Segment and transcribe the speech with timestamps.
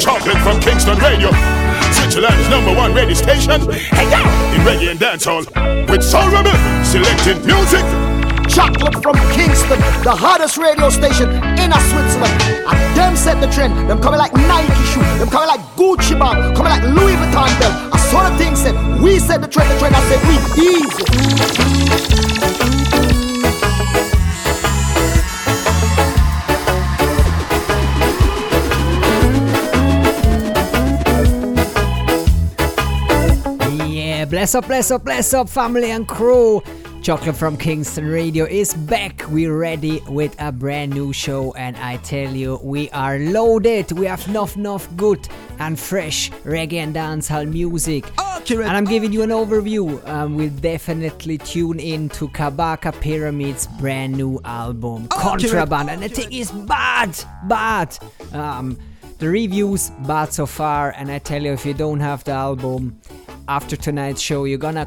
[0.00, 1.30] chocolate from Kingston Radio.
[1.92, 3.60] Switzerland's number one radio station.
[3.70, 4.18] Hey yo!
[4.56, 5.44] In reggae and dancehall.
[5.90, 7.84] With Soul Rebel, selecting music.
[8.48, 11.28] Chocolate from Kingston, the hottest radio station
[11.60, 12.32] in a Switzerland.
[12.66, 13.76] And them set the trend.
[13.88, 15.04] Them coming like Nike shoe.
[15.20, 16.56] Them coming like Gucci bag.
[16.56, 17.74] Coming like Louis Vuitton belt.
[17.92, 18.74] I saw the thing said.
[19.02, 19.70] We set the trend.
[19.70, 19.94] The trend.
[19.94, 20.36] I said we
[23.14, 23.19] easy.
[34.30, 36.62] Bless up, bless up, bless up, family and crew.
[37.02, 39.24] Chocolate from Kingston Radio is back.
[39.28, 43.90] We're ready with a brand new show, and I tell you, we are loaded.
[43.90, 45.26] We have enough, enough good
[45.58, 48.04] and fresh reggae and dancehall music.
[48.18, 48.68] Accurate.
[48.68, 50.06] And I'm giving you an overview.
[50.06, 56.32] Um, we'll definitely tune in to Kabaka Pyramid's brand new album, Contraband, and the thing
[56.32, 57.98] is bad, bad.
[58.32, 58.78] Um,
[59.18, 63.00] the reviews bad so far, and I tell you, if you don't have the album
[63.50, 64.86] after tonight's show, you're gonna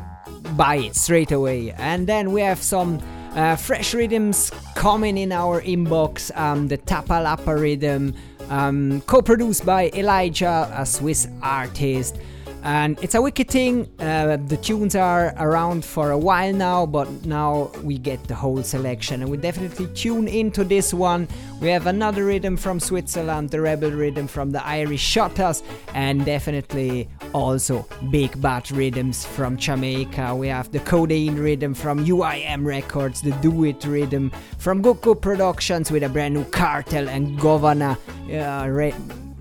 [0.56, 1.72] buy it straight away.
[1.72, 3.02] And then we have some
[3.36, 6.32] uh, fresh rhythms coming in our inbox.
[6.38, 8.16] Um, the Tapalapa rhythm,
[8.50, 12.16] um, co-produced by Elijah, a Swiss artist.
[12.64, 13.90] And it's a wicked thing.
[14.00, 18.64] Uh, the tunes are around for a while now, but now we get the whole
[18.64, 21.28] selection, and we definitely tune into this one.
[21.60, 25.62] We have another rhythm from Switzerland, the Rebel rhythm from the Irish Shutters,
[25.94, 30.34] and definitely also big bat rhythms from Jamaica.
[30.34, 35.92] We have the Codeine rhythm from UIM Records, the Do It rhythm from Goku Productions
[35.92, 37.98] with a brand new Kartel and Govana.
[38.32, 38.96] Uh, re-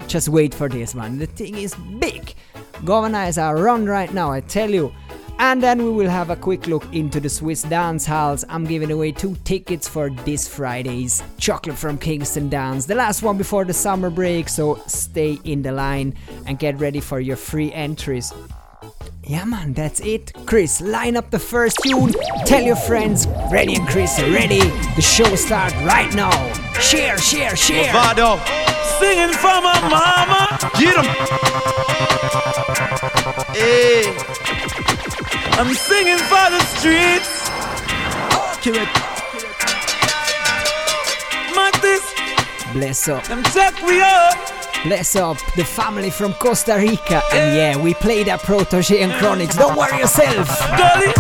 [0.09, 1.19] just wait for this one.
[1.19, 2.35] The thing is big.
[2.85, 4.93] Govana is run right now, I tell you.
[5.39, 8.45] And then we will have a quick look into the Swiss dance halls.
[8.49, 13.39] I'm giving away two tickets for this Friday's Chocolate from Kingston Dance, the last one
[13.39, 16.15] before the summer break, so stay in the line
[16.47, 18.33] and get ready for your free entries.
[19.25, 20.33] Yeah, man, that's it.
[20.47, 22.13] Chris, line up the first tune.
[22.45, 24.61] Tell your friends, Ready and Chris are ready.
[24.97, 26.53] The show start right now.
[26.81, 27.93] Share, share, share.
[29.03, 30.43] Singing for my mama.
[30.79, 31.07] Get 'em.
[33.53, 34.15] Hey,
[35.59, 37.33] I'm singing for the streets.
[38.31, 38.93] Accurate.
[41.57, 42.05] Matis,
[42.73, 43.25] Bless up.
[43.25, 44.37] them check we up.
[44.85, 47.23] Bless up the family from Costa Rica.
[47.33, 49.59] And yeah, we play that Protoje and Chronixx.
[49.59, 50.47] Don't worry yourself.
[50.79, 51.13] Dolly,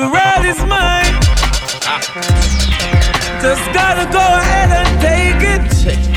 [0.00, 1.14] the ride is mine.
[1.84, 2.00] Ah.
[3.42, 6.11] Just gotta go ahead and take it.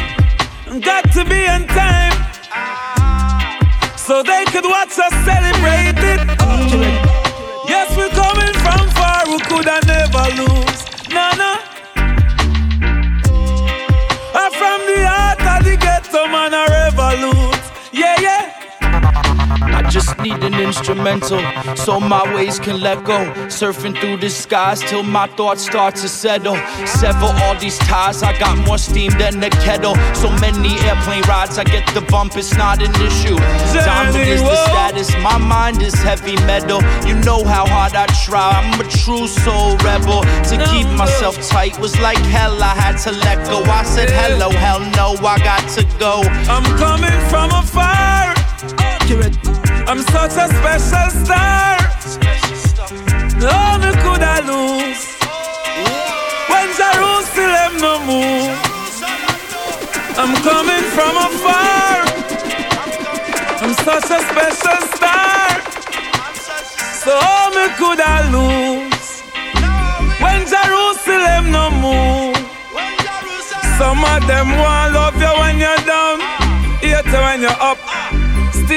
[0.81, 2.11] Got to be on time.
[3.97, 6.19] So they could watch us celebrate it.
[7.65, 8.34] Yes, we're coming
[20.05, 21.41] just need an instrumental
[21.75, 23.17] so my ways can let go.
[23.47, 26.57] Surfing through the skies till my thoughts start to settle.
[26.85, 29.95] Sever all these ties, I got more steam than the kettle.
[30.13, 33.37] So many airplane rides, I get the bump, it's not an issue.
[33.73, 36.81] Diamond is the status, my mind is heavy metal.
[37.07, 40.21] You know how hard I try, I'm a true soul rebel.
[40.49, 43.63] To keep myself tight was like hell, I had to let go.
[43.63, 46.21] I said hello, hell no, I got to go.
[46.53, 48.35] I'm coming from afar.
[48.77, 49.74] Accurate.
[49.87, 51.77] I'm such a special star.
[53.37, 55.05] No, me could I lose
[56.49, 58.57] when Jerusalem no move.
[60.17, 62.01] I'm coming from afar.
[63.61, 65.45] I'm such a special star.
[67.03, 69.21] So oh, me could I lose
[70.19, 72.37] when Jerusalem no move.
[73.77, 76.19] Some of them want love you when you're down,
[76.81, 78.04] hate you when you're up.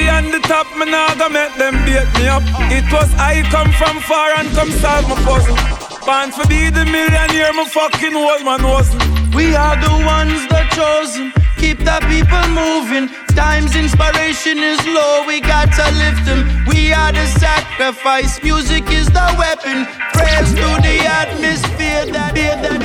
[0.09, 2.41] Stay on the top, me nah go make them beat me up.
[2.73, 5.53] It was I come from far and come solve my puzzle.
[6.01, 9.05] Born for be the millionaire, my fucking old man wasn't.
[9.35, 11.31] We are the ones that chosen.
[11.61, 13.13] Keep the people moving.
[13.37, 16.41] Times inspiration is low, we got to lift them.
[16.65, 18.41] We are the sacrifice.
[18.41, 19.85] Music is the weapon.
[20.17, 22.81] Praise to the atmosphere that that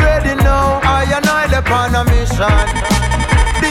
[0.00, 3.27] Ready now, I and I upon a mission.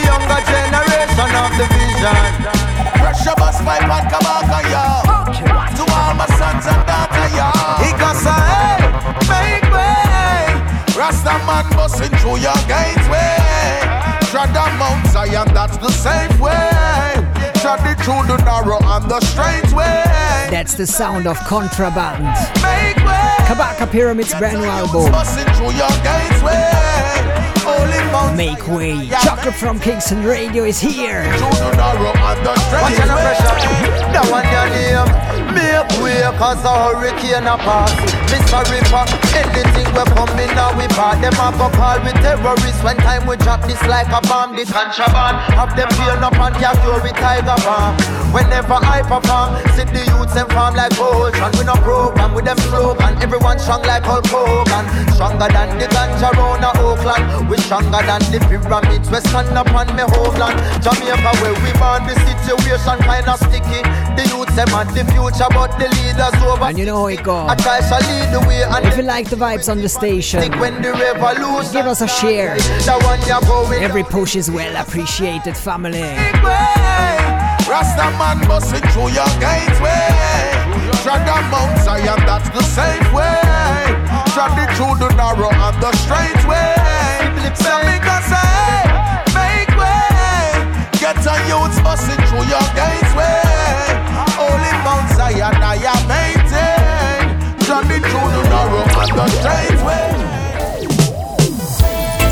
[0.08, 2.24] Younger generation of the vision.
[2.98, 4.86] Pressure bus pipe and kabaka, yo.
[5.76, 7.48] To all my sons and daughters, yo.
[8.18, 8.82] Say, hey,
[9.30, 10.42] make way.
[10.98, 13.36] Rasta man busting through your gateway.
[14.30, 16.77] Tread on Mount Zion, that's the safe way.
[17.68, 20.02] Tread it through the narrow and the straight way.
[20.48, 22.24] That's the sound of contraband.
[22.64, 23.34] Make way.
[23.44, 25.12] Kabaka Pyramid's brand new album.
[25.12, 26.64] Busting through your gateway.
[28.34, 29.06] Make way.
[29.22, 31.24] Chocolate from Kingston Radio is here.
[34.14, 35.04] That one your name.
[35.52, 37.92] Make way cause a hurricane a pass.
[38.32, 38.64] Mr.
[38.72, 39.04] Ripper,
[39.38, 41.20] anything we coming now we part.
[41.22, 44.56] Them a go call with terrorists when time we drop this like a bomb.
[44.56, 47.94] The contraband have them peel up and capture with tiger bomb.
[48.34, 51.50] Whenever I perform, see the youths and farm like ocean.
[51.56, 53.16] We no program with them slogan.
[53.22, 54.84] Everyone strong like Hulk Hogan.
[55.14, 57.48] Stronger than the ganja round a Oakland.
[57.48, 59.08] We stronger than the pyramids.
[59.10, 60.58] We stand up on me homeland.
[60.82, 63.80] Jamaica where we born, the situation kinda sticky.
[64.18, 66.68] The youths them at the future, but the leaders over.
[66.68, 67.48] And you know how it goes.
[67.48, 70.40] I try to lead the way and If you like the vibes on the station,
[70.40, 70.48] the
[71.72, 72.56] give us a share.
[72.56, 76.00] the one you're going Every push is well appreciated, family.
[77.68, 80.08] Rasta man busting through your gateway.
[81.02, 83.36] Tread the Mount Zion, that's the safe way.
[84.32, 86.74] Tread it through the narrow and the straight way.
[87.54, 87.98] Say me
[89.36, 90.08] make way.
[91.00, 93.87] Get a youth busting through your gateway.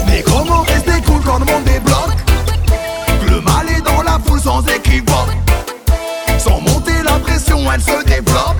[0.06, 2.16] Mais comment rester cool quand le monde débloque
[3.20, 5.30] Que le mal est dans la foule sans équivoque.
[6.38, 8.56] Sans monter la pression, elle se développe.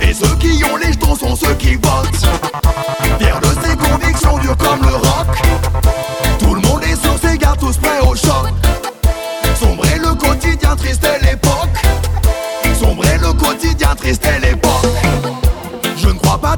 [0.00, 2.26] Et ceux qui ont les jetons sont ceux qui votent.
[3.18, 5.42] Fier de ses convictions dures comme le roc.
[6.38, 8.46] Tout le monde est sur ses gardes, tous prêts au choc.
[9.60, 11.78] Sombrer le quotidien, triste l'époque.
[12.78, 14.51] Sombrer le quotidien, triste l'époque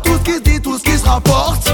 [0.04, 1.72] tout ce qui se dit, tout ce qui se rapporte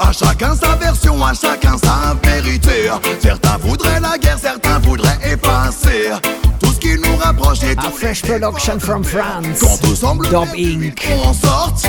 [0.00, 2.90] à chacun sa version, à chacun sa vérité.
[3.20, 6.10] Certains voudraient la guerre, certains voudraient effacer
[6.60, 9.60] tout ce qui nous rapproche et A fresh production from France.
[9.60, 11.06] Quand tout semble Dub Inc.
[11.24, 11.86] en sorte.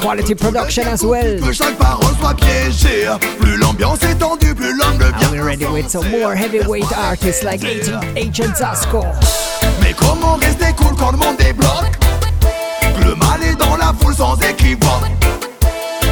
[0.00, 1.40] Quality production as well.
[1.40, 3.06] Que chaque parole soit piégée.
[3.38, 5.42] Plus l'ambiance est tendue, plus l'homme devient.
[5.42, 9.04] Ready with some more heavyweight artists like Agent, Agent Zasco.
[9.82, 11.98] Mais comment rester cool quand le monde débloque
[13.60, 15.06] dans la foule sans équivoque.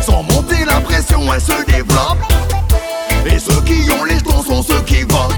[0.03, 2.19] Sans monter la pression, elle se développe.
[3.27, 5.35] Et ceux qui ont les jetons sont ceux qui votent.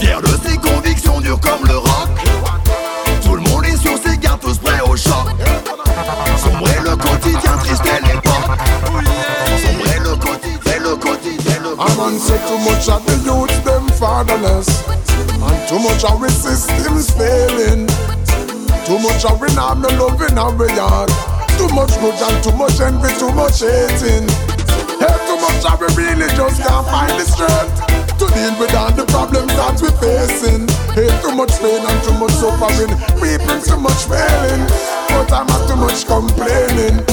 [0.00, 2.08] Fier de ses convictions dures comme le roc
[3.22, 5.28] Tout le monde est sur ses gardes, tous prêts au choc.
[6.42, 8.58] Sombrer le quotidien, triste est l'époque.
[9.62, 14.68] Sombrer le quotidien, le quotidien, le say too much the youth them fatherless.
[15.42, 17.88] And too much of systems failing
[18.86, 21.08] Too much of we not no love in our yard.
[21.56, 24.28] Too much grudge and too much envy, too much hating.
[25.00, 27.80] Hey, too much of we really just can't find the strength
[28.18, 30.68] To deal with all the problems that we're facing.
[30.92, 35.68] Hey, too much pain and too much suffering People too much failing But I'm not
[35.68, 37.04] too much complaining.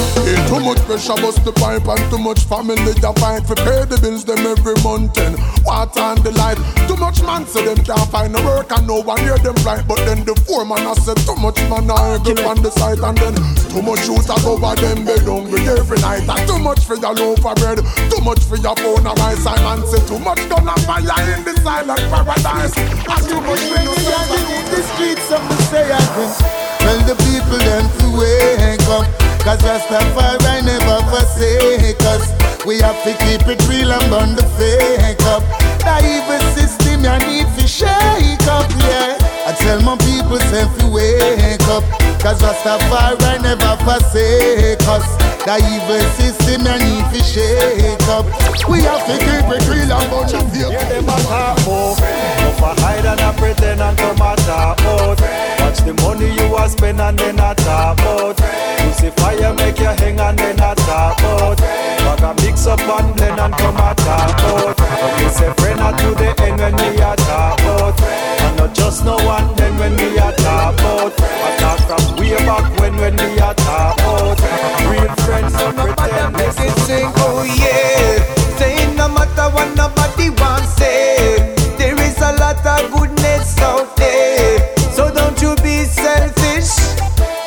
[0.52, 3.98] Too much pressure bust the pipe and too much family a fight For pay the
[3.98, 5.34] bills them every month and
[5.64, 9.00] water and the light Too much man say them can't find no work and no
[9.00, 9.82] one hear them right.
[9.82, 13.16] But then the foreman I said too much man I grip on the site And
[13.18, 13.34] then
[13.72, 16.28] too much a go over them bed hungry every night.
[16.28, 17.80] And too much for your loaf of bread
[18.12, 19.42] Too much for your phone and rice.
[19.42, 22.76] And man say too much gun and fire in the silent paradise.
[22.76, 26.81] And too much for you in the streets of the say again.
[26.82, 29.06] Tell the people them to wake up.
[29.42, 32.30] Cause Rastafari never forsake us.
[32.66, 35.42] We have to keep it real and burn the fake up.
[35.82, 39.18] The evil system you need to shake up, yeah.
[39.46, 41.82] I tell my people say to wake up.
[42.22, 45.06] Cause Rastafari never forsake us.
[45.42, 48.26] The evil system you need to shake up.
[48.70, 51.96] We have to keep it real and burn the fake Hear them a talk more.
[51.98, 53.34] If I hide and I
[53.72, 55.20] pretend and come a talk out.
[55.60, 58.38] Watch the money you a spend and then a talk out.
[58.84, 61.58] You see fire make you hang and then a talk out.
[61.58, 64.76] Bag a mix up and blend and come a talk out.
[65.18, 68.00] We say friend a to the end when we a talk out.
[68.00, 71.12] And not just no one then when we a talk out.
[71.18, 74.38] I talk from way back when when we a talk out.
[74.90, 76.32] Real friends don't pretend.
[76.34, 78.58] Make it sing, oh yeah.
[78.58, 81.61] Saying no matter what nobody wants say.
[82.32, 84.74] A lot of goodness out there.
[84.96, 86.72] So don't you be selfish.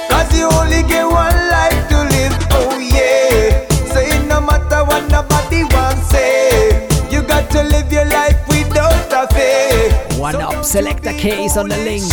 [0.09, 3.65] Cause you only get one life to live, oh yeah.
[3.93, 6.87] Saying no matter what nobody wants say.
[7.09, 10.19] You got to live your life without a fear.
[10.19, 12.03] One up, select a case on the link.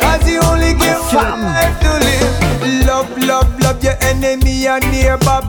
[0.00, 2.86] Cause you only get one life to live.
[2.86, 5.40] Love, love, love your enemy and neighbor.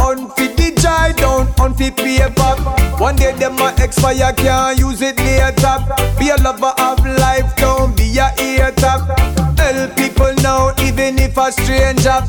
[0.00, 0.51] Unfit
[1.02, 2.54] joy down, unfit paper.
[2.98, 5.78] One day them a expire, can't use it later.
[6.18, 8.96] Be a lover of life, don't be a hater.
[9.58, 12.22] Help people now, even if a stranger.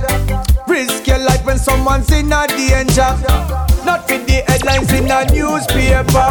[0.67, 3.17] Risk your life when someone's in a danger.
[3.85, 6.29] not with the headlines in a newspaper.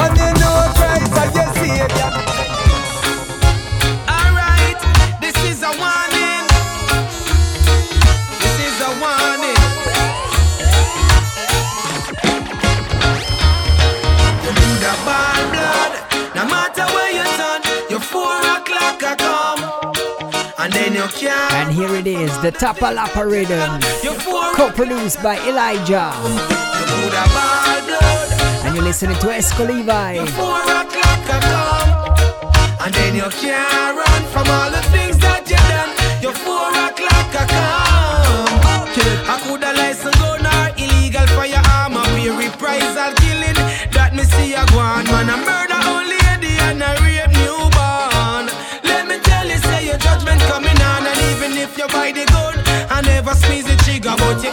[0.00, 2.29] And you know Christ as your savior.
[21.12, 23.80] And here it is, the Tapalapa rhythm,
[24.54, 26.12] co-produced by Elijah.
[28.64, 30.18] And you're listening to Esco Levi.
[32.82, 35.09] And then you can't run from all the things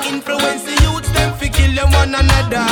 [0.10, 2.66] influence the youths them fi kill them one another.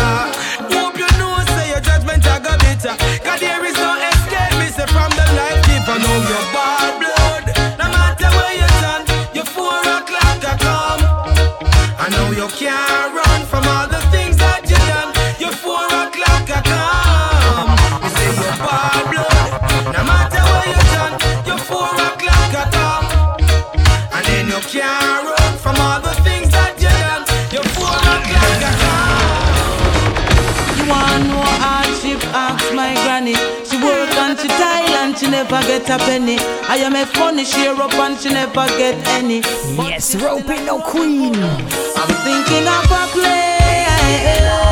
[35.16, 36.38] And she never get a penny.
[36.68, 39.40] I am a funny, she up and she never get any.
[39.78, 41.36] Yes, roping no queen.
[41.36, 44.65] I'm thinking of a place.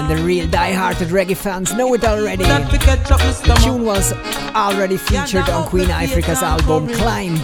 [0.00, 2.42] And the real die-hearted reggae fans know it already.
[2.44, 3.52] That we catch up, Mr.
[3.52, 4.14] The tune was
[4.56, 7.36] already featured on Queen Ifrica's album Climb.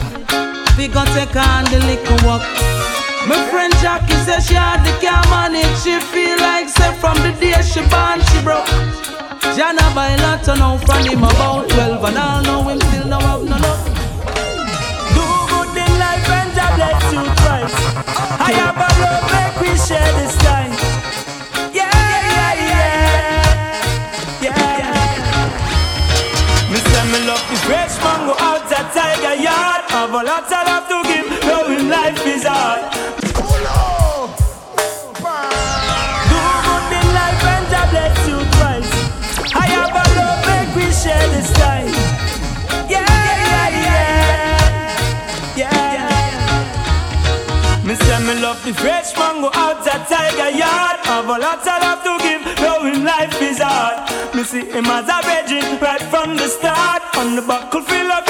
[0.79, 2.41] We gon' take on the liquor walk.
[3.29, 5.69] My friend Jackie says she hardly can manage.
[5.85, 8.65] She feel like say from the day she born she broke.
[9.53, 13.45] Jana by lot now from him about 12 and I know him still no have
[13.45, 13.85] no love.
[15.13, 17.77] Do good in life and God bless you twice.
[18.41, 20.66] I have a love, make we share this time.
[30.17, 32.89] Have a lot I love to give, knowing life is hard.
[32.89, 33.29] Do
[36.65, 38.89] good in life and God bless you twice.
[39.53, 41.93] I have a love, make we share this time.
[42.89, 44.49] Yeah, yeah, yeah,
[45.53, 47.85] yeah, yeah.
[47.85, 50.97] Me say me love the fresh mango out at Tiger Yard.
[51.05, 54.01] Have a lot I love to give, knowing life is hard.
[54.35, 57.03] Me see him as a virgin right from the start.
[57.19, 58.25] On the buckle full of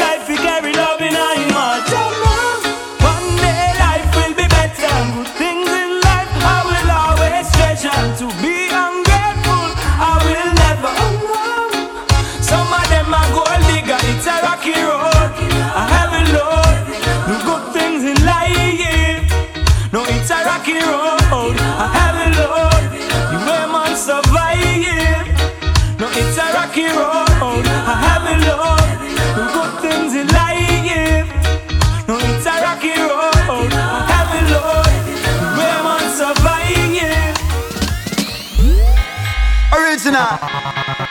[40.06, 40.38] Original.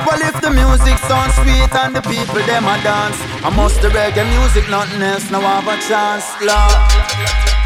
[0.08, 3.90] Well, if the music sounds sweet and the people them a dance, I must the
[3.90, 6.80] reggae music, nothing else, now I have a chance, Lord.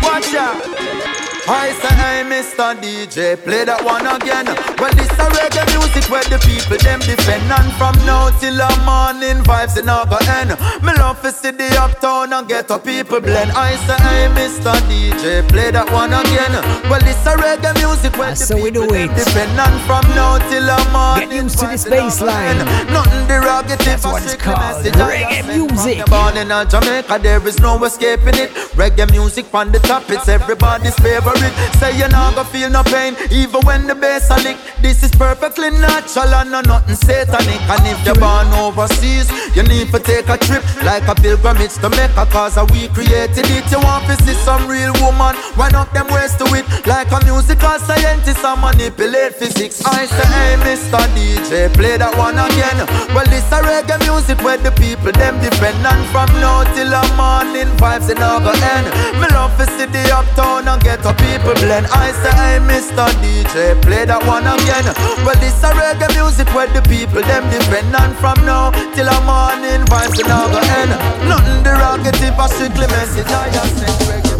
[0.01, 1.38] Watch out.
[1.49, 2.77] I say, hey, Mr.
[2.77, 4.45] DJ, play that one again.
[4.77, 7.41] Well, this a reggae music where the people them defend.
[7.49, 10.53] And from now till the morning, vibes in go end.
[10.85, 13.49] Me love to see the uptown and get a people blend.
[13.57, 14.77] I say, hey, Mr.
[14.85, 16.53] DJ, play that one again.
[16.85, 19.57] Well, this a reggae music where the so we do people them defend.
[19.57, 22.21] And from now till the morning, Get used to this vibes in a go bass
[22.21, 22.61] line.
[22.93, 23.97] Nothing derogative.
[23.97, 26.05] That's what it's called, I reggae music.
[26.13, 28.53] Born in Jamaica, there is no escaping it.
[28.77, 31.38] Reggae music from the top, it's everybody's favorite.
[31.43, 31.53] It.
[31.79, 34.57] Say you're not gonna feel no pain, even when the bass a lick.
[34.81, 37.61] This is perfectly natural and no nothing satanic.
[37.69, 41.89] And if you're born overseas, you need to take a trip like a pilgrimage to
[41.89, 43.65] Mecca, cause we created it.
[43.71, 47.19] You want to see some real woman, run up them ways to it like a
[47.25, 49.83] musical scientist and manipulate physics.
[49.85, 51.01] I say, hey, Mr.
[51.15, 52.77] DJ, play that one again.
[53.13, 57.03] Well, this a reggae music where the people them depend on from now till the
[57.17, 58.87] morning vibes in over end.
[59.19, 61.85] Me love to see the uptown and get a people blend.
[61.93, 63.05] I say, hey, Mr.
[63.21, 64.85] DJ, play that one again.
[65.25, 69.19] Well, this a reggae music where the people them depend on from now till the
[69.29, 70.91] morning vibes in over end.
[71.29, 73.29] Nothing derogative or strictly message.
[73.29, 74.35] I just say reggae.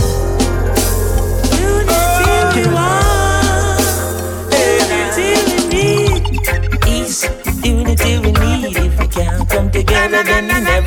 [1.62, 3.86] Unity we want,
[4.58, 6.24] unity we need.
[6.88, 7.30] East,
[7.64, 8.76] unity we need.
[8.78, 10.79] If we can't come together, then we never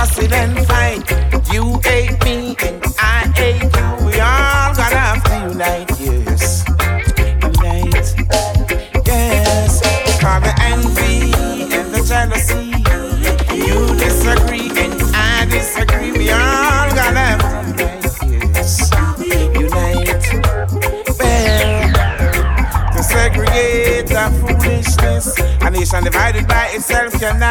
[0.00, 1.04] fussing and fight.
[1.52, 3.88] You hate me and I hate you.
[4.06, 6.64] We all gotta have to unite, yes.
[7.44, 8.08] Unite,
[9.06, 9.72] yes.
[10.22, 11.32] For the envy
[11.76, 12.66] and the jealousy.
[13.66, 16.12] You disagree and I disagree.
[16.12, 18.90] We all gotta have to unite, yes.
[19.64, 20.24] Unite,
[21.18, 21.92] well.
[22.94, 25.26] To segregate the foolishness.
[25.60, 27.49] A nation divided by itself cannot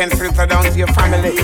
[0.00, 1.34] can filter down to your family.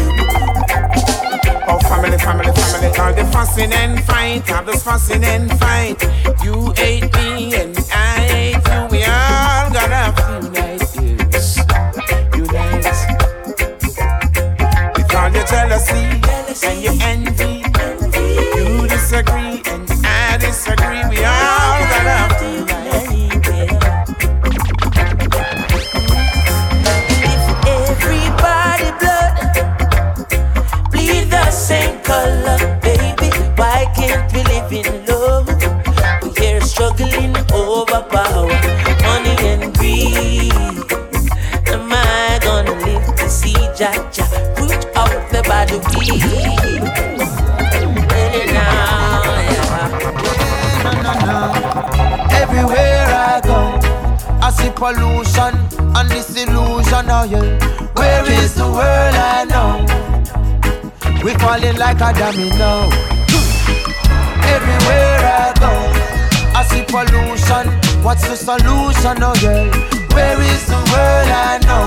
[1.68, 2.88] Oh, family, family, family.
[2.98, 6.02] All the fussing and fight, all this fussing and fight.
[6.42, 8.86] You hate me and I hate you.
[8.90, 10.04] We all gotta
[10.42, 10.80] unite,
[11.32, 11.58] yes.
[12.34, 12.96] Unite.
[14.96, 17.55] With all your jealousy and your envy.
[61.46, 62.90] Falling like a domino.
[64.54, 65.72] Everywhere I go,
[66.58, 67.64] I see pollution.
[68.02, 69.22] What's the solution?
[69.22, 69.70] Oh yeah,
[70.14, 71.86] where is the world I know?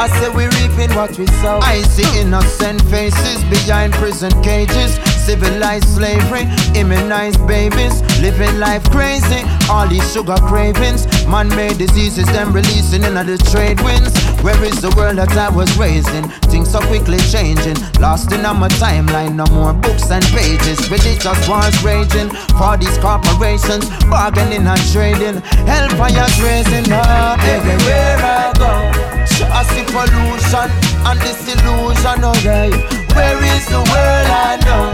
[0.00, 1.58] I say we reaping what we sow.
[1.60, 4.94] I see innocent faces behind prison cages.
[5.26, 9.42] Civilized slavery, immunized babies, living life crazy.
[9.68, 14.14] All these sugar cravings, man-made diseases, them releasing in the trade winds.
[14.42, 16.28] Where is the world that I was raised in?
[16.50, 19.34] Things so quickly changing, lost in my timeline.
[19.34, 20.78] No more books and pages.
[20.90, 25.42] Religious wars raging for these corporations, bargaining and trading.
[25.66, 29.08] Hellfires raising up everywhere I go.
[29.46, 30.70] I see pollution
[31.06, 34.84] and disillusion, okay oh, Where is the world I know?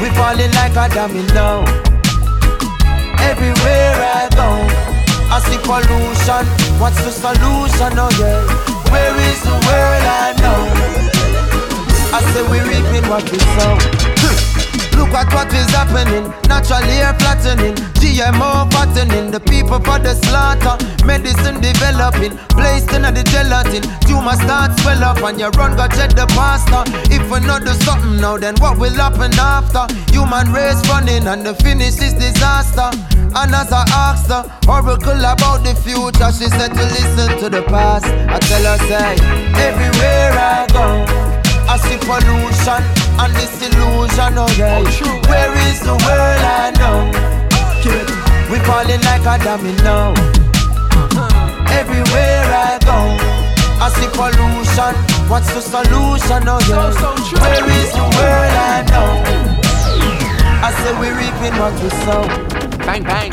[0.00, 1.64] We falling like a domino
[3.18, 4.91] Everywhere I go
[5.32, 6.44] I see pollution
[6.76, 8.44] What's the solution, oh yeah
[8.92, 10.60] Where is the world I know?
[12.12, 13.80] I say we reaping what we sow
[14.20, 14.52] hmm.
[14.98, 16.28] Look at what is happening.
[16.48, 17.74] Natural air flattening.
[17.96, 19.30] GMO fattening.
[19.30, 20.76] The people for the slaughter.
[21.04, 22.36] Medicine developing.
[22.52, 23.82] Placed in the gelatin.
[24.06, 26.84] Tumor start swell up and you run go check the pasta.
[27.10, 29.88] If we not do something now, then what will happen after?
[30.12, 32.92] Human race running and the finish is disaster.
[33.34, 37.62] And as I asked her, oracle about the future, she said to listen to the
[37.62, 38.06] past.
[38.06, 39.16] I tell her, say,
[39.56, 41.06] everywhere I go.
[41.68, 42.82] I see pollution
[43.16, 44.84] and disillusion, oh yeah.
[44.84, 47.08] Oh, Where is the world I know?
[48.52, 50.12] We falling like a domino.
[50.92, 51.72] Uh-huh.
[51.72, 53.16] Everywhere I go,
[53.80, 54.92] I see pollution.
[55.30, 56.92] What's the solution, oh yeah?
[57.40, 59.10] Where is the world I know?
[60.64, 62.61] I say we reaping what we sow.
[62.84, 63.32] Bang bang.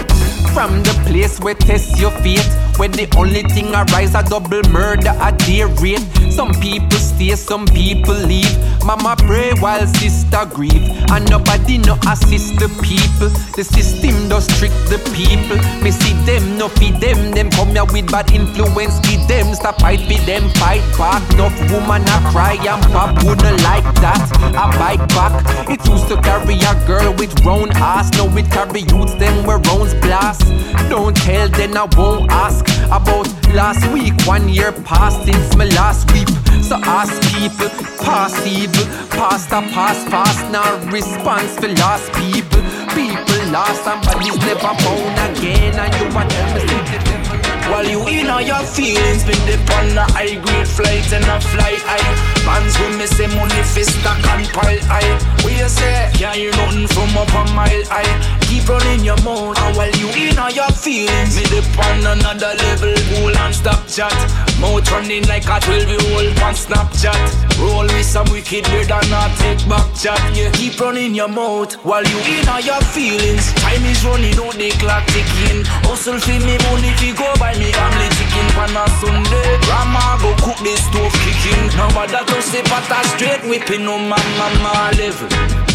[0.54, 2.46] From the place where test your fate,
[2.78, 6.19] where the only thing arise a double murder at their rate.
[6.40, 8.48] Some people stay, some people leave.
[8.86, 10.88] Mama pray while sister grieve.
[11.12, 13.28] And nobody no assist the people.
[13.58, 15.60] The system does trick the people.
[15.84, 17.32] Me see them, no feed them.
[17.32, 19.02] Them come here with bad influence.
[19.04, 21.20] Feed them, stop fight with them, fight back.
[21.34, 24.24] Enough woman a cry and pop wouldn't like that.
[24.56, 25.44] I bite back.
[25.70, 28.12] It used to carry a girl with round ass.
[28.16, 30.48] Now it carry youths them where rounds blast.
[30.88, 34.14] Don't tell, then I won't ask about last week.
[34.26, 36.29] One year past since my last week.
[36.70, 42.62] So ask people, possible, past a pass fast, now response for lost people.
[42.94, 47.40] People lost, somebody's never found again, and you want them to see the devil.
[47.72, 51.42] While you in all your feelings, been dip on a high grade flight and a
[51.42, 52.06] fly high.
[52.46, 55.50] Bands with me say money fist stack and pile high.
[55.50, 56.12] You say?
[56.14, 58.39] Can't hear nothing from up a mile high.
[58.50, 59.54] Keep running your mouth.
[59.62, 62.94] And while you in all your feelings, me dip on another level.
[63.14, 64.10] Cool and stop chat.
[64.58, 67.22] Mouth running like a 12 year old on Snapchat.
[67.62, 70.18] Roll with some wicked weird and not take back chat.
[70.34, 73.54] Yeah, keep running your mouth while you in all your feelings.
[73.62, 75.62] Time is running out, the clock ticking.
[75.86, 79.62] Hustle for me money, fi go buy me family chicken pan a Sunday.
[79.70, 81.70] Grandma go cook the stove kicking.
[81.78, 85.69] Now but that don't say a straight whipping on my mama level.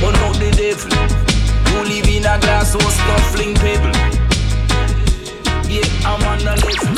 [0.00, 0.90] But not the devil.
[1.72, 3.92] You live in a glass house, scuffling people.
[5.68, 6.96] Yeah, I'm on the level.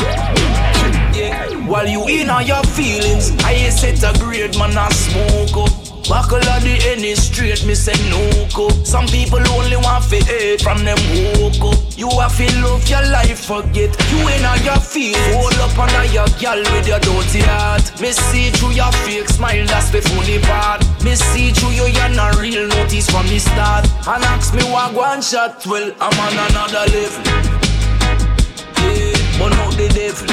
[1.16, 5.87] Yeah, while you in all your feelings, I set a grade man a smoke up.
[6.08, 8.24] Buckle of the any straight, me say no
[8.56, 8.72] go.
[8.82, 10.96] Some people only want to hate from them
[11.36, 11.84] woke.
[12.00, 15.20] You have to love your life, forget you ain't on your feet.
[15.36, 17.84] Hold up under your girl with your dirty heart.
[18.00, 20.80] Me see through your fake smile, that's the funny part.
[21.04, 23.84] Me see through you, you're not real notice from the start.
[24.08, 27.20] And ask me what one shot, well, I'm on another level.
[28.80, 30.24] Yeah, but not the devil.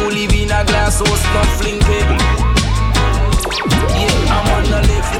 [0.00, 2.45] You live in a glass house, not fling people.
[3.58, 5.12] Yeah, I'm on the lift.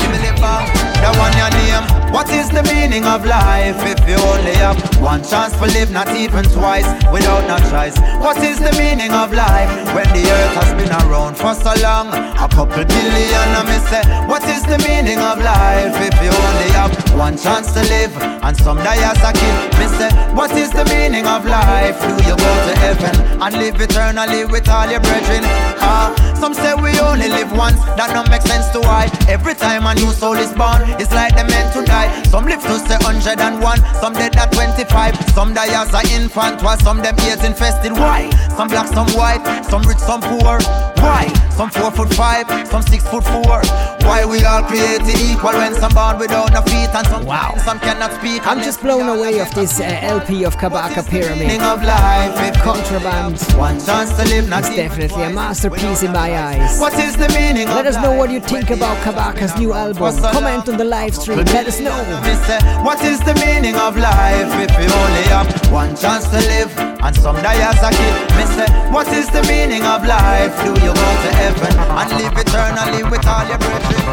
[0.00, 0.66] Give me the bang,
[1.02, 1.97] that one your name.
[2.10, 6.08] What is the meaning of life if you only have one chance to live, not
[6.16, 7.96] even twice, without no choice?
[8.24, 12.08] What is the meaning of life when the earth has been around for so long?
[12.08, 16.70] A couple billion, I me say, what is the meaning of life if you only
[16.72, 19.56] have one chance to live and some die as a kid?
[19.76, 22.00] Me say, what is the meaning of life?
[22.00, 25.44] Do you go to heaven and live eternally with all your brethren?
[25.84, 26.08] Ah,
[26.40, 29.10] some say we only live once, that don't make sense to why.
[29.28, 31.97] Every time a new soul is born, it's like they're meant to die.
[32.30, 35.16] Some live to say 101, some dead at 25.
[35.34, 37.92] Some die as an infant, while some them ears infested.
[37.92, 38.30] Why?
[38.56, 40.58] Some black, some white, some rich, some poor.
[41.02, 41.32] Why?
[41.58, 43.60] Some four foot five, some six foot four.
[44.06, 47.54] Why we all created equal when some born without no feet and some wow.
[47.64, 48.46] some cannot speak.
[48.46, 51.46] I'm just blown away of this uh, LP of Kabaka Pyramid.
[51.46, 53.40] Meaning of life, Contraband.
[53.58, 56.78] one chance to live, not It's definitely a masterpiece in my eyes.
[56.80, 60.16] What is the meaning Let us know what you think about Kabaka's new album.
[60.32, 61.38] Comment on the live stream.
[61.38, 61.87] Let us know.
[61.88, 66.36] Me say, what is the meaning of life if you only have one chance to
[66.36, 68.14] live and some die as a kid?
[68.36, 70.52] Me say, what is the meaning of life?
[70.64, 74.04] Do you go to heaven and live eternally with all your brethren?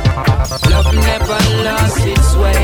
[0.71, 2.63] Love never lost its way.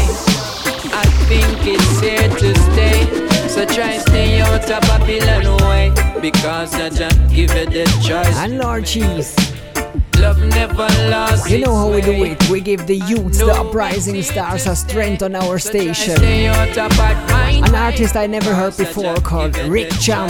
[0.93, 3.47] I think it's here to stay.
[3.47, 5.91] So try stay out of Babylon way.
[6.21, 8.37] Because I just give it the choice.
[8.37, 9.35] And Lord Cheese.
[10.19, 12.49] Love never lost You know how we do it.
[12.49, 16.15] We give the youths, the uprising stars, a strength on our station.
[16.15, 17.67] Stay out of bad mind.
[17.67, 20.29] An artist I never heard before called Rick Cham.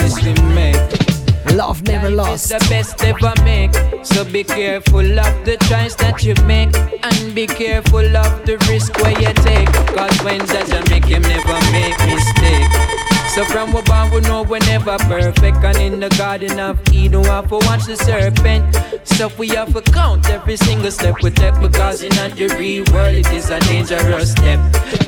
[1.55, 2.51] Love never It's lost.
[2.51, 3.73] It's the best ever make.
[4.05, 6.73] So be careful of the choice that you make.
[7.03, 9.71] And be careful of the risk where you take.
[9.95, 12.71] Cause when Jaja make him never make mistake.
[13.35, 15.57] So from what born we know we're never perfect.
[15.57, 18.75] And in the garden of Eden we have to watch the serpent.
[19.03, 21.59] So we have to count every single step we take.
[21.59, 24.59] Because in the real world it is a dangerous step.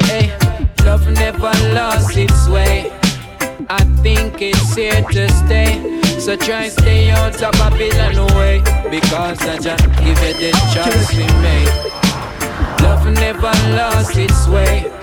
[0.04, 0.36] Hey,
[0.84, 2.92] love never lost its way.
[3.70, 6.02] I think it's here to stay.
[6.20, 8.62] So try and stay out of Babylon way.
[8.90, 11.94] Because I just give it the choice we made.
[12.82, 15.03] Love never lost its way.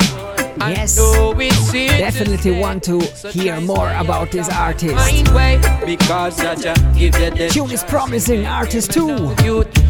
[0.60, 0.98] Yes.
[0.98, 4.94] I know it's here to Definitely want to hear more about this artist.
[4.94, 5.62] Mind.
[5.86, 9.34] Because I just give it the Tune is promising, artist too.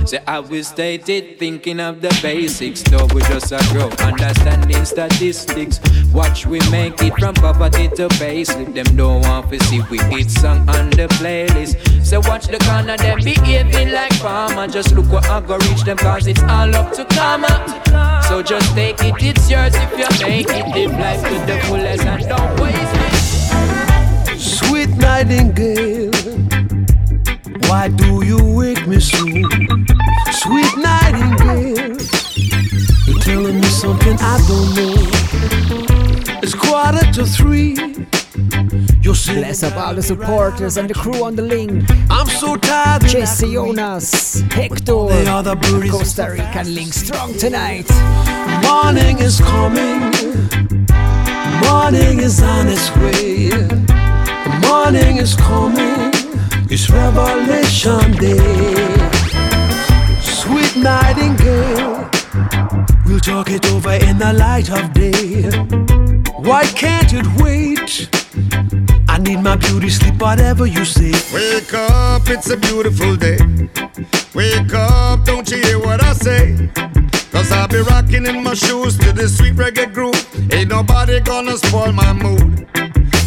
[0.07, 2.83] Say I will state it, thinking of the basics.
[2.83, 5.81] Though we just a grow, understanding statistics.
[6.13, 8.73] Watch we make it from poverty to payslip.
[8.75, 12.05] Them don't want to see we hit song on the playlist.
[12.05, 14.69] So watch the corner, them behaving like farmer.
[14.69, 18.23] Just look what I go reach them, cause it's all up to karma.
[18.29, 20.60] So just take it, it's yours if you make it.
[20.69, 22.97] Live life to the fullest and don't waste
[24.29, 24.39] it.
[24.39, 26.13] Sweet nightingale,
[27.69, 29.25] Why do you wake me so?
[30.33, 31.97] Sweet nightingale,
[33.07, 35.90] you're telling me something I don't know.
[36.43, 37.77] It's quarter to three.
[39.03, 41.85] You're Bless up all the supporters and the crew on the link.
[42.11, 43.03] I'm so tired.
[43.03, 45.89] Jesse Jonas, Hector, the.
[45.91, 47.89] Costa Rican link strong tonight.
[48.63, 50.01] Morning is coming.
[51.65, 53.51] Morning is on its way.
[54.67, 56.11] Morning is coming.
[56.71, 59.11] It's Revelation Day.
[60.23, 62.09] Sweet nightingale.
[63.07, 66.20] We'll talk it over in the light of day.
[66.39, 68.09] Why can't it wait?
[69.09, 71.13] I need my beauty sleep, whatever you say.
[71.35, 73.39] Wake up, it's a beautiful day.
[74.35, 76.71] Wake up, don't you hear what I say?
[77.31, 80.53] Cause I'll be rocking in my shoes to this sweet reggae groove.
[80.53, 82.69] Ain't nobody gonna spoil my mood.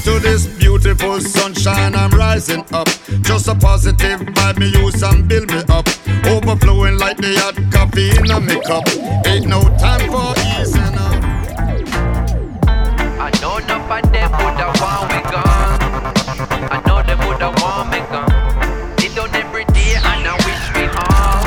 [0.04, 2.88] To this beautiful sunshine, I'm rising up.
[3.22, 5.88] Just a positive vibe, me use and build me up.
[6.26, 8.84] Overflowing like the hot coffee in a me cup.
[9.26, 10.43] Ain't no time for
[13.94, 15.78] of them would have want we gone.
[16.74, 18.98] I know them would have want me gone.
[18.98, 21.46] Sit down every day and I wish we all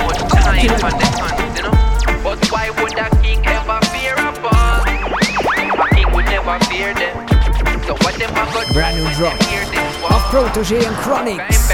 [0.00, 1.76] much time for the hands, you know.
[2.24, 4.88] But why would a king ever fear a boss?
[4.88, 7.14] A king would never fear them.
[7.84, 8.72] So what them a go?
[8.72, 11.72] Brand new drop of Protoje and Chronixx.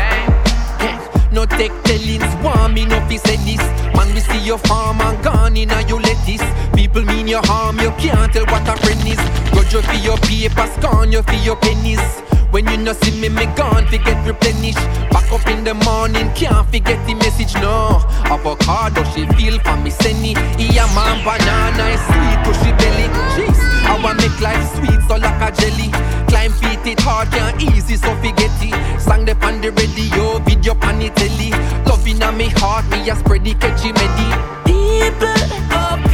[1.31, 3.62] No take tellings, want me no fi say this
[3.97, 6.45] Man, we see your farm and gone in and you lettuce
[6.92, 9.16] People mean your harm, you can't tell what a friend is.
[9.50, 12.05] Grudge you for your paper, scorn you for your pennies.
[12.50, 14.76] When you no see me, me gone fi get replenished
[15.09, 18.05] Back up in the morning, can't forget the message, no.
[18.28, 20.37] Avocado, she feel for me, senny.
[20.61, 23.09] Yeah, man, banana is sweet to she belly.
[23.40, 23.57] Jeez,
[23.88, 25.88] I want make life sweet, so like a jelly.
[26.28, 29.00] Climb feet, it hard, can't easy, so forget it.
[29.00, 31.57] Sang the on the radio, video pan the telly.
[31.88, 34.28] Loving on me heart, me a spread the catchy medi
[34.68, 35.40] People,
[35.72, 36.12] oh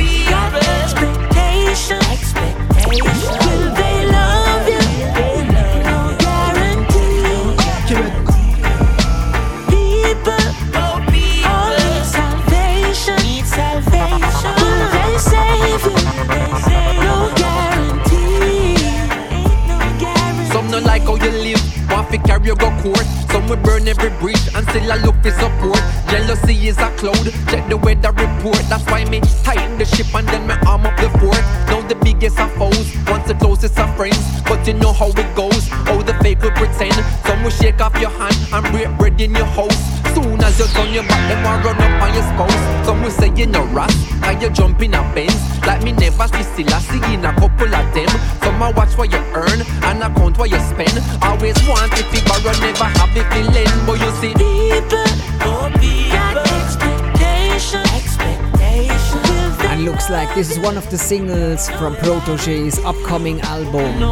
[22.29, 23.18] carry you go court.
[23.49, 25.81] Will burn every bridge and still I look for support.
[26.11, 28.61] Jealousy is a cloud, check the weather report.
[28.69, 31.41] That's why me tighten the ship and then me arm up the fort.
[31.69, 34.21] Now the biggest of foes, once the closest of friends.
[34.45, 36.93] But you know how it goes, all the fake will pretend.
[37.25, 39.81] Some will shake off your hand and break bread in your house.
[40.13, 42.85] Soon as you're turn your back, them will run up on your spouse.
[42.85, 45.41] Some will say you're no ras, and you jump in a Benz.
[45.67, 48.09] Like me never see still I see in a couple of them.
[48.45, 51.01] Some I watch what you earn and account what you spend.
[51.23, 53.87] Always want if you borrow, never have if you lend.
[53.87, 55.09] But you see, People,
[55.47, 59.71] oh people, got expectation, expectation.
[59.71, 64.03] And looks like this is one of the singles from Protoje's upcoming album.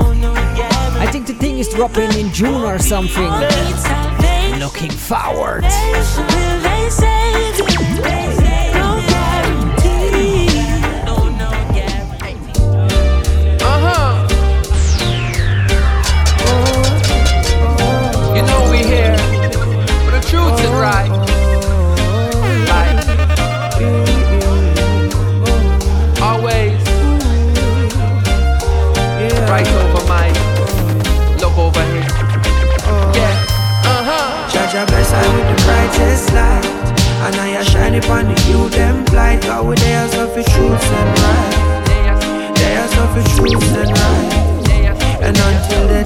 [0.99, 3.31] I think the thing is dropping in June or something.
[4.59, 5.65] Looking forward.
[34.77, 34.85] Uh-huh.
[34.89, 36.67] Bless I with the brightest light
[37.25, 41.19] And I shine upon the you them blind God with their of the truth and
[41.19, 44.33] right There's of the truth and right
[45.23, 46.05] And until the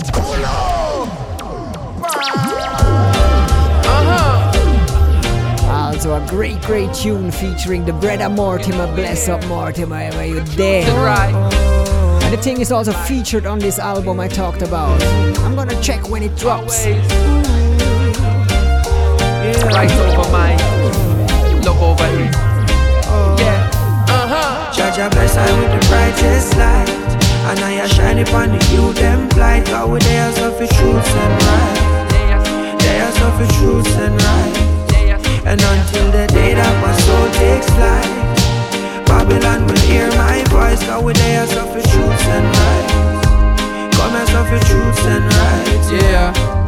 [5.74, 8.86] Also a great, great tune featuring the Brother Mortimer.
[8.94, 10.88] Bless up Mortimer, where you there.
[10.88, 15.02] And the thing is also featured on this album I talked about.
[15.40, 16.86] I'm gonna check when it drops.
[19.62, 20.56] Right over my
[21.64, 22.32] look over here.
[23.38, 23.70] Yeah.
[24.08, 24.72] Uh-huh.
[24.72, 26.88] Judge bless I with the brightest light.
[27.50, 31.34] And I shine upon the you them blind God with their of the truth and
[31.44, 32.78] right?
[32.80, 34.70] There's of the truth and right?
[35.46, 38.30] And until the day that my soul takes flight.
[39.06, 40.82] Babylon will hear my voice.
[40.84, 42.86] God with their of the truth and right?
[43.94, 45.80] Come as of the truth and right.
[45.90, 46.59] Yeah,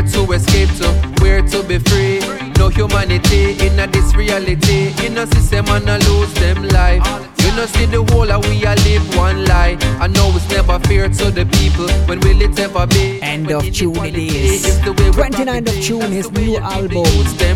[0.00, 0.88] where to escape to,
[1.20, 2.20] where to be free.
[2.58, 4.94] No humanity in a this reality.
[5.04, 7.04] In a system and a lose them life.
[7.38, 9.76] You no see the whole of we a live one lie.
[10.00, 11.88] I know it's never fair to the people.
[12.06, 13.20] When will it ever be?
[13.22, 14.62] End of June it is.
[14.80, 17.04] 29th of June, his new album,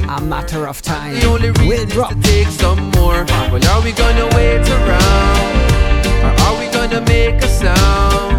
[0.08, 1.14] A Matter of Time,
[1.66, 2.10] We'll drop.
[2.10, 3.24] To take some more.
[3.50, 5.64] Well, are we gonna wait around?
[6.24, 8.33] Or are we gonna make a sound?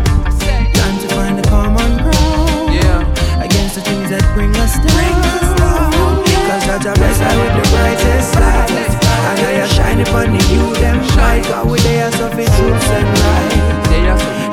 [4.16, 6.24] Against the things that bring us down.
[6.48, 8.72] Cause Jah bless I with the brightest light.
[8.72, 11.44] And I are shining upon the you them bright.
[11.44, 13.52] God with they are suffering truths and right.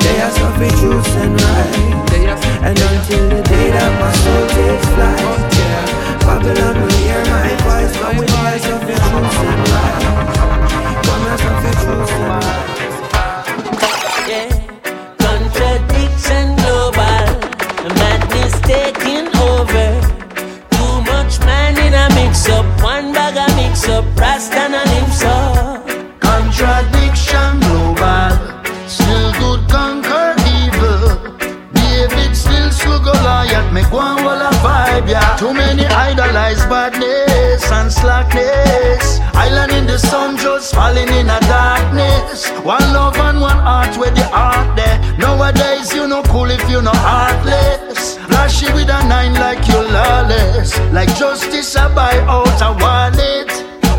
[0.02, 1.70] They are suffering truths and right.
[2.66, 5.22] And until the day that my soul takes flight.
[6.26, 7.94] Babylon will hear my voice.
[8.02, 11.06] God with they are suffering truths and right.
[11.06, 12.91] Come and suffer truths and right.
[19.62, 19.90] Over.
[20.74, 25.22] Too much man in a mix up, one bag a mix up, Rasta and lips
[25.22, 25.86] up.
[26.20, 28.32] Contradiction global.
[28.88, 31.02] Still good conquer evil.
[31.72, 33.72] David still slow Goliath.
[33.72, 35.36] Make one wall a vibe, yeah.
[35.36, 39.20] Too many idolize badness and slackness.
[39.34, 42.50] Island in the sun just falling in a darkness.
[42.64, 44.98] One love and one heart where the heart there.
[45.18, 48.18] Nowadays you no cool if you no heartless.
[48.42, 50.76] Flashy with a nine like you lawless.
[50.90, 53.50] Like justice I buy out a wallet.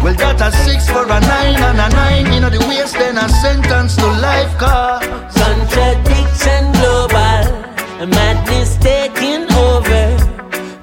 [0.04, 2.34] Well, that a six for a nine and a nine.
[2.34, 5.00] You know the waste, then a sentence to life cause.
[5.40, 7.48] Contradiction global,
[8.04, 10.12] madness taking over.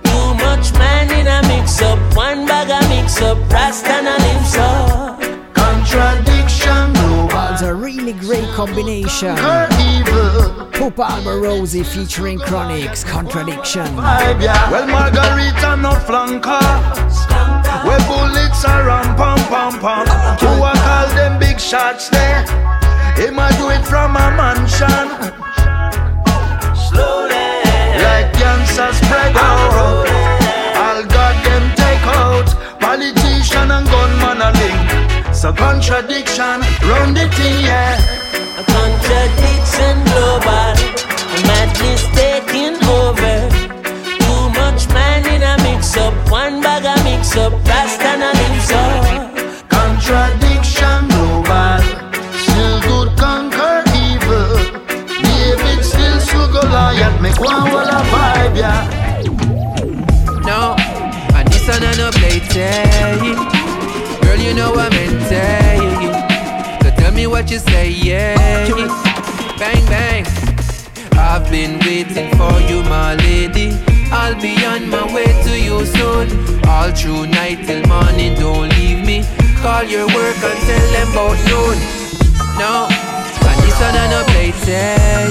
[0.09, 4.17] Too much man in a mix up, one bag a mix up, Rasta and a
[4.25, 5.21] lips up.
[5.53, 7.53] Contradiction global.
[7.53, 9.37] It's a really great combination.
[9.37, 13.85] Poop Alborosie featuring Chronixx, Contradiction.
[13.97, 14.71] Vibe, yeah.
[14.71, 17.17] Well, Margarita no flankers.
[17.85, 20.07] Where bullets are ram pam pam pam.
[20.41, 22.45] Who I call them big shots there?
[23.15, 25.09] Him a do it from a mansion.
[26.89, 27.45] Slowly.
[28.01, 30.09] Like cancer spread out.
[30.81, 32.49] All got them take out.
[32.81, 35.35] Politician and gunman a link.
[35.35, 38.20] So contradiction, run the thing, yeah.
[39.11, 40.75] A contradiction global,
[41.47, 43.39] madness taking over.
[44.23, 48.31] Too much man in a mix up, one bag a mix up, Rasta and a
[48.39, 49.69] lips up.
[49.69, 51.83] Contradiction global.
[52.39, 54.55] Still good conquer evil.
[55.25, 57.21] David still slow Goliath.
[57.21, 58.87] Make one wall a vibe, yeah.
[60.47, 60.77] No,
[61.37, 63.19] and this another play yeah.
[64.23, 65.70] Girl, you know I'm into eh?
[67.41, 68.37] What you say, yeah.
[69.59, 70.27] Bang, bang.
[71.13, 73.73] I've been waiting for you, my lady.
[74.13, 76.29] I'll be on my way to you soon.
[76.69, 79.25] All through night till morning, don't leave me.
[79.63, 81.79] Call your work and tell them about noon.
[82.61, 82.89] No,
[83.49, 85.25] and this another play yeah.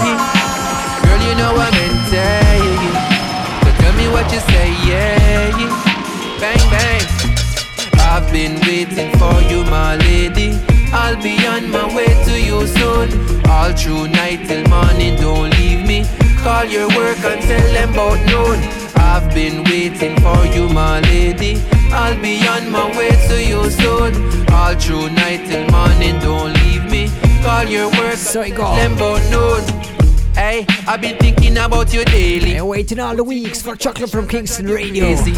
[1.04, 3.62] Girl, you know I'm into yeah.
[3.62, 5.52] So tell me what you say, yeah.
[6.41, 7.04] Bang, bang.
[8.02, 10.79] I've been waiting for you, my lady.
[10.91, 13.45] I'll be on my way to you soon.
[13.47, 16.06] All through night till morning, don't leave me.
[16.41, 18.60] Call your work and tell them about noon.
[18.95, 21.62] I've been waiting for you, my lady.
[21.91, 24.13] I'll be on my way to you soon.
[24.52, 27.10] All through night till morning, don't leave me.
[27.43, 30.09] Call your work and tell them about noon.
[30.36, 32.56] Hey, I've been thinking about you daily.
[32.56, 35.06] And waiting all the weeks for chocolate from Kingston Radio.
[35.06, 35.34] Easy.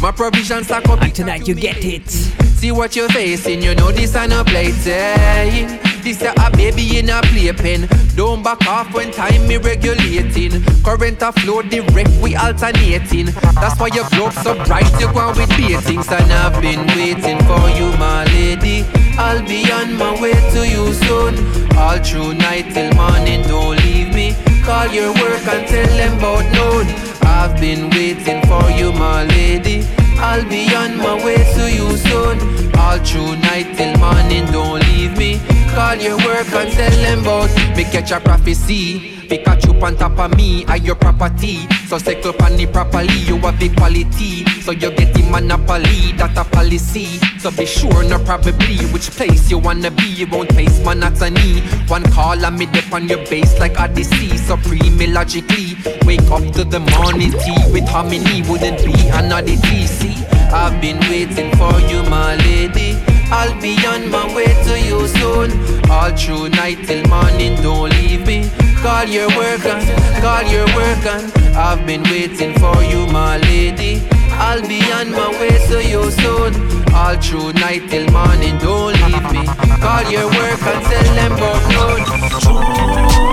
[0.00, 1.04] My provisions are coming.
[1.04, 2.08] And tonight you get it.
[2.08, 4.92] See what you're facing, you know this ain't a plaything.
[4.92, 5.91] Eh?
[6.02, 7.86] This a, a baby in a playpen.
[8.16, 10.60] Don't back off when time me regulating.
[10.82, 13.26] Current a flow direct, we alternating.
[13.54, 16.10] That's why your globe so bright, you go with beatings.
[16.10, 18.84] And I've been waiting for you, my lady.
[19.16, 21.38] I'll be on my way to you soon.
[21.76, 24.34] All through night till morning, don't leave me.
[24.64, 26.86] Call your work and tell them about noon.
[27.22, 29.86] I've been waiting for you, my lady.
[30.18, 32.74] I'll be on my way to you soon.
[32.76, 35.61] All through night till morning, don't leave me.
[35.74, 39.12] Call your work and tell them about me catch a prophecy.
[39.26, 41.66] Pikachu on top of me, are your property.
[41.86, 44.44] So settle on the properly, you have quality.
[44.60, 47.06] So you get the monopoly, that a policy.
[47.38, 50.04] So be sure, no probably, which place you wanna be.
[50.04, 51.60] You won't face monotony.
[51.88, 54.36] One call and me dip on your base like Odyssey.
[54.36, 58.42] Supreme logically, wake up to the morning tea with harmony.
[58.42, 60.12] Wouldn't be another DC.
[60.52, 63.11] I've been waiting for you, my lady.
[63.32, 65.50] I'll be on my way to you soon.
[65.90, 68.50] All through night till morning, don't leave me.
[68.82, 69.80] Call your work on,
[70.20, 71.22] call your work on.
[71.56, 74.02] I've been waiting for you, my lady.
[74.32, 76.52] I'll be on my way to you soon.
[76.94, 79.44] All through night till morning, don't leave me.
[79.80, 83.31] Call your work and tell them about noon.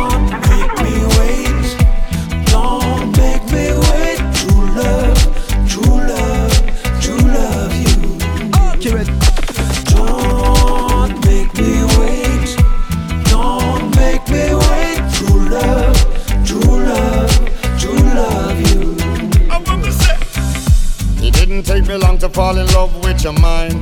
[22.40, 23.76] Fall in love with your mind.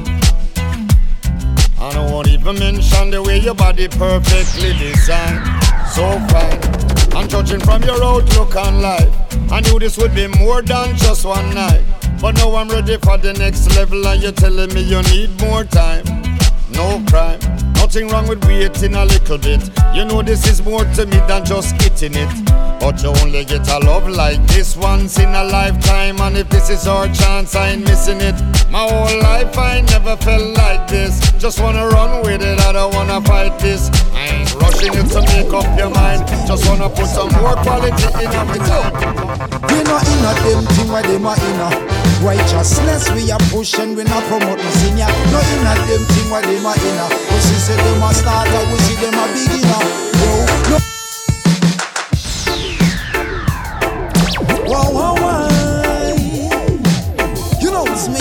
[1.80, 5.46] I don't want even mention the way your body perfectly designed.
[5.94, 6.60] So fine.
[7.16, 9.14] I'm judging from your outlook on life.
[9.52, 11.84] I knew this would be more than just one night.
[12.20, 15.64] But now I'm ready for the next level, and you're telling me you need more
[15.64, 16.06] time.
[16.72, 17.40] No crime,
[17.76, 19.70] nothing wrong with waiting a little bit.
[19.94, 22.34] You know this is more to me than just getting it.
[22.88, 26.70] But you only get a love like this once in a lifetime, and if this
[26.70, 28.40] is our chance, I ain't missing it.
[28.72, 31.20] My whole life I never felt like this.
[31.38, 33.92] Just wanna run with it, I don't wanna fight this.
[34.16, 36.32] I ain't rushing it to make up your mind.
[36.48, 38.96] Just wanna put some more quality in every time.
[39.68, 43.96] We not in a them thing where them are in a righteousness we are pushing,
[43.96, 45.08] we not promote no sin ya.
[45.28, 47.08] No in a them thing where them are in a.
[47.36, 50.17] We see them a starter, we see them a beginner.
[54.68, 54.74] You
[57.72, 58.20] know it's me,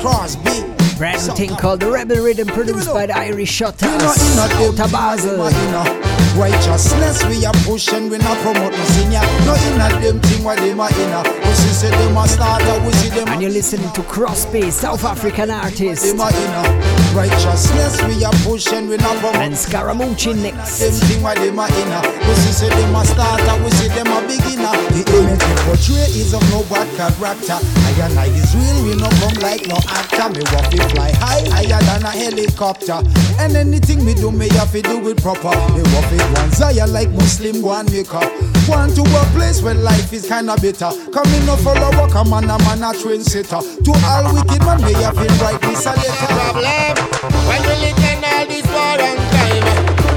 [0.00, 0.64] Crosby.
[0.96, 3.82] Brand thing called the Rebel Rhythm produced by the Irish Shotters.
[3.82, 5.30] We not in a them Out Basel.
[5.30, 6.12] thing where them are in a.
[6.40, 9.20] Righteousness we are pushing, we not promote no ya.
[9.44, 11.22] No in a them thing where them are in a.
[11.46, 15.04] We see say them a starter, we see them And you're listening to Crosby, South
[15.04, 16.06] African artist.
[16.06, 19.36] Them are in a righteousness we are pushing, we not promote.
[19.36, 20.80] And Scaramucci next.
[20.80, 22.00] Them thing where them are in a.
[22.26, 24.72] We see say them a starter, we see them a beginner.
[24.92, 27.58] The image we portray is of no bad character.
[27.60, 30.28] I and I is real, we no come like no actor.
[30.32, 33.00] Me want to fly high, higher than a helicopter.
[33.38, 35.52] And anything me do, me have to do it proper.
[35.76, 38.24] Me want to one Zaya like Muslim one maker.
[38.68, 40.90] Want to a place where life is kinda bitter.
[41.12, 43.60] Come in no follow work, a man a man a train sitter.
[43.60, 46.26] To all wicked man, me have been right this a letter.
[46.32, 47.01] Problem.
[47.02, 49.18] When will it end all this war and?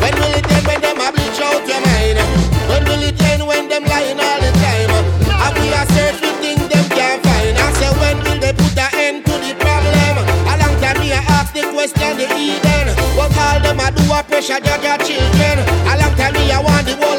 [0.01, 2.21] When will it end when them a bleach out your mind?
[2.69, 4.93] When will it end when them lying all the time?
[4.93, 7.57] And we are search for things them can't find.
[7.57, 10.13] I say when will they put an end to the problem?
[10.45, 12.93] A long time me I ask the question the Eden.
[13.17, 15.57] What all them a do a pressure judge your children?
[15.89, 17.17] A long time me I want the whole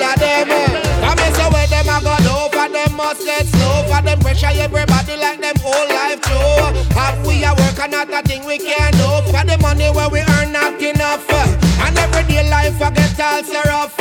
[3.06, 6.98] must get slow for them pressure everybody like them whole life too.
[6.98, 10.10] Have we a work and not a thing we can do for the money where
[10.10, 11.22] we earn not enough.
[11.86, 13.96] And everyday life I get all so rough.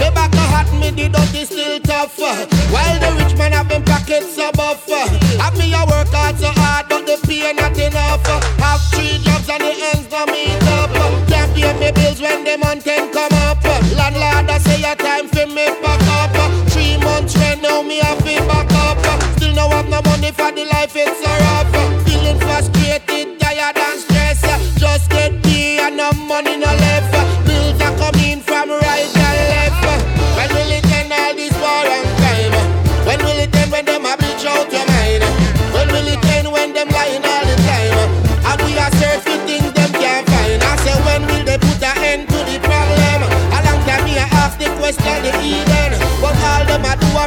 [0.00, 2.16] The back of hot me the dirty still tough.
[2.16, 4.88] While the rich man have them pockets so buff.
[4.88, 8.24] Have me a work hard so hard but the pay not enough.
[8.64, 10.96] Have three jobs and the ends don't meet up.
[11.28, 13.62] Can't pay me bills when the month come up.
[13.92, 16.75] Landlord I say a time for me pack up.
[16.86, 18.96] Three months rent now me have to back up.
[19.36, 22.06] Still no have no money for the life it's so rough.
[22.06, 24.78] Feeling frustrated, tired and stressed.
[24.78, 27.10] Just get pay and no money no left.
[27.44, 28.70] Bills are coming from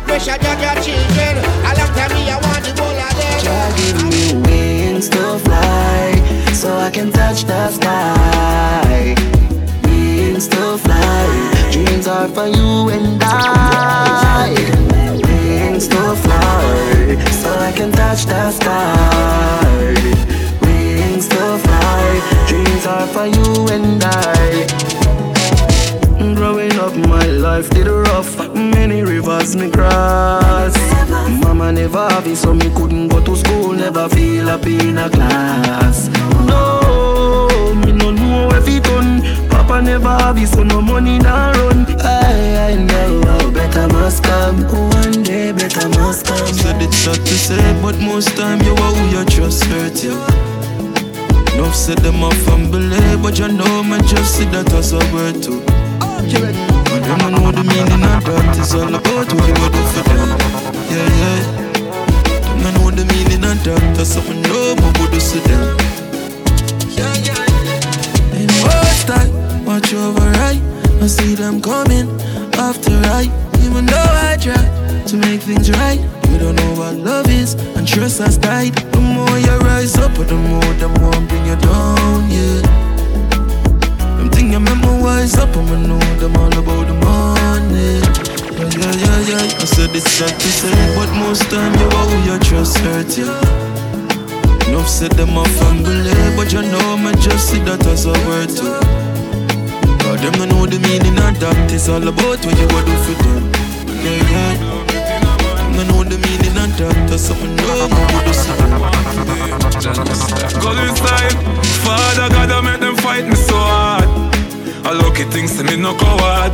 [0.10, 1.38] pressure judge your children.
[1.70, 3.38] A long time me I want the whole of them.
[3.46, 6.18] Jah give me wings to fly,
[6.52, 9.16] so I can touch the sky.
[9.84, 11.26] Wings to fly,
[11.72, 14.50] dreams are for you and I.
[15.28, 19.94] Wings to fly, so I can touch the sky.
[20.64, 22.06] Wings to fly,
[22.50, 24.66] dreams are for you and I.
[26.36, 28.49] Growing up, my life did rough.
[29.00, 30.76] Many rivers me cross.
[31.42, 33.72] Mama never it, so me couldn't go to school.
[33.72, 36.10] Never feel happy in a class.
[36.46, 39.22] No, me no know done.
[39.48, 41.86] Papa never it, so no money nah run.
[42.02, 44.68] I, I know better must come.
[44.68, 46.48] One day better must come.
[46.48, 50.12] Said it's hard to say, but most time you are who you trust hurt you.
[51.56, 55.00] Enough said them off and believe, but you know man just see that as a
[55.14, 55.64] word too.
[56.32, 58.58] But them don't know the meaning of that.
[58.58, 60.30] It's all about what you do for them.
[60.94, 61.42] Yeah, yeah.
[62.46, 63.82] Them don't know the meaning of that.
[63.98, 65.78] That's something no more would do to them.
[66.94, 68.38] Yeah, yeah.
[68.38, 69.30] In words that
[69.66, 70.62] watch over right.
[71.02, 72.10] I see them coming
[72.60, 73.32] after right.
[73.66, 74.62] Even though I try
[75.08, 76.00] to make things right,
[76.30, 78.76] you don't know what love is, and trust has died.
[78.76, 82.89] The more you rise up, the more them want bring you down, yeah.
[84.50, 88.02] Thing you make me wise up, I'ma know them all about the money.
[88.58, 89.62] Yeah, yeah, yeah, yeah.
[89.62, 93.16] I said it's sad to say, but most time you are who you trust hurt
[93.16, 93.30] you.
[94.66, 98.50] Enough said them a family, but you know me just see that as a word
[98.50, 98.74] too.
[100.02, 101.72] God, them know the meaning of that.
[101.72, 103.54] It's all about what you go do for them.
[104.02, 104.54] Yeah, yeah.
[105.78, 106.96] Don't know the meaning of that.
[107.08, 108.58] That's something know how to see.
[110.58, 111.38] Go inside,
[111.86, 113.99] Father God, I make them fight me so hard.
[114.90, 116.52] A lucky thing, say me no coward.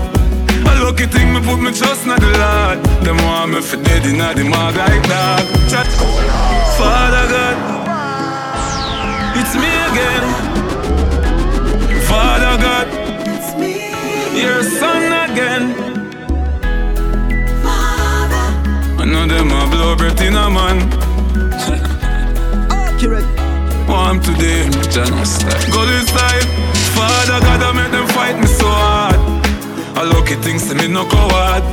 [0.68, 2.84] A lucky thing, me put me trust in the Lord.
[3.06, 5.40] Them want me for dead in the mag like dog.
[5.70, 5.88] Chat,
[6.78, 7.56] Father God,
[9.40, 10.26] it's me again.
[12.10, 12.88] Father God,
[13.26, 14.42] it's me.
[14.42, 15.74] Your son again.
[17.64, 18.48] Father,
[19.02, 21.92] I know them a blow breath in a man.
[23.96, 24.68] Want today,
[25.72, 26.44] Go inside,
[26.92, 29.16] Father God, I make them fight me so hard.
[29.96, 31.64] A lucky thing, say me no coward.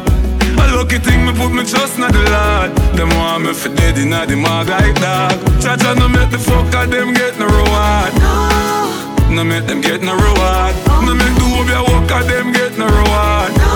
[0.55, 2.71] A lucky thing, me put me trust in the Lord.
[2.95, 5.35] Them want me for dead in the mag like dog.
[5.61, 8.15] Cha-cha no make the fucker them get no reward.
[8.23, 9.35] No.
[9.35, 10.75] No make them get no reward.
[11.03, 13.51] No make the whole your worker them get no reward.
[13.59, 13.75] No.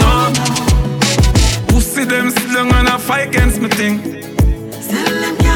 [0.00, 0.10] no.
[1.74, 4.13] Who see them still on a fight against me thing?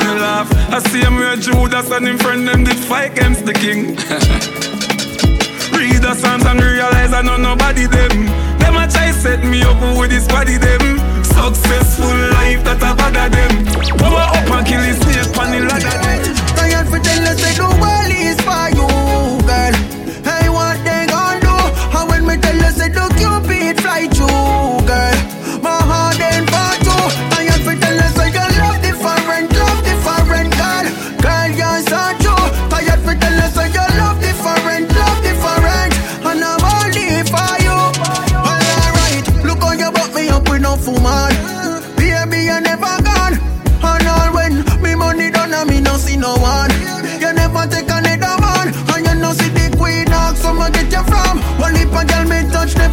[0.09, 0.50] Me laugh.
[0.72, 3.88] I see him where Judas and him friend them did fight against the king.
[5.76, 8.24] Read the Psalms and realize I know nobody them.
[8.56, 10.98] Them a try set me up with this body them.
[11.22, 13.52] Successful life that I bother them.
[13.98, 16.34] Power up and kill his snake on the ladder them.
[16.56, 17.97] Tired for tell us that the world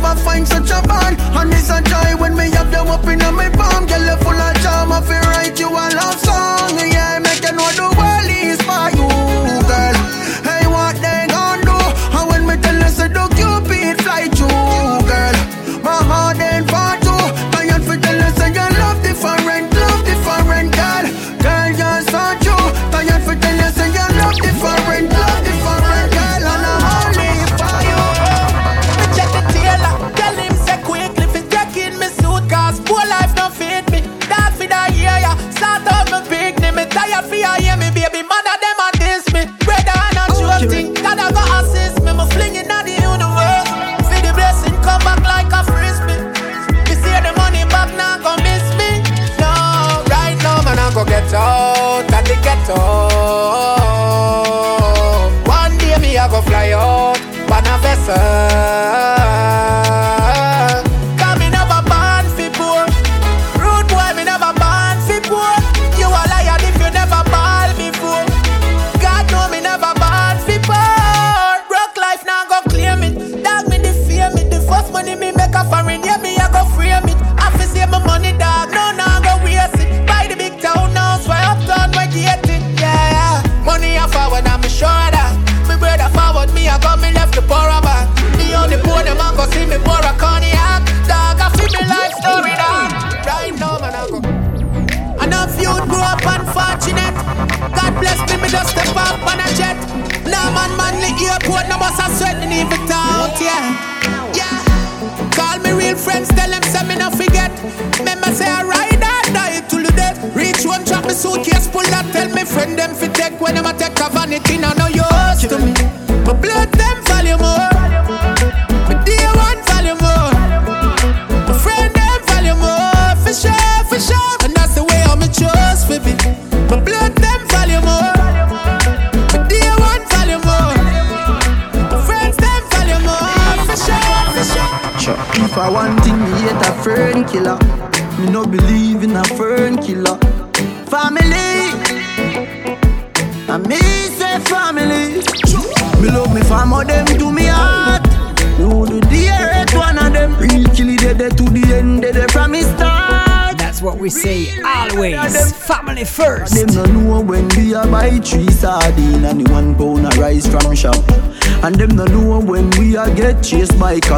[0.05, 1.17] never find such a bond.
[1.19, 3.85] And it's a joy when me have them up in my palm.
[3.87, 6.94] Girl, you full of charm, I feel write you a love song.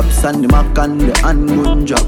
[0.08, 2.07] By and the mac and the handgun drop.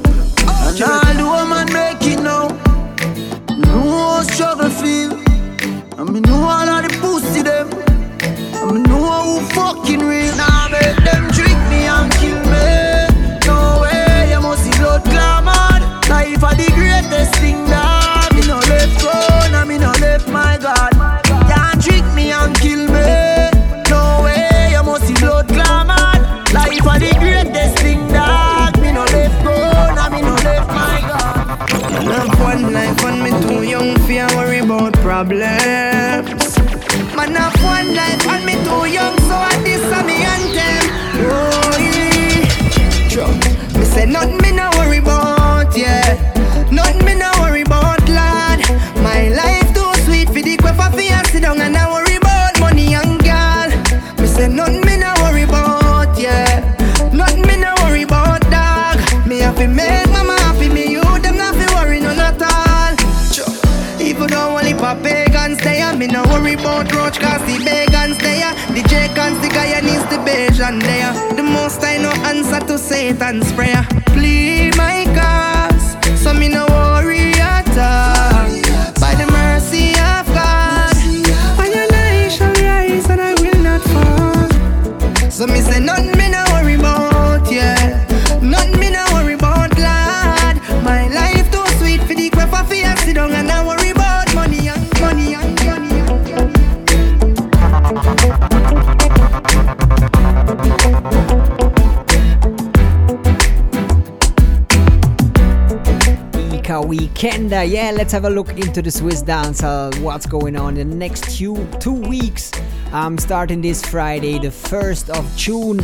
[106.70, 107.50] Ika weekend.
[107.50, 109.64] Yeah, let's have a look into the Swiss dance.
[109.64, 112.52] Uh, what's going on in the next two two weeks?
[112.94, 115.80] I'm starting this Friday, the first of June.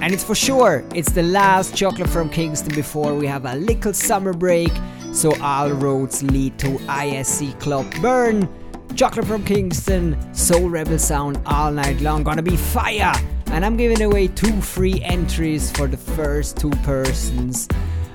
[0.00, 3.92] And it's for sure, it's the last chocolate from Kingston before we have a little
[3.92, 4.72] summer break.
[5.12, 8.48] So all roads lead to ISC Club Bern.
[8.96, 12.24] Chocolate from Kingston, Soul Rebel Sound all night long.
[12.24, 13.14] Gonna be fire!
[13.52, 17.68] And I'm giving away two free entries for the first two persons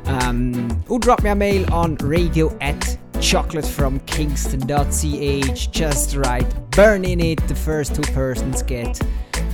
[0.09, 2.79] um, who drop me a mail on radio at
[3.13, 5.71] chocolatefromkingston.ch.
[5.71, 7.47] Just write Bern in it.
[7.47, 8.99] The first two persons get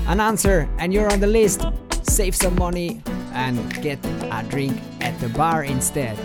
[0.08, 1.66] an answer, and you're on the list.
[2.03, 3.01] Save some money
[3.34, 6.18] and get a drink at the bar instead.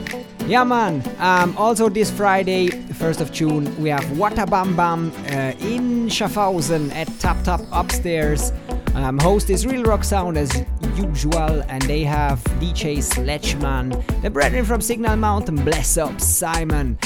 [0.47, 1.03] Yeah, man.
[1.19, 6.91] Um, also, this Friday, 1st of June, we have Wata Bam Bam uh, in Schaffhausen
[6.93, 8.53] at TapTab Upstairs.
[8.95, 10.65] Um, host is Real Rock Sound as
[10.97, 13.91] usual, and they have DJ Sledgeman,
[14.23, 16.99] the brethren from Signal Mountain, bless up Simon.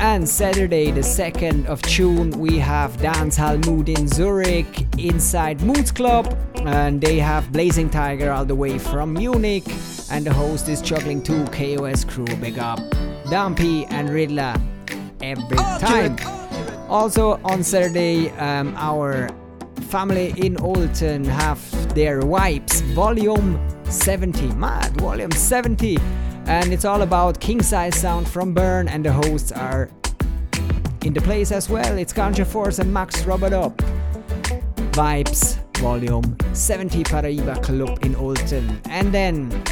[0.00, 6.38] And Saturday, the 2nd of June, we have Dancehall Mood in Zurich inside Moods Club,
[6.64, 9.64] and they have Blazing Tiger all the way from Munich,
[10.10, 12.24] and the host is Juggling 2 KOS crew.
[12.40, 12.80] Big up
[13.28, 14.54] Dumpy and Riddler
[15.20, 16.16] every time.
[16.88, 19.28] Also on Saturday, um, our
[19.90, 21.60] family in Olten have
[21.94, 24.46] their Vibes Volume 70.
[24.54, 25.98] Mad, Volume 70.
[26.50, 29.88] And it's all about king size sound from Bern, and the hosts are
[31.04, 31.96] in the place as well.
[31.96, 33.76] It's Ganja Force and Max Robert Up.
[34.90, 38.80] Vibes Volume 70 Paraiba Club in Olten.
[38.86, 39.62] And then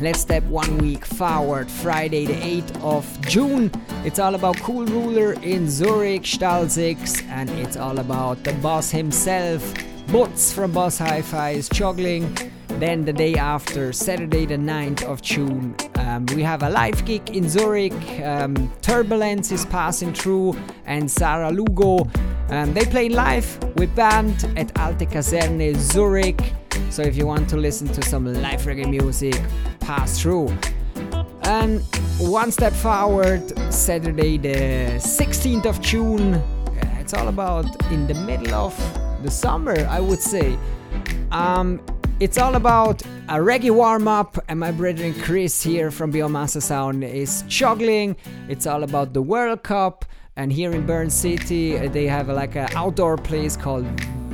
[0.00, 1.70] let's step one week forward.
[1.70, 3.70] Friday, the 8th of June.
[4.02, 8.90] It's all about Cool Ruler in Zurich, Stall 6, and it's all about the boss
[8.90, 9.62] himself.
[10.06, 12.34] Butz from Boss Hi Fi is juggling.
[12.78, 17.34] Then the day after, Saturday the 9th of June, um, we have a live gig
[17.34, 17.94] in Zurich.
[18.22, 20.54] Um, Turbulence is passing through,
[20.84, 22.06] and Sara Lugo.
[22.50, 26.52] Um, they play live with band at Alte Kaserne Zurich.
[26.90, 29.40] So if you want to listen to some live reggae music,
[29.80, 30.54] pass through.
[31.44, 31.80] And
[32.18, 36.34] one step forward, Saturday the 16th of June.
[36.34, 38.76] uh, It's all about in the middle of
[39.22, 40.58] the summer, I would say.
[41.32, 41.80] Um,
[42.18, 47.04] it's all about a reggae warm up, and my brethren Chris here from Biomassa Sound
[47.04, 48.16] is juggling.
[48.48, 50.04] It's all about the World Cup,
[50.36, 53.84] and here in Bern City, they have like an outdoor place called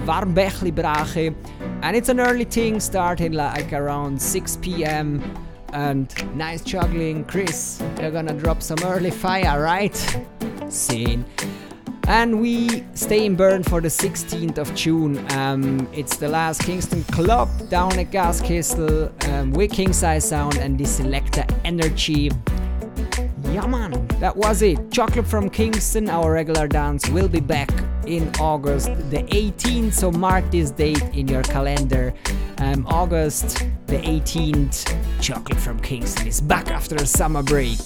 [0.07, 1.35] Warmbechli Brache,
[1.83, 5.21] and it's an early thing starting like around 6 p.m.
[5.73, 7.83] And nice juggling, Chris.
[7.99, 9.97] You're gonna drop some early fire, right?
[10.69, 11.25] Scene.
[12.09, 15.25] And we stay in Bern for the 16th of June.
[15.33, 20.79] Um, it's the last Kingston Club down at Gaskessel um, with King Size Sound and
[20.79, 22.31] the Selector Energy.
[23.45, 23.89] Yeah,
[24.21, 24.91] that was it.
[24.91, 27.71] Chocolate from Kingston, our regular dance, will be back
[28.07, 29.93] in August the 18th.
[29.93, 32.15] So mark this date in your calendar.
[32.59, 37.79] Um, August the 18th, Chocolate from Kingston is back after a summer break.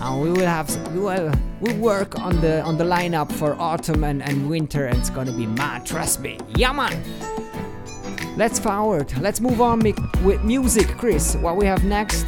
[0.00, 1.30] And we will have we will
[1.60, 5.32] we work on the on the lineup for autumn and, and winter, and it's gonna
[5.32, 5.84] be mad.
[5.84, 6.38] Trust me.
[6.56, 7.02] Yeah, man.
[8.36, 9.12] Let's forward.
[9.20, 9.80] Let's move on
[10.24, 11.36] with music, Chris.
[11.36, 12.24] What we have next?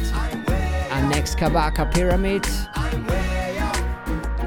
[0.91, 2.43] And next Kabaka Pyramid.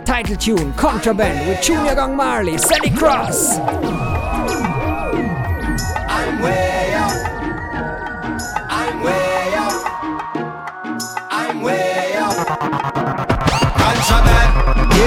[0.06, 3.58] Title tune Contraband with Junior Gong Marley, Sandy Cross.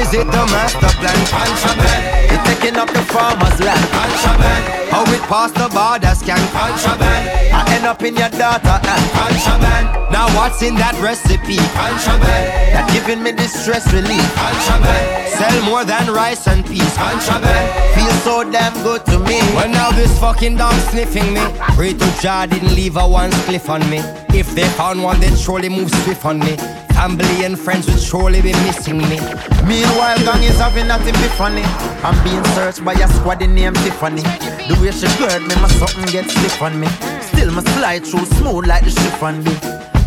[0.10, 1.20] Is it the master plan?
[1.30, 2.34] Contraband.
[2.34, 3.86] It's taking up the farmer's land.
[3.93, 4.89] Contraband.
[4.89, 10.12] How it pass the border scan Contraband I end up in your daughter hand Contraband
[10.12, 16.10] Now what's in that recipe Contraband That giving me distress relief Contraband Sell more than
[16.12, 20.74] rice and peas Contraband Feel so damn good to me Well now this fucking dog
[20.89, 21.45] sniffing me
[21.78, 24.01] Pray to Jah didn't leave a one spliff on me
[24.34, 26.57] If they found one they'd surely move swift on me
[26.99, 29.21] Family and friends would surely be missing me.
[29.63, 31.63] Meanwhile, gang is having that epiphany.
[32.03, 34.21] I'm being searched by a squad named Tiffany.
[34.67, 36.87] The way she gird me, my something gets stiff on me.
[37.21, 39.55] Still, my slide through smooth like the chiffon be.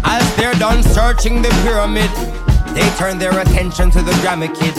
[0.05, 2.13] As they're done searching the pyramid,
[2.77, 4.77] they turn their attention to the drama Kid.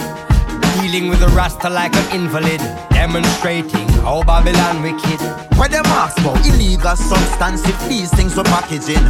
[0.82, 2.60] Dealing with the Rasta like an invalid,
[2.90, 5.22] demonstrating how Babylon wicked.
[5.58, 9.04] Where them ask for illegal substance if these things were packaging,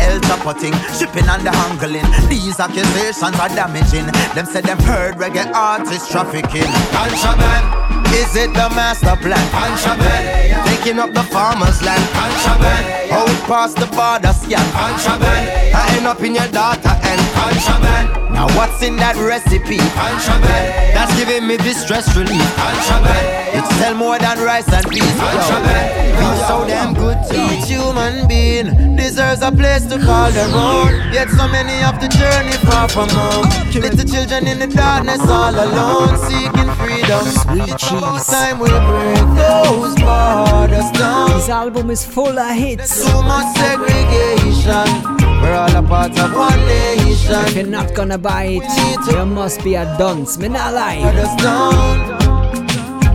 [0.00, 2.08] El Chapoting, shipping and the handling.
[2.28, 4.06] These accusations are damaging.
[4.34, 6.70] Them said them heard reggae artists trafficking.
[6.90, 7.90] Contraband.
[8.14, 9.44] Is it the master plan?
[9.52, 10.66] Contraband.
[10.66, 12.02] Taking up the farmer's land.
[12.16, 13.12] Contraband.
[13.12, 14.66] Out past the border scan.
[14.72, 15.74] Contraband.
[15.76, 18.19] I end up in your data and contraband.
[18.40, 19.76] Now what's in that recipe?
[19.92, 20.96] Contraband.
[20.96, 22.40] That's giving me this stress relief.
[22.56, 23.52] Contraband.
[23.52, 25.04] It's sell more than rice and peas.
[25.20, 26.16] Contraband.
[26.16, 30.88] Feels so damn good to each human being deserves a place to call their own.
[31.12, 33.44] Yet so many have to journey far from home.
[33.76, 37.20] Little children in the darkness all alone, seeking freedom.
[37.44, 38.24] Sweet cheese.
[38.24, 41.28] Time will break those borders down.
[41.36, 43.04] This album is full of hits.
[43.04, 45.20] Too much segregation.
[45.40, 47.34] We're all a part of one nation.
[47.46, 50.38] If you're not gonna buy it, you must be a dunce.
[50.38, 51.00] Me not lie.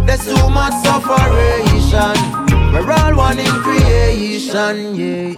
[0.05, 2.16] There's too much sufferation.
[2.74, 5.34] We're all one in creation, yeah.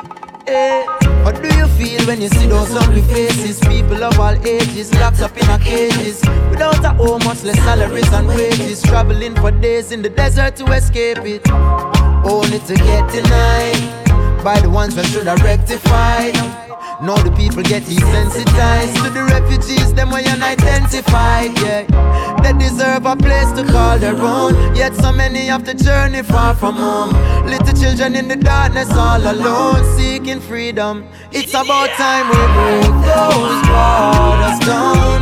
[0.47, 1.23] yeah.
[1.23, 3.59] What do you feel when you see those ugly faces?
[3.59, 8.11] People of all ages locked up in a cages Without a home, much less salaries
[8.13, 11.47] and wages Traveling for days in the desert to escape it
[12.25, 14.07] Only to get denied
[14.43, 16.35] By the ones that should have rectified
[16.99, 21.85] now the people get desensitized to the refugees, them way unidentified, yeah.
[22.41, 26.55] They deserve a place to call their own, yet so many have to journey far
[26.55, 27.11] from home.
[27.45, 31.07] Little children in the darkness all alone, seeking freedom.
[31.31, 35.21] It's about time we break those borders down.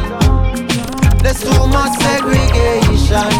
[1.19, 3.31] There's too much segregation.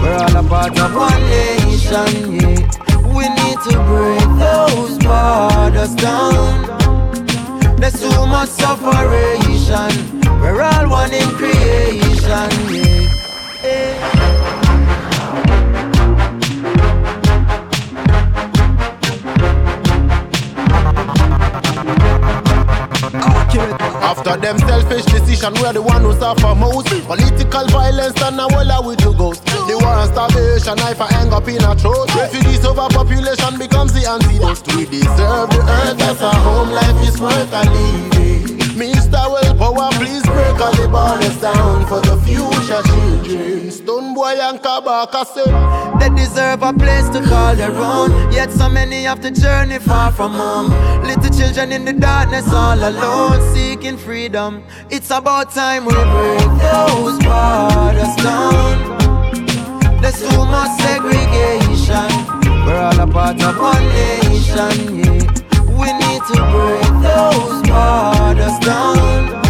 [0.00, 2.89] We're all a part of one nation, yeah.
[3.20, 7.76] We need to break those borders down.
[7.76, 9.90] There's too much separation.
[10.40, 12.50] We're all one in creation.
[13.62, 14.20] Yeah.
[23.52, 23.89] yeah.
[24.02, 26.88] After them selfish decision, we're the one who suffer most.
[27.06, 29.44] Political violence and a walla with you ghost.
[29.46, 32.12] The war and starvation, knife and hang up in a throat.
[32.14, 34.66] Refugees overpopulation becomes the antidote.
[34.76, 38.58] We deserve the earth as our home, life is worth a living.
[38.80, 39.20] Mr.
[39.28, 43.68] Willpower, please break all the borders down for the future children.
[43.68, 45.44] Stonebwoy and Kabaka say
[46.00, 48.32] they deserve a place to call their own.
[48.32, 50.70] Yet so many have to journey far from home.
[51.02, 54.62] Little children in the darkness all alone, seeking freedom.
[54.90, 58.98] It's about time we break those borders down.
[60.00, 62.10] There's too much segregation.
[62.66, 65.22] We're all a part of one nation, yeah.
[65.80, 69.40] We need to break those borders down.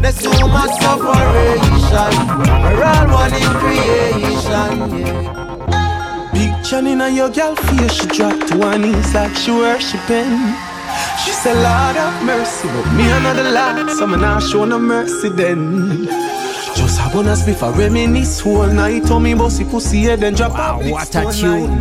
[0.00, 2.12] There's too much separation.
[2.62, 6.30] We're all one in creation, yeah.
[6.32, 10.54] Big John in your girl face, she dropped to her knees like she worshiping.
[11.24, 15.28] She said, Lord have mercy, but me another Lord, so me not show no mercy
[15.28, 16.06] then.
[16.74, 20.80] Just a bonus before reminisce whole night on me bossy pussy head then drop wow,
[20.90, 21.78] what a tune.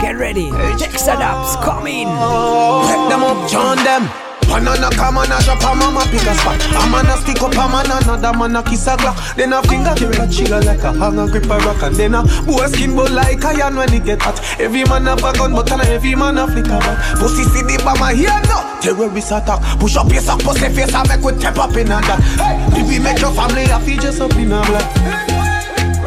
[0.00, 2.08] Get ready, Texadaps coming.
[2.08, 4.21] Pick them up, join them.
[4.52, 6.60] Pan on a come on a drop a mama pick a spot.
[6.60, 9.16] A man a stick up a man another man a kiss a glock.
[9.34, 12.22] Then a finger grip a trigger like a hanger grip a rock and then a
[12.44, 14.38] boy skin bow like iron when it get hot.
[14.60, 17.16] Every man a gun but and every man a flick a back.
[17.16, 18.60] Pussy see the bomb a here no.
[18.82, 19.80] Terrorist attack.
[19.80, 22.20] Push up your sock pussy face and make we tap up in and that.
[22.36, 25.31] Hey, if we make your family happy just up in a black.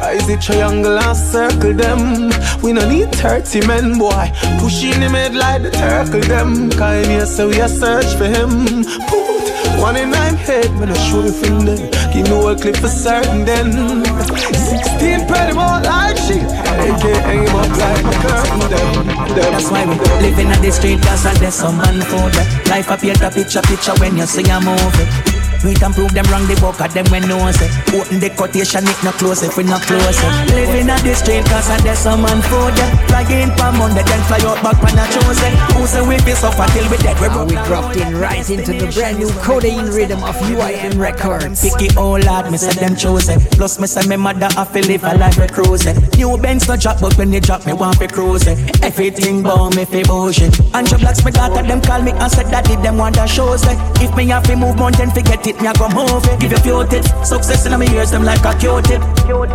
[0.06, 2.30] Rise the triangle and circle them.
[2.62, 4.30] We no need 30 men, boy.
[4.62, 6.70] Pushing him head like the turtle them.
[6.70, 8.86] Kind here, so we a search for him.
[9.10, 9.50] Put
[9.82, 11.90] one in nine head, man, I show you from them.
[12.14, 14.06] Give me a clip for certain then.
[14.06, 16.38] 16 pretty more like she.
[16.38, 19.34] AK aim up like the curtain them.
[19.34, 22.68] That's why we living on the street, cause there's some man for that.
[22.70, 25.35] Life a paint a picture, picture when you see a movie.
[25.66, 27.66] We can prove them wrong, the book of them when no say.
[27.98, 31.42] Open the quotation, it no close if we not close it Living on the street
[31.50, 32.78] cause I there's some man food
[33.10, 36.22] Fly in per Monday, then fly out back when I chose it Who say we
[36.22, 37.50] be suffer till we dead, we broke.
[37.50, 41.66] We dropped in right into the brand new codeine rhythm of UIM Records.
[41.66, 43.42] Picky oh lord, me say them chose it.
[43.58, 45.86] Plus me say me mother have to live a life we cruise
[46.18, 48.58] New Benz no drop, but when they drop me want to cruise it.
[48.84, 52.54] Everything bout me fi bullshit And your blacks me daughter, them call me and said
[52.54, 53.66] that did them want to show it.
[54.02, 56.40] If me have to move mountain, forget it me I go move it.
[56.40, 57.10] Give you few tips.
[57.28, 59.02] Success in my ears, them like a Q-tip.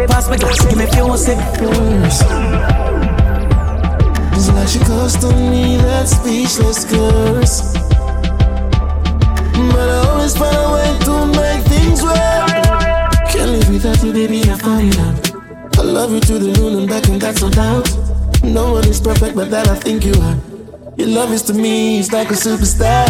[0.09, 1.43] Pass me glass, give me few sips.
[4.33, 7.75] It's like she cursed on me, that speechless curse.
[9.73, 12.17] But I always find a way to make things work.
[13.29, 15.31] Can't live without you, baby, I find out.
[15.79, 17.89] I love you to the moon and back, and that's no doubt.
[18.43, 20.50] No one is perfect, but that I think you are.
[21.01, 23.09] Your love is to me, it's like a superstar.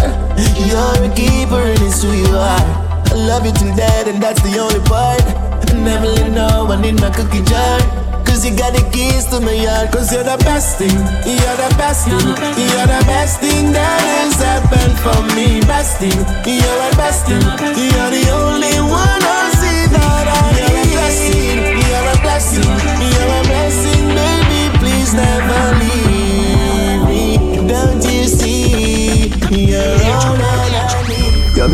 [0.70, 2.62] You're a keeper, and it's who you are.
[3.10, 5.26] I love you till dead, and that's the only part.
[5.26, 7.80] I never let no one in my cookie jar.
[8.24, 9.90] Cause you got the keys to my yard.
[9.90, 10.94] Cause you're the best thing,
[11.26, 12.30] you're the best thing,
[12.62, 15.58] you're the best thing that has happened for me.
[15.66, 16.14] Best thing,
[16.46, 19.39] you're the best thing, you're the only one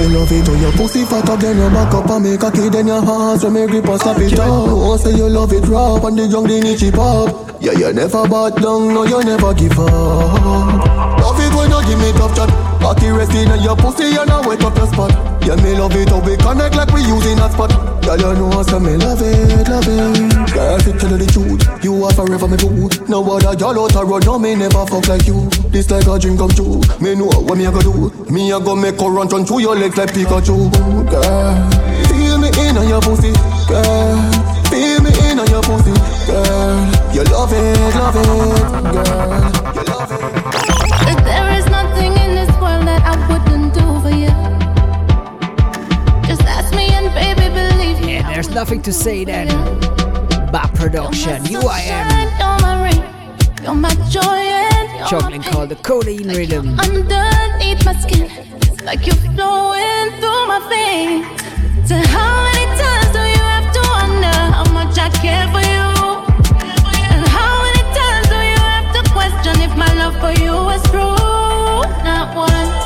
[0.07, 2.75] me love it when your pussy fat again You back up and make a kid
[2.75, 5.67] in your hands When me grip and slap it up Oh, say you love it
[5.67, 9.55] rough And the young, the niche pop Yeah, you never back down No, you never
[9.55, 11.21] give up.
[11.21, 14.47] Love it when you give me tough chat Cocky resting on your pussy You know
[14.47, 15.11] wet up your spot.
[15.43, 17.75] Yeah, me love it how we connect like we using a spot.
[18.07, 20.55] Girl, you know so me love it, love it.
[20.55, 21.67] Girl, tell you the truth.
[21.83, 23.09] You are forever me food.
[23.11, 25.51] No other girl out a road No, me never fuck like you.
[25.75, 26.79] This like a dream come true.
[27.03, 28.15] Me know what me a go do.
[28.31, 30.71] Me a go make her run, run through your legs like Pikachu.
[31.11, 31.55] Girl,
[32.07, 33.35] feel me in on your pussy.
[33.67, 34.15] Girl,
[34.71, 35.91] feel me in on your pussy.
[36.31, 38.31] Girl, you love it, love it.
[38.95, 40.46] Girl, you love it
[48.37, 49.49] there's nothing to say then
[50.53, 52.07] Bad production, UIM
[52.39, 58.31] You're my ring, joy and you're Chocolate called the codeine rhythm Underneath my skin
[58.85, 61.27] like you're flowing through my veins.
[61.89, 65.87] So how many times do you have to wonder how much I care for you?
[67.11, 70.83] And how many times do you have to question if my love for you is
[70.93, 71.17] true?
[72.05, 72.86] Not one.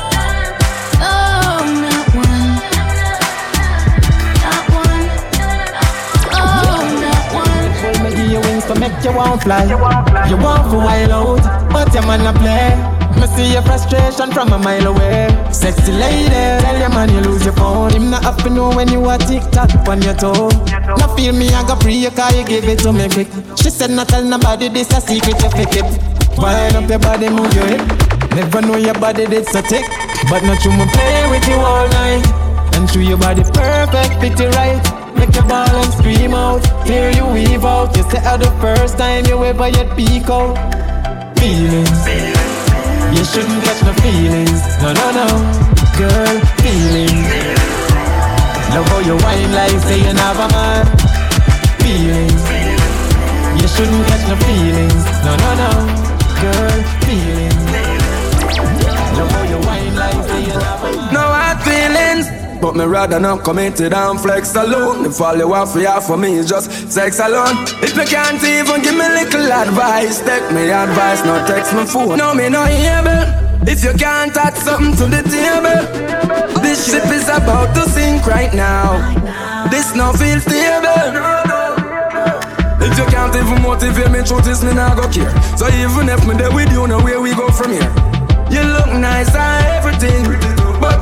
[9.11, 9.63] You won't fly.
[10.29, 12.71] You want for wild out, but your man a play.
[13.19, 15.27] Me see your frustration from a mile away.
[15.51, 17.91] Sexy lady, tell your man you lose your phone.
[17.91, 20.49] Him not to know when you a tick tock on your toe.
[20.97, 23.27] Now feel me, I go pre you you give it to me quick.
[23.57, 25.85] She said not tell nobody this a secret you fi keep.
[26.37, 27.81] Wind up your body, move your hip.
[28.35, 29.85] Never know your body did so thick,
[30.29, 32.25] but not you me play with you all night.
[32.73, 35.00] And show your body perfect, fit it right.
[35.21, 37.95] Make your ball and scream out, hear you weave out.
[37.95, 40.57] You say the first time you ever yet peek out.
[41.37, 42.01] Feelings.
[43.13, 44.61] You shouldn't catch my feelings.
[44.81, 45.27] No, no, no.
[46.01, 47.29] Girl, feelings.
[48.73, 50.89] Love how you whine like say you never man.
[51.85, 52.41] Feelings.
[53.61, 55.05] You shouldn't catch my feelings.
[55.21, 55.71] No, no, no.
[56.41, 57.65] Girl, feelings.
[59.17, 61.13] Love how you whine like say you never man.
[61.13, 62.50] No hard feelings.
[62.61, 65.05] But me rather not committed and flex alone.
[65.07, 67.65] If all you want for you for me is just sex alone.
[67.81, 72.19] If you can't even give me little advice, take me advice, not text my phone.
[72.19, 73.25] No, me no able.
[73.67, 78.53] If you can't add something to the table, this ship is about to sink right
[78.53, 78.99] now.
[79.71, 81.41] This no feel stable.
[82.81, 85.29] If you can't even motivate me through this, me nah go care.
[85.57, 87.89] So even if me there with you, know where we go from here.
[88.49, 90.25] You look nice and everything,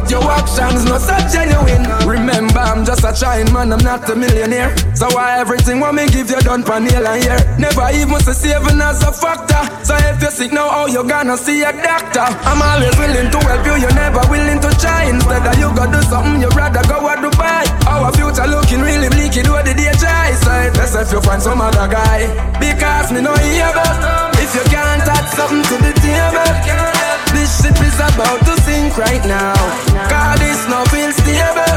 [0.09, 1.85] your actions not so genuine.
[2.07, 4.75] Remember, I'm just a trying man, I'm not a millionaire.
[4.95, 7.39] So why everything what me give you done for nail and hair?
[7.57, 9.61] Never even say saving as a factor.
[9.85, 12.25] So if you're sick now, how you gonna see a doctor?
[12.45, 15.05] I'm always willing to help you, you're never willing to try.
[15.09, 17.63] Instead of you go do something, you rather go to Dubai.
[17.87, 20.33] Our future looking really bleak, it what the day try.
[20.33, 22.27] So if you find some other guy.
[22.59, 26.98] Because me know hear about if you can't add something to the table.
[27.33, 29.53] This ship is about to sink right now.
[30.09, 31.75] Cause this no feel stable.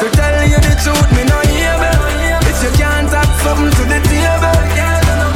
[0.00, 1.98] To tell you the truth, me no able.
[2.50, 4.58] If you can't add something to the table,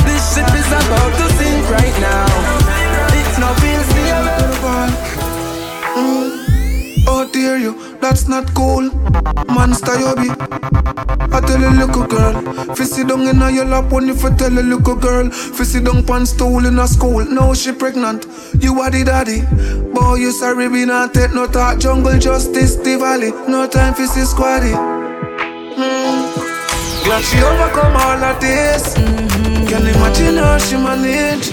[0.07, 2.27] this ship is about to sink right now.
[3.19, 4.49] It no feel stable.
[7.11, 8.91] Oh dear you, that's not cool.
[9.49, 10.31] Monster you be.
[11.31, 14.35] I tell a little girl, fi sit down in a your lap when you fi
[14.37, 17.25] tell a little girl, fi sit down pan stool in a school.
[17.25, 18.27] Now she pregnant,
[18.61, 19.43] you are the daddy.
[19.95, 21.79] Boy, you sorry be not take no talk.
[21.79, 23.31] Jungle justice, the valley.
[23.49, 24.73] No time fi see squaddy.
[25.77, 27.05] Mm.
[27.05, 28.95] Glad she overcome all of this.
[28.95, 29.67] Mm-hmm.
[29.67, 31.51] Can imagine how she manage.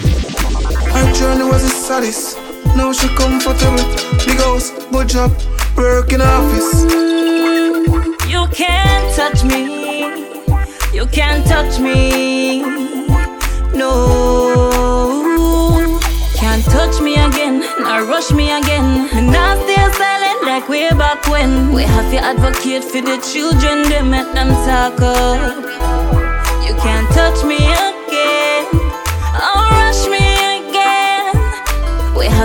[0.95, 2.37] Her journey was the saddest.
[2.75, 3.83] Now she comfortable.
[4.25, 5.31] Big house, good job,
[5.77, 6.83] office.
[8.27, 10.05] You can't touch me.
[10.93, 12.61] You can't touch me.
[13.73, 14.61] No.
[16.35, 17.59] Can't touch me again.
[17.79, 19.09] Nor rush me again.
[19.31, 21.73] Not stay silent like way back when.
[21.73, 23.83] We have to advocate for the children.
[23.89, 25.55] They make them talk up.
[26.67, 27.94] You can't touch me again.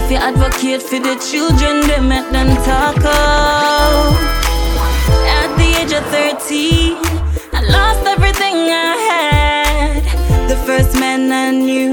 [0.01, 1.87] Have to advocate for the children.
[1.87, 4.15] They make them talk up.
[5.39, 6.97] At the age of 13,
[7.53, 10.49] I lost everything I had.
[10.49, 11.93] The first man I knew,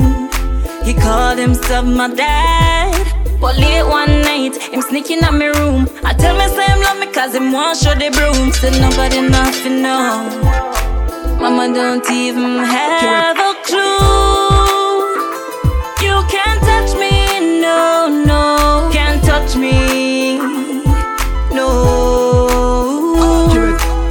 [0.84, 3.14] he called himself my dad.
[3.40, 5.90] But late one night, him sneaking at my room.
[6.04, 8.52] I tell me say him love me cause him want show the broom.
[8.54, 10.24] Said nobody nothing know.
[11.42, 14.37] Mama don't even have a clue.
[17.68, 18.90] No, no.
[18.94, 20.38] Can't touch me,
[21.58, 21.70] no.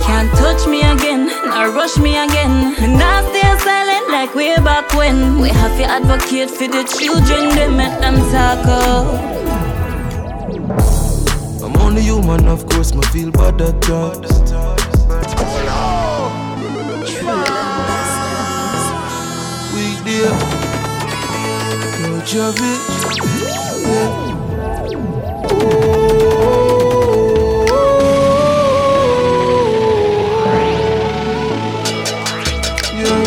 [0.06, 2.54] Can't touch me again, nor rush me again.
[2.80, 5.40] Me not stay silent like way back when.
[5.40, 8.62] We have to advocate for the children, they make them talk.
[11.64, 14.32] I'm only human, of course, me feel bad at times.
[19.74, 20.65] We
[22.26, 22.72] there, yo, Javi,
[23.82, 24.10] yeah.
[32.94, 33.22] Yeah.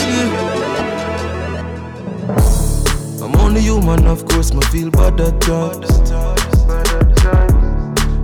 [3.24, 5.90] I'm only human, of course, me feel bad at times.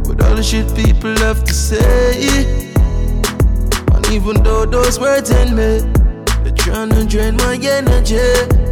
[0.07, 2.45] With all the shit people have to say.
[3.93, 5.79] And even though those words ain't me,
[6.43, 8.64] they're trying to drain my energy.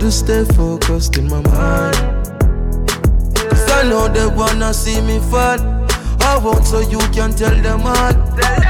[0.00, 1.94] Gotta stay focused in my mind.
[3.36, 5.60] Cause I know they wanna see me fall.
[6.22, 8.14] I won't so you can tell them all.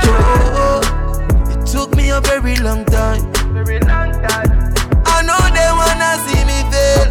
[0.03, 0.81] Yo,
[1.53, 3.23] it took me a very long time.
[5.07, 7.07] I know they wanna see me fail.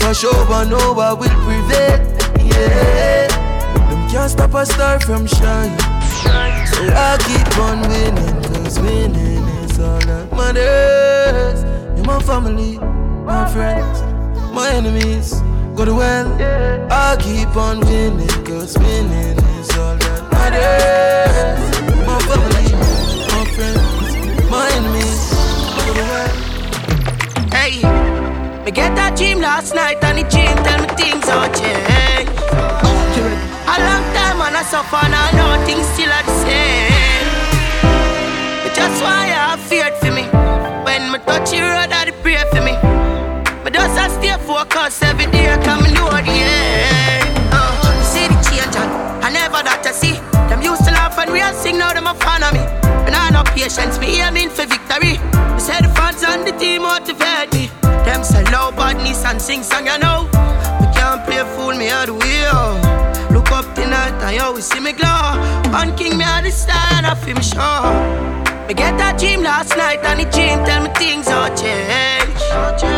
[0.00, 1.98] For sure, I know I will prevail.
[2.44, 3.26] Yeah,
[3.88, 5.78] them can't stop a star from shining.
[6.68, 11.64] So I keep on winning, cause winning is all that matters.
[11.96, 12.78] You're my family,
[13.32, 14.02] my friends,
[14.52, 15.40] my enemies.
[15.74, 16.28] Go to well,
[16.92, 21.62] I keep on winning, cause winning is all that matters.
[22.08, 22.68] My family,
[23.32, 23.80] my friends,
[24.52, 25.22] my enemies.
[25.76, 26.32] Go to well.
[27.56, 27.74] Hey,
[28.64, 32.28] me get that dream last night and the dream tell me things all change.
[33.74, 37.26] A long time and I suffer and I know things still are the same.
[38.62, 40.24] But just why I feared for me.
[40.84, 42.91] When me touch your road, I pray for me.
[43.72, 47.24] Just I stay focused every day, come the end.
[47.50, 48.90] Uh, see the change and
[49.24, 50.20] I never that I see.
[50.52, 52.60] Them used to laugh and real sing, now them a fan of me.
[53.08, 55.16] And I no patience, me aiming for victory.
[55.16, 57.72] Me say the fans and the team motivate me.
[58.04, 60.28] Them say low badness and sing song, you know.
[60.80, 62.76] Me can't play fool, me out the wheel.
[63.32, 65.40] Look up tonight, I always see me glow.
[65.72, 67.88] One king, me at the star, and I feel me sure.
[68.68, 72.91] Me get that dream last night, and the dream tell me things all change.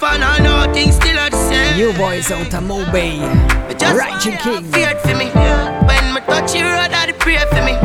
[0.00, 1.76] Time, and I and I know things still are the same.
[1.76, 3.20] New voice out of Mobay.
[3.92, 4.64] Righteous King.
[4.72, 5.28] Feared for me.
[5.28, 7.76] When me touch your road, I pray for me.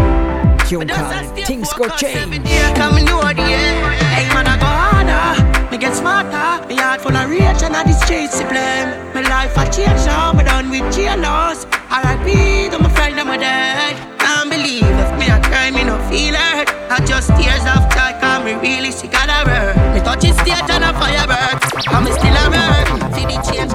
[0.63, 2.39] Tune called Things Go Change.
[2.75, 3.99] Come and know the end.
[4.15, 5.71] Hey, man, I go harder.
[5.71, 8.95] Me get smarter, me heart full of rage and at the streets to blame.
[9.13, 11.65] My life a change now, me done with jailhouse.
[11.91, 12.69] R.I.P.
[12.69, 13.95] to my friend, I'm dead.
[14.19, 16.74] Can't believe if me a cry, me no feel hurt.
[16.89, 19.75] I just tears of joy, cause me really sick of the world.
[19.93, 21.57] Me touch it stage and a firebird,
[21.89, 22.85] and me still a burn.
[23.13, 23.73] See the change,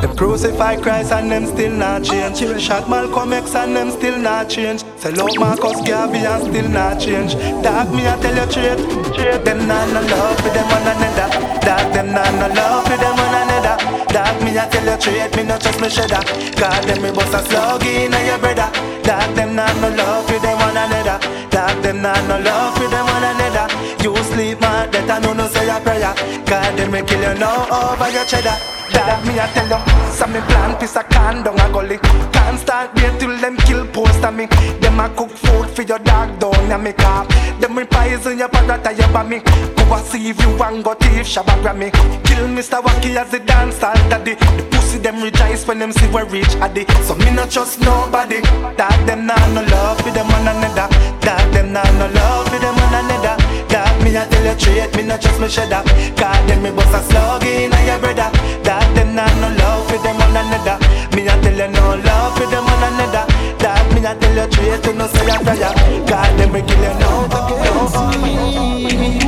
[0.00, 2.38] Them crucify Christ and them still not change.
[2.60, 4.84] Shot Malcolm X and them still not change.
[4.96, 7.34] Sell out Marcus Garvey and still not change.
[7.64, 8.78] Dog me I tell you straight.
[9.44, 11.28] Them not no love for them one another.
[11.60, 13.76] Dog them not no love for them one another.
[14.12, 15.36] Dog me I tell you straight.
[15.36, 16.22] Me not trust me shredder.
[16.60, 18.70] God them me bust a slug in your brother.
[19.02, 21.18] Dog them not no love for them one another.
[21.50, 23.66] Dog them not no love for them one another.
[24.02, 26.14] You sleep man, that I know no say a prayer.
[26.46, 28.56] God them me kill you now over your cheddar.
[28.92, 29.80] Dog me I tell you,
[30.10, 31.98] some me plant piece a can down a gully.
[32.32, 34.46] Can't start wait till them kill post of me.
[34.90, 37.24] Them a cook food for your dog down ya me car.
[37.60, 39.38] Them me poison your parrot your by me.
[39.38, 41.90] Go a see if you want go thief shabba me.
[42.26, 42.82] Kill Mr.
[42.82, 44.34] Wacky as the dance hall daddy.
[44.34, 46.86] The pussy them rejoice when them see we reach addy.
[47.06, 48.40] So me not trust nobody.
[48.74, 50.88] Dog them nah no love for them one another.
[51.22, 53.36] Dog them nah no love for them one another.
[53.70, 55.86] Dog me I tell you straight, me not trust me shredder.
[56.18, 58.39] God them me bust a slug in your brother.
[64.70, 65.74] Tell to no say a prayer.
[66.06, 67.40] God them me kill you now, no.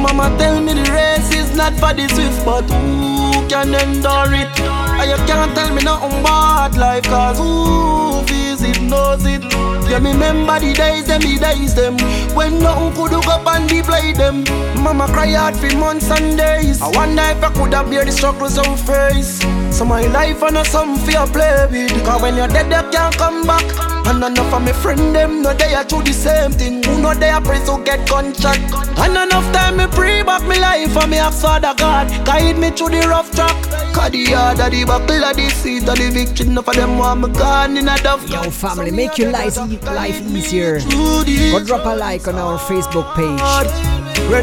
[0.01, 4.61] Mama tell me the race is not for the swift, but who can endure it?
[4.61, 9.43] And you can't tell me nothing about life, cause who feels it, knows it.
[9.90, 11.97] Yeah, me remember the days, them the days, them
[12.36, 14.45] When nothing could hook up and play them
[14.80, 18.12] Mama cry out for months and days I wonder if I could have bear the
[18.12, 19.40] struggles I face
[19.76, 23.16] So my life and not something for play with Cause when you're dead, you can't
[23.18, 26.82] come back And enough of my friend, them no they are do the same thing.
[26.82, 28.59] Who know they are pray to get gunshot?
[28.98, 32.70] And enough time me pray back my life And me ask Father God Guide me
[32.70, 33.57] through the rough track.
[33.94, 36.98] Cause the yard of the buckle of the seat of the victory Enough of them
[36.98, 40.80] want me gone in a dove Yo family, make your life, life easier.
[40.80, 43.40] Go drop a like on our Facebook page.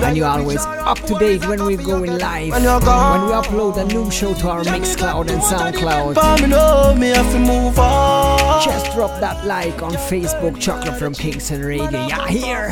[0.03, 2.49] And you're always up to date when we're going live.
[2.51, 6.15] When we upload a new show to our Mixcloud and SoundCloud.
[8.65, 12.07] Just drop that like on Facebook, Chocolate from Kingston Radio.
[12.07, 12.69] Yeah, here.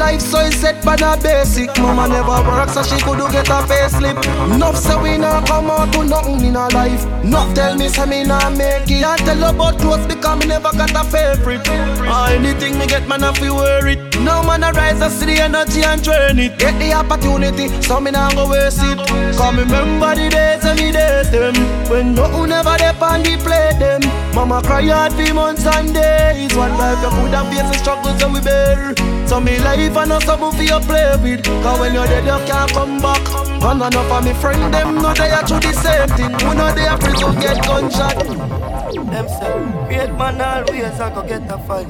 [0.00, 1.68] Life so is set by the basic.
[1.76, 5.70] Mama never work so she could do get a facelift Enough say we not come
[5.70, 7.04] out to nothing in our life.
[7.22, 9.04] Enough tell me say me not make it.
[9.04, 13.06] I tell about clothes because me never got a favorite or ah, Anything me get
[13.08, 16.58] man I feel worried No man I rise I see the energy and train it.
[16.58, 18.96] Get the opportunity so me not go waste it.
[19.36, 21.52] Cause me remember the days and me days them.
[21.92, 24.00] When nothing never there on the play them.
[24.34, 26.56] Mama cry out for months and days.
[26.56, 30.08] One life you could have faced the struggles that we bear So me life and
[30.08, 31.44] not something for you play with.
[31.62, 33.22] Cause when you're dead you can't come back.
[33.62, 36.32] And enough of me friend them know they are do the same thing.
[36.40, 38.18] Who know they are free to get gunshot?
[38.26, 39.54] Them say,
[39.86, 41.86] great man always I go get a fight.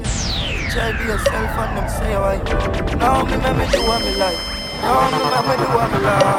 [0.69, 2.37] Try be yourself and them say why?
[3.01, 4.37] Now me make me do what me like.
[4.85, 6.29] Now me make me do what me like.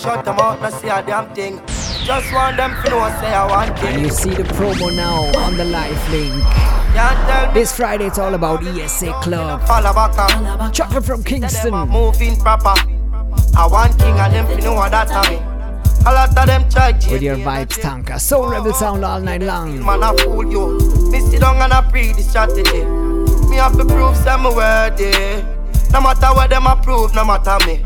[0.00, 1.60] Shut them out, not say a damn thing.
[2.06, 5.20] Just want them to know say I want it And you see the promo now
[5.44, 6.81] on the live link.
[7.54, 9.60] This Friday it's all about ESA Club.
[10.72, 11.72] Chocolate from Kingston.
[11.88, 12.74] Moving proper
[13.56, 15.52] I want king and them know what that I mean
[16.04, 18.18] a lot of them try With your vibes tanker.
[18.18, 19.84] Soul Rebel sound all night long.
[19.84, 21.10] Man, I fool you.
[21.12, 22.84] Me sit down and I pre the strategy.
[23.48, 25.12] Me have to prove some worthy.
[25.92, 27.84] No matter what them approve, no matter me.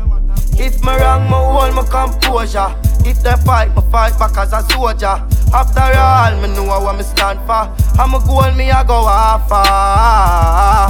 [0.59, 2.86] If me wrong, me hold my composure.
[3.05, 5.21] If they fight, me fight back as a soldier.
[5.53, 7.69] After all, me know what me stand for.
[7.99, 9.03] I'm a goal, me I go
[9.47, 10.89] far.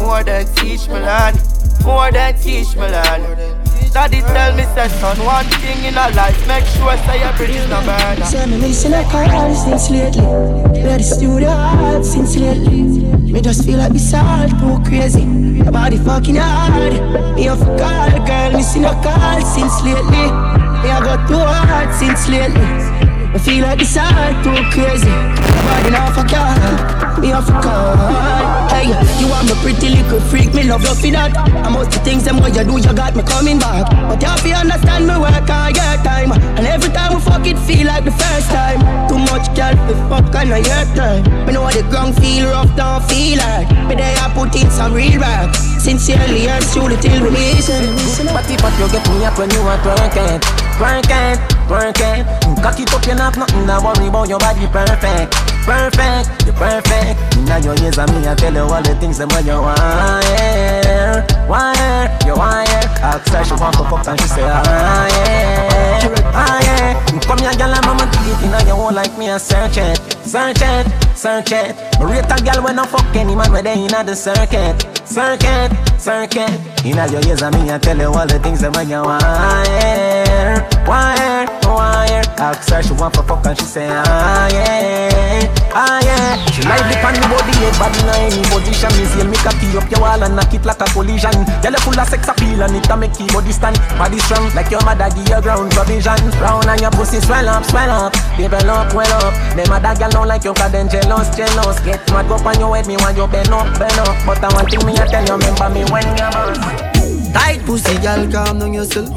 [0.00, 1.34] More than teach me learn.
[1.84, 3.62] More than teach me learn.
[3.92, 7.50] Daddy tell me say son one thing in a life Make sure say your bridge
[7.50, 10.22] is not burn Say me missing a call since lately
[10.72, 15.60] We at the studio hard since lately Me just feel like this all too crazy
[15.60, 20.90] About body fucking hard Me off a call girl missing a call since lately Me
[20.90, 22.58] I got too hard since lately
[23.32, 25.14] I feel like this all too crazy
[25.62, 27.96] Body off a call Me off a call.
[28.68, 28.90] Hey,
[29.22, 32.24] you want me pretty little freak Me love you for that And most the things
[32.24, 33.86] them what you do You got me coming back.
[34.10, 36.34] But you have to understand me work all your time.
[36.58, 38.82] And every time we fuck it feel like the first time.
[39.08, 41.22] Too much girl to fuck on a your time.
[41.46, 43.70] Me know the ground feel rough Don't feel like.
[43.86, 45.54] Me there I put in some real work.
[45.78, 48.48] Sincerely and truly till we listen but
[48.78, 51.38] you get me up when you are twerking Work it,
[51.68, 52.26] work it.
[52.62, 54.28] Cock it up, you not nothing to worry about.
[54.28, 55.34] Your body perfect,
[55.66, 57.18] perfect, you're perfect.
[57.46, 61.26] Now your ears and me, I tell you all the things that when you yeah,
[61.48, 62.82] wire, you wire.
[63.02, 67.20] Her she want to fuck and she say, ah yeah, ah yeah.
[67.20, 70.62] Come here, girl, I'm a teeth inna your hole like me, I search it, search
[70.62, 70.86] it,
[71.16, 71.76] search it.
[72.00, 76.71] Rate a girl when I fuck any man where they inna the circuit, circuit, circuit.
[76.84, 79.22] Inna your ears and me, I tell you all the things that when you want,
[79.22, 82.26] yeah, wire, wire.
[82.42, 86.42] Ask her she want to fuck and she say, ah yeah, ah yeah.
[86.50, 88.90] She like the pan body, head body in any position.
[88.98, 91.30] Me seal me cocky up your wall and knock it like a collision.
[91.62, 93.78] Girl, full of sex appeal and it a make your body stand.
[93.94, 96.18] Body strong like your mother give you ground provision.
[96.42, 99.30] Round and your pussy swell up, swell up, develop, well up.
[99.54, 101.78] Them other girl don't like you 'cause them jealous, jealous.
[101.86, 104.18] Get mad up on your head, me want you bend up, bend up.
[104.26, 106.71] But I one thing me I tell you, remember me when you're.
[107.32, 109.08] Tight pussy, girl, calm down yourself.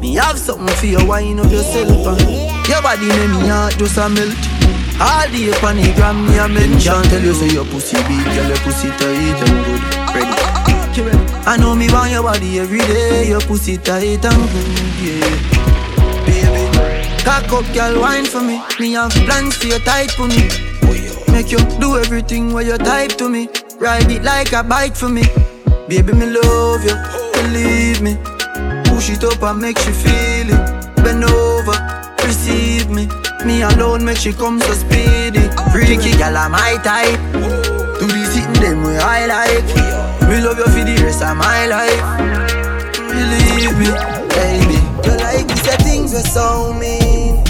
[0.00, 1.88] Me have something for you, wind up yourself.
[2.06, 2.16] uh.
[2.68, 4.36] Your body make me heart just a melt.
[5.00, 7.02] All the up on the gram, me a mention.
[7.10, 9.82] Tell you say your pussy big, girl, your pussy tight and good.
[10.14, 11.18] Ready?
[11.46, 13.28] I know me want your body every day.
[13.28, 14.68] Your pussy tight and good,
[15.00, 15.62] yeah.
[16.26, 18.62] Baby, cock up, girl, wine for me.
[18.78, 20.48] Me have plans for your tight for me.
[21.32, 23.48] Make you do everything where you type to me.
[23.78, 25.22] Ride it like a bike for me.
[25.88, 26.94] Baby, me love you,
[27.42, 28.16] believe me.
[28.86, 30.96] Push it up and make you feel it.
[31.02, 31.76] Bend over,
[32.24, 33.08] receive me.
[33.44, 35.42] Me alone make she come so speedy.
[35.72, 37.18] Freaky gal, I'm my type.
[37.98, 39.66] Do the sitting them way I like.
[40.28, 42.02] Me love you for the rest of my life.
[43.10, 43.90] Believe me,
[44.34, 44.78] baby.
[45.04, 47.42] You like me say things are so mean.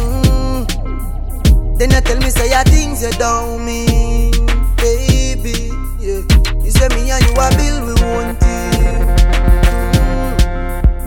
[0.00, 1.78] Mm.
[1.78, 4.32] Then you tell me say your things you don't mean,
[4.76, 5.70] baby.
[6.00, 6.22] Yeah.
[6.64, 7.83] You say me and you a build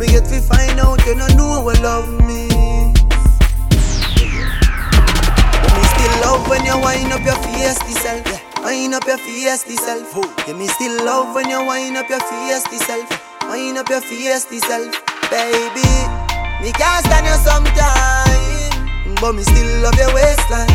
[0.07, 2.97] Get to find out you don't know what love means.
[5.75, 8.25] Me still love when you wind up your face self.
[8.25, 8.39] Yeah.
[8.63, 10.15] Wind up your face self.
[10.47, 13.07] Yeah, me still love when you wind up your face self.
[13.49, 14.91] Wind up your face self,
[15.29, 15.87] baby.
[16.61, 20.71] Me can't stand you sometimes, but me still love your waistline.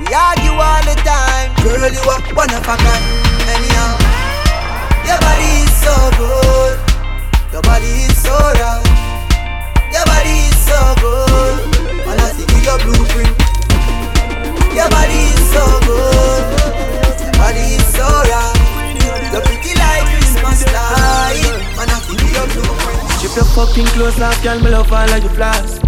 [0.00, 1.90] We argue all the time, girl.
[1.90, 3.04] You are one of a kind.
[3.50, 3.98] Anyhow,
[5.04, 6.83] your body is so good.
[7.54, 8.82] Your body is so right.
[9.94, 11.54] Your body is so good.
[12.02, 13.30] And I see your blueprint.
[14.74, 16.42] Your body is so good.
[17.22, 19.30] Your body is so right.
[19.30, 21.46] You're pretty like Christmas light.
[21.78, 23.10] Man, I see your blueprint.
[23.22, 25.78] Strip your fucking clothes off, girl, me love all of your flaws.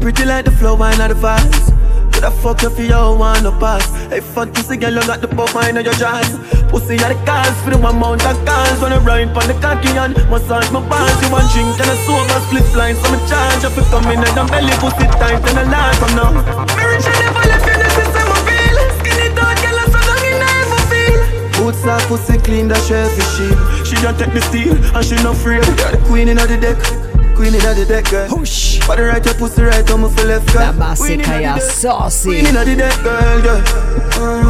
[0.00, 1.75] Pretty like the flower and the vase.
[2.16, 3.84] Could I fuck you for your one no pass?
[4.08, 6.32] Hey, this girl, you got the pop mine on your jaws.
[6.72, 8.80] Pussy are the cars for the one mount of cars.
[8.80, 11.20] When I ride on the cocky and massage my pants.
[11.20, 13.68] You want drink and a sober split lines, so me charge.
[13.68, 16.32] If you come in and the belly pussy tight and a line from now.
[16.32, 18.76] And never left in the system of feel.
[18.96, 21.20] Skinny dog, girl, I'm so long in never feel.
[21.60, 23.60] Boots her pussy clean, that shelf is sheep.
[23.84, 25.68] She don't take the steel and she not afraid.
[25.68, 26.80] You're the queen in the deck.
[27.36, 28.10] Queen in the deck, eh.
[28.10, 28.38] girl.
[28.38, 28.80] Hush.
[28.86, 30.70] But the right your pussy right on my for left, girl.
[30.70, 32.30] In Damasika, the yeah, saucy.
[32.30, 33.62] Queen in the deck, girl, girl.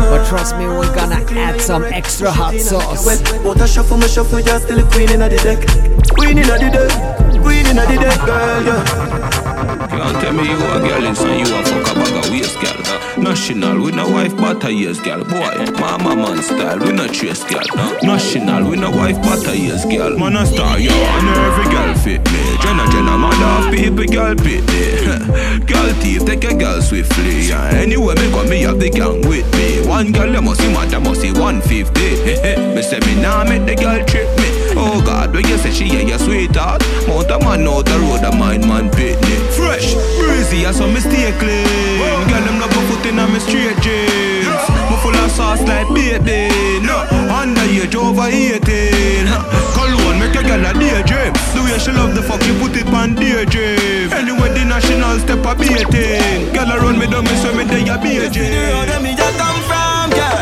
[0.09, 3.05] But trust me, we're gonna add some extra hot sauce.
[3.05, 5.67] A shuffle, me shuffle, you're still queen in the deck.
[6.15, 7.43] Queen in the deck.
[7.43, 9.86] Queen in the deck, girl, yeah.
[9.97, 13.23] Can't tell me you a girl inside you a fuck a bag of waist, girl.
[13.23, 15.24] National, we no wife but a years, girl.
[15.24, 17.64] Boy, mama man style, we no chase, girl.
[18.02, 20.18] National, we no wife but a years, girl.
[20.18, 22.59] Man a star, yo, and every girl fit me.
[22.60, 25.60] Jenna, Jenna, mother people, girl pit me.
[25.66, 27.48] girl thief, take a girl swiftly.
[27.48, 27.70] Yeah.
[27.70, 29.89] Anyway, me come me have the gang with me.
[29.89, 32.01] One girl, you must see mad, you must see 150.
[32.74, 34.56] me say me nah make the girl trip me.
[34.78, 36.82] Oh God, when you say she yeah, your sweetheart.
[37.09, 41.35] Mount a man out the road, a mind man pitney Fresh, breezy, as some mistake
[41.40, 41.98] clean.
[42.28, 44.47] Girl, them love a foot in a me straight jeans.
[44.90, 46.47] Me full of sauce like baby
[46.85, 46.94] No,
[47.32, 49.27] underage over 18
[49.74, 52.86] Cologne make a girl a daydream The way she love the fuck, she put it
[52.94, 57.65] on daydream Anyway, the national step a baiting Girl around me, don't me, so me
[57.66, 60.39] day a beijing Where me just come from, girl?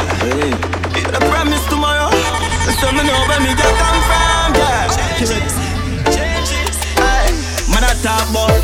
[0.93, 2.13] You the promise tomorrow.
[2.81, 3.94] So me know where me just come from,
[5.27, 5.43] girl.
[7.01, 7.33] Aye,
[7.73, 8.61] Man, I talk about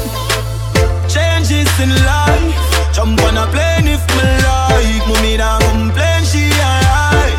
[1.08, 2.92] changes in life.
[2.92, 5.06] Jump on a plane if me like.
[5.08, 7.36] Mommy don't complain, she alright.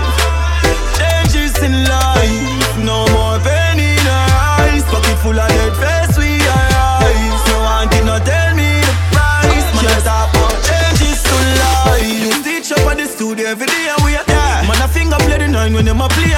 [0.97, 4.27] Changes in life, no more pain in her
[4.57, 4.83] eyes.
[4.89, 7.41] Pocket full of dead face, we arise.
[7.47, 9.67] No one can not tell me the price.
[9.75, 12.09] Man, I talk about changes to life.
[12.23, 14.65] You teach up at the studio every day, we are yeah.
[14.67, 16.33] Man, I finger play the nine when them a play,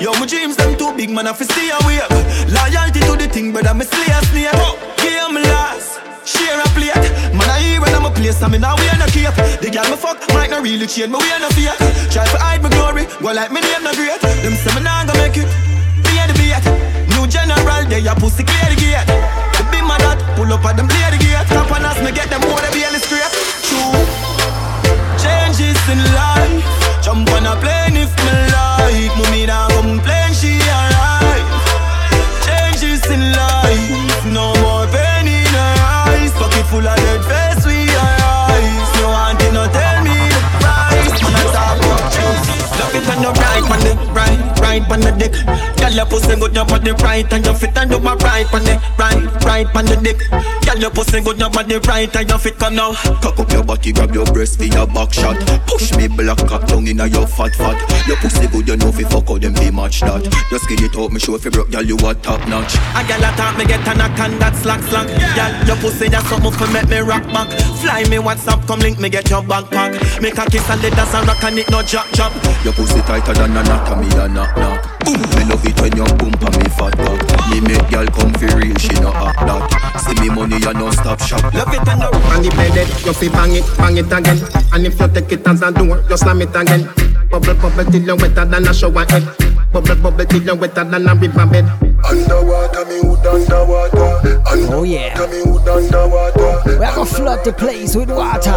[0.00, 1.98] Yo, my dreams them too big, man, I fi stay away.
[2.54, 4.54] Loyalty to the thing, but I'm a slay a snake.
[5.02, 6.94] Game last, share a plate.
[7.34, 9.34] Man, I hear when I'm a place, I'm in a way no cape.
[9.58, 11.74] The girl me fuck might not really change, me way no fear.
[12.14, 14.22] Try to hide my glory, go like me name no great.
[14.22, 15.50] Them say me nah gonna make it,
[16.06, 16.62] pay the bait.
[17.18, 19.02] New general, they a pussy clear the gate.
[19.58, 21.42] The be my dad, pull up at them play the gate.
[21.50, 23.34] Top on us, me get them more, they be in the scrape.
[23.66, 23.98] True,
[25.18, 26.87] changes in life.
[27.08, 29.16] Jump on a plane if me like.
[29.16, 31.40] Mummy nah complain, she alright.
[32.44, 35.74] Changes in life, no more pain in her
[36.04, 36.32] eyes.
[36.32, 38.92] Pocket full of dead face, we arise.
[39.00, 41.16] No want it, no tell me the price.
[41.24, 42.76] Man, I talk about changes.
[42.76, 45.77] Love it when you right on the right, right on the dick.
[45.88, 48.60] Girl, your pussy good, your body right, and your fit and you my right on
[48.60, 50.20] the right, right on the dick.
[50.68, 52.92] Girl, your pussy good, your body right, and your fit come now.
[53.24, 55.40] Cock up your body, grab your breast for your back shot.
[55.64, 57.80] Push me black cock down inna your fat fat.
[58.04, 60.28] Your pussy good, you know fi fuck how them be match that.
[60.52, 62.76] Just skin it out, me show if you broke, girl, you a top notch.
[62.92, 65.08] A girl a talk, me get a knock and that slack slack.
[65.08, 67.48] Girl, your pussy that's something for make me rock back.
[67.80, 69.96] Fly me WhatsApp, come link me get your backpack.
[70.20, 72.36] Make a kiss and let us and rock and it no drop drop.
[72.60, 74.87] Your pussy tighter than a knot, me a knock knock.
[75.08, 77.20] Me love it when you bump on me fat cock.
[77.50, 79.64] Me make girl come fi real, she no act that.
[80.04, 81.42] See me money, you no stop shop.
[81.54, 84.38] Love it and On the bed, you fi bang it, bang it again.
[84.72, 86.88] And if you take it as a door, you slam it again.
[87.30, 89.24] Bubble, bubble till you wetter than a shower head.
[89.72, 91.87] Bubble, bubble till you wetter than a river bed.
[92.04, 94.42] Underwater, me hood underwater.
[94.70, 95.14] Oh yeah.
[95.26, 96.78] Me hood underwater.
[96.78, 98.52] We are gonna flood the place with water.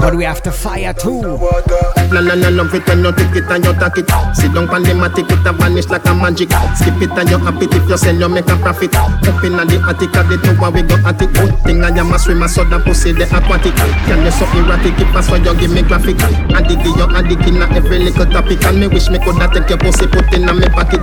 [0.00, 1.22] But we have to fire too.
[1.22, 4.10] No, no, no, love it when you take it and you take it.
[4.36, 6.52] Sit down pan the matic, it a vanish like a magic.
[6.76, 8.94] Skip it and you happy if you sell, you make a profit.
[8.94, 11.32] Up in the attic of the tower, we go at it.
[11.32, 13.74] Good thing I am a swimmer, so that pussy the aquatic.
[14.06, 16.20] Can you so erratic, if I saw you give me graphic.
[16.52, 18.62] Addict, you addict in every little topic.
[18.64, 21.00] And me wish me coulda take your pussy, put in a me pocket.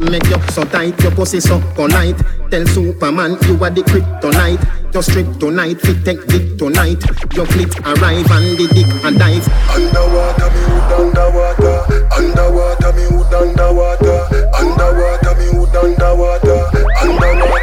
[0.00, 2.16] Make you so tight, your pussy so polite.
[2.50, 4.62] Tell Superman you are the kryptonite.
[4.94, 7.02] Your strip tonight, fit take dick tonight.
[7.34, 9.46] Your fleet arrive and the dick and dive.
[9.74, 11.76] Underwater, me hood underwater.
[12.14, 14.18] Underwater, me hood underwater.
[14.54, 16.60] Underwater, me hood underwater.
[17.02, 17.57] Underwater,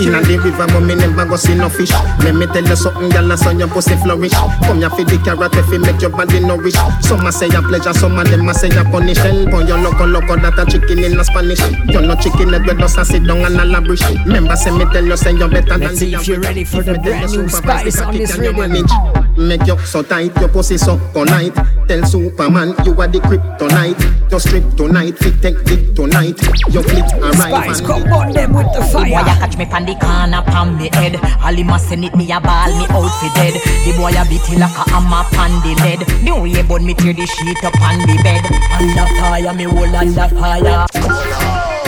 [0.00, 0.20] underwater.
[0.20, 1.92] Inna the river, but me never go see no fish.
[2.24, 4.32] Let me tell you something, girl, so your pussy flourish.
[4.64, 6.74] Come here for the carrot, if it make your body nourish.
[7.00, 9.18] Some a say a pleasure, some of them a say a punish.
[9.18, 11.60] Help on your loco loco, that a chicken in a Spanish.
[11.88, 14.04] You no chicken head, we just a sit down and a labrish.
[14.24, 16.82] Remember, say me tell you, say you better than Let's see if you're ready for
[16.82, 18.86] the brand new spice on this rhythm.
[19.36, 21.54] Make you so tight, your pussy so polite.
[21.88, 24.30] Tell Superman you are the kryptonite.
[24.30, 26.38] Your strip tonight, fit take dick tonight.
[26.70, 27.76] Your fleet arrive.
[27.76, 29.24] Spice, come on them with the The boy a fire.
[29.40, 31.16] catch me pan the corner pan me head.
[31.42, 33.54] All him a send it me a ball me out fi dead.
[33.84, 36.00] The boy a beat like a hammer pan the lead.
[36.24, 38.44] The way bun me tear the sheet up on the bed.
[38.78, 41.79] Under fire me hold under fire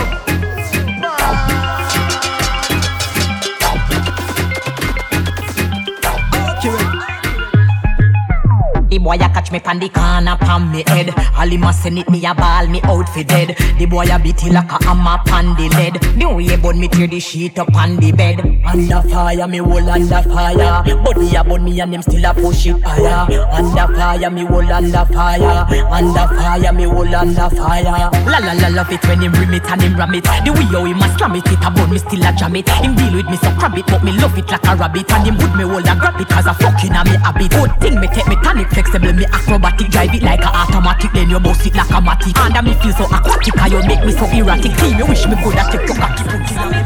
[9.03, 11.11] boy a catch me pan the corner pan me head.
[11.37, 13.57] All him a send it me a ball me out fi dead.
[13.79, 15.95] The boy a beat like a hammer pan the lead.
[16.19, 18.41] The way bun me tear the sheet up on the bed.
[18.65, 20.83] Under fire me hold under fire.
[21.03, 23.27] Body a bun me and them still a push it higher.
[23.51, 25.67] Under fire me hold under fire.
[25.91, 28.11] Under fire me hold under fire.
[28.27, 30.25] La la la love it when him rim it and him ram it.
[30.25, 32.69] The way how him a slam it it a bun me still a jam it.
[32.69, 35.11] Him deal with me so crab it but me love it like a rabbit.
[35.11, 37.51] And him would me hold and grab it cause a fucking a me habit.
[37.51, 41.31] Good thing me take me tonic flexible me acrobatic Drive it like a automatic then
[41.31, 42.37] you bounce it like a matic.
[42.37, 44.77] And me feel so aquatic and you make me so erratic.
[44.77, 46.81] Team you wish me could have take your cocky put it on me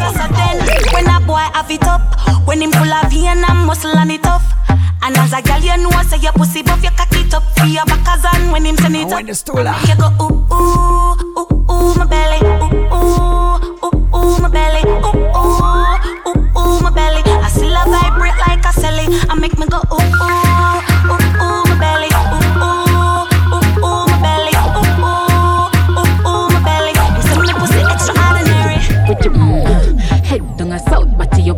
[0.94, 2.02] When a boy have it up,
[2.46, 4.44] when him full of vein and muscle and it tough.
[5.02, 7.66] And as a girl, you know, say your pussy buff, you cock it up for
[7.66, 12.06] your backers and when him send it up, you go ooh ooh ooh ooh my
[12.06, 17.22] belly, ooh ooh ooh ooh my belly, ooh ooh ooh ooh my belly.
[17.26, 20.45] I still a vibrate like a celly, I make me go ooh ooh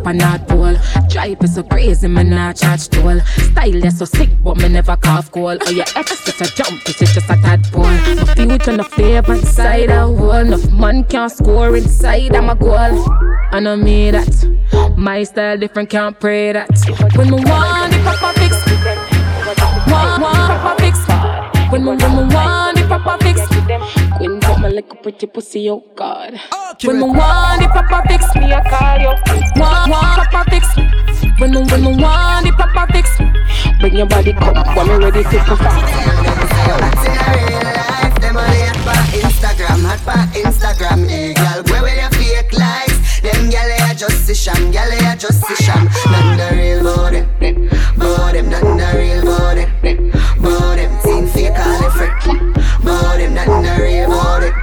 [0.09, 0.76] a north pole.
[1.09, 3.20] Drive is so crazy, me not charge toll.
[3.20, 5.62] Style is so sick, but me never cough cold.
[5.66, 7.82] Oh, your ex just a jump, it's just a tadpole.
[7.82, 10.30] My future no flavor inside a hole.
[10.30, 13.06] Enough man can't score inside I'm a goal.
[13.52, 16.70] I know me that my style different, can't pray that.
[17.16, 18.55] When me want the proper fix,
[19.90, 20.98] want want proper fix.
[21.70, 23.57] When me when me want the proper fix.
[24.59, 26.35] Smell like a pretty pussy, oh God.
[26.35, 26.89] Okay.
[26.89, 29.14] When my want it, Papa fix me, I call you.
[29.55, 30.82] Want, want, Papa fix me.
[31.39, 33.30] When my, when my want it, Papa fix me.
[33.78, 35.78] Bring your body come, when me ready to perform.
[39.14, 41.62] Instagram, hot for Instagram, eh, girl.
[41.70, 42.98] Where will your fake lies?
[43.22, 45.85] Them gyal they are just a sham, gyal they are just a sham.
[46.10, 47.22] Not the real body,
[47.97, 49.68] body, not the real body
[53.47, 54.55] nothing to rave about it,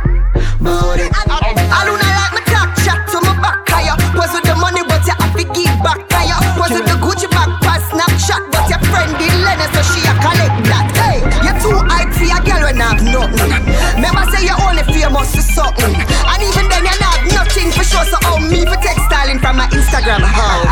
[0.60, 1.12] about it.
[1.16, 3.96] I like my talk chat to my back higher.
[4.20, 6.36] Was it the money, but you have to give back higher.
[6.60, 10.56] Was it the Gucci backpack snapshot, but your friend did Lennon, so she a collect
[10.68, 10.88] that.
[11.00, 13.52] Hey, you're too high for your girl when I have nothing.
[13.96, 18.04] Remember say you only famous for something, and even then you're not nothing for sure.
[18.04, 20.20] So oh me for textiling from my Instagram.
[20.20, 20.68] Oh.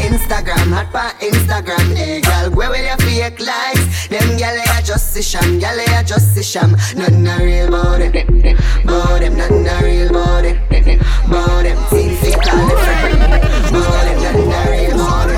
[0.00, 1.79] Instagram, hot pa Instagram.
[5.12, 6.70] Just a sham, gyal are just a sham.
[6.94, 11.76] Nothing a real body, about them, nothing a real body, about them.
[11.88, 13.22] Things they call it friend,
[13.74, 15.34] about them, nothing a real body.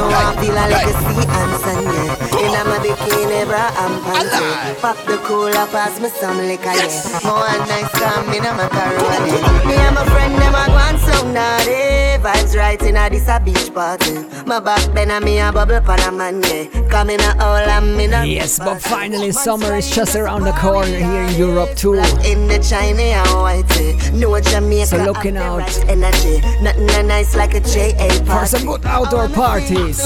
[0.00, 2.27] Oh, I feel a legacy and Sunday.
[2.58, 4.80] In a bikini, bra and panty.
[4.80, 7.20] Pop the cooler, pass me some liquor, yeah.
[7.24, 9.30] More nice come in a macaroni.
[9.66, 12.18] Me and my friend, them a go on so naughty.
[12.18, 14.18] Vibes right in a this a beach party.
[14.44, 16.88] My back bend and me a bubble pan a man, yeah.
[16.90, 18.26] Come in a all and me not.
[18.26, 21.94] Yes, but finally summer is just around the corner here in Europe too.
[21.94, 24.86] In the China and white, no Jamaica.
[24.86, 28.24] So looking out energy, nothing nice like a JA party.
[28.26, 30.02] for some good outdoor parties.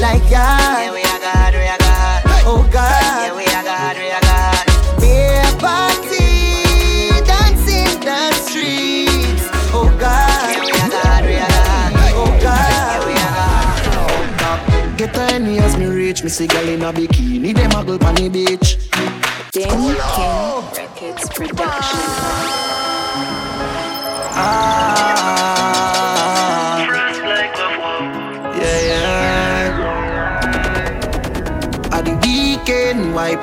[0.00, 0.80] Like God.
[0.80, 2.22] Yeah, we are God, we are God.
[2.48, 2.88] Oh God.
[3.20, 4.64] Yeah, we are God, we are God.
[5.00, 9.44] Beer party, dancing the streets.
[9.76, 10.56] Oh God.
[10.56, 11.92] Yeah, we are God, we are God.
[12.16, 12.70] Oh God.
[12.72, 13.34] Yeah, we are
[14.40, 14.98] God.
[14.98, 18.06] Get a any as me reach, me see gal in a bikini, them a go
[18.06, 18.78] on the beach.
[19.52, 22.69] Ding King Records Production.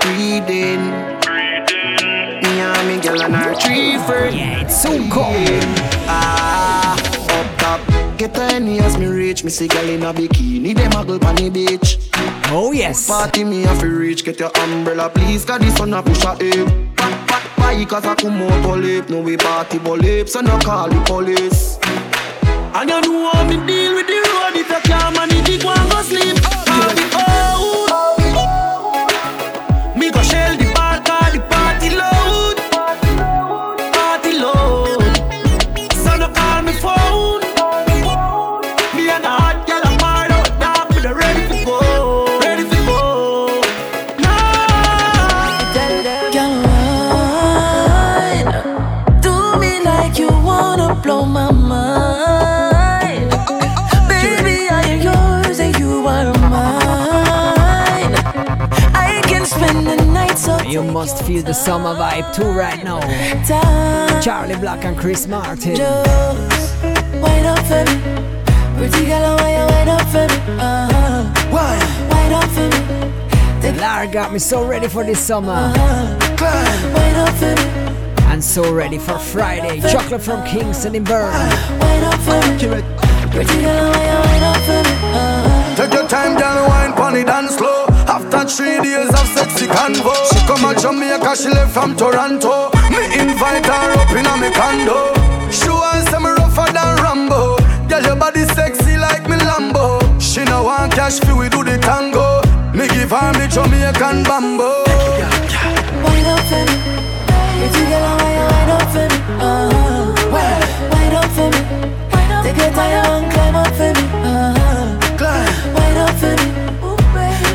[0.07, 0.81] Breathing?
[2.41, 4.35] Me and me gal and our three friends.
[4.35, 5.63] Yeah, it's so cold.
[6.07, 6.95] Ah,
[7.37, 8.17] up top.
[8.17, 11.27] Get a any as me reach, me see gal in a bikini, them a go
[11.27, 11.97] on the beach.
[12.49, 13.07] Oh yes.
[13.07, 16.31] Party me have to reach, get your umbrella please, cause the sun a push a
[16.39, 16.69] ape.
[17.57, 17.85] Why?
[17.85, 21.01] Cause I come out all lip, no we party but lip, so no call the
[21.01, 21.77] police.
[22.73, 25.69] And you know how me deal with the road, if you can't manage it, go
[25.73, 26.37] and go sleep.
[26.45, 27.46] I'll
[60.77, 62.99] You must feel the summer vibe too right now.
[64.21, 65.75] Charly Black and Chris Martin.
[65.75, 67.97] Just wait up for me.
[68.77, 70.37] Pretty girl, why you wait up for me?
[70.61, 71.23] Uh-huh.
[71.49, 71.79] Why?
[72.13, 72.67] Wait up for
[73.71, 73.79] me.
[73.79, 75.73] Lara got me so ready for this summer.
[75.73, 77.63] Wait up for me.
[78.31, 79.81] And so ready for Friday.
[79.81, 81.33] Chocolate from Kingston in Bern.
[81.79, 82.57] Wait up for me.
[83.31, 84.93] Pretty girl, why you wait up for me?
[85.09, 85.75] Uh-huh.
[85.75, 87.86] Take your time, girl, wine pon it and slow.
[88.17, 92.71] After three days of sexy convo, she come to Jamaica, she left from Toronto.
[92.89, 95.13] Me invite her up in a me condo.
[95.51, 97.57] She wants some rougher than Rambo.
[97.87, 100.01] Girl, your body sexy like me Lambo.
[100.19, 102.41] She no want cash fee, we do the tango.
[102.73, 104.81] Me give her me Jamaican bambo.
[104.89, 106.73] Wait up for me.
[107.61, 109.17] Pretty girl, why you wait up for me?
[109.45, 110.33] Uh-huh.
[110.33, 111.61] Wait up for me.
[112.41, 114.26] Take your time and climb up for me.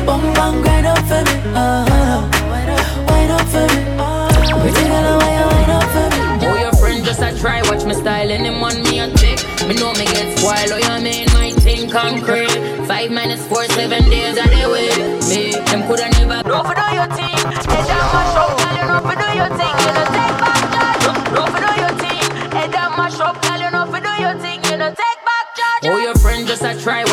[0.05, 1.35] Bum bum grind up for me.
[1.55, 2.27] Uh-huh.
[2.51, 3.79] Wait up for me.
[4.61, 6.47] Pretty girl, why you wait up for me?
[6.47, 9.39] Oh, your friend just a try, watch me style, and them on me a tick.
[9.67, 12.51] Me know me get spoiled, oh, you mean my thing concrete.
[12.85, 14.99] Five minus four, seven days of the week.
[15.29, 16.43] Me, them coulda never.
[16.49, 17.39] No for do your thing,
[17.71, 20.42] head down mash up, girl, you know for do your thing, you know take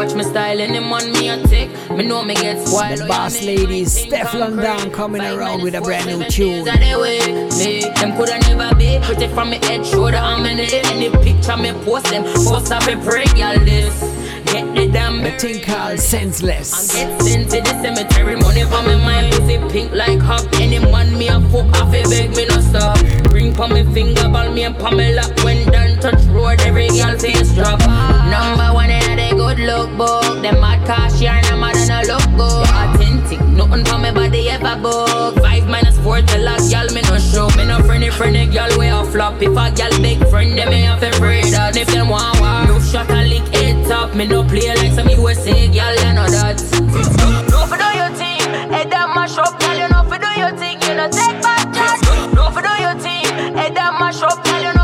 [0.00, 1.68] watch me style, and them on me a tick.
[1.90, 2.98] Me know me get spoiled.
[2.98, 6.64] The boss ladies, Stefflon Don coming around with a brand new tune.
[6.64, 7.28] days of the week.
[7.58, 11.56] Me, them coulda never be pretty from me head, shoulder, arm, and the any picture
[11.56, 12.24] me post them.
[12.24, 14.00] Post up a pray, y'all this.
[14.50, 16.94] Get the damn The thing called Senseless.
[16.94, 20.46] Get sent to the cemetery, money for my mind pussy pink like hop.
[20.54, 22.98] Any man me a fuck off a beg me no stop.
[23.32, 25.22] Ring for me finger, ball me and Pamela.
[25.44, 27.80] When done touch road, every girl face drop.
[27.80, 28.90] Number one
[29.30, 30.42] good look book.
[30.42, 32.68] Them mad cash here, and mad and a look good.
[32.68, 35.36] Authentic, nothing for me body ever book.
[35.40, 37.48] Five minus four till a girl me no show.
[37.56, 39.40] Me no friendly friendly girl way a flop.
[39.42, 41.76] If a girl big friend, them me have to pray that.
[41.76, 44.14] If them want war, no shot a lick it top.
[44.14, 46.58] Me no play like some USA girl, you know that.
[47.50, 48.40] No for do your thing,
[48.70, 49.76] head down mash up, girl.
[49.76, 52.34] You know for do your thing, you know take back charge.
[52.34, 53.26] No for do your thing,
[53.56, 54.60] head down mash up, girl.
[54.62, 54.79] You know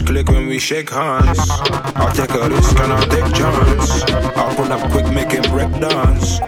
[0.00, 1.38] click when we shake hands.
[1.96, 4.02] I'll take a risk and I'll take chance.
[4.36, 6.38] I'll pull up quick, make him break dance.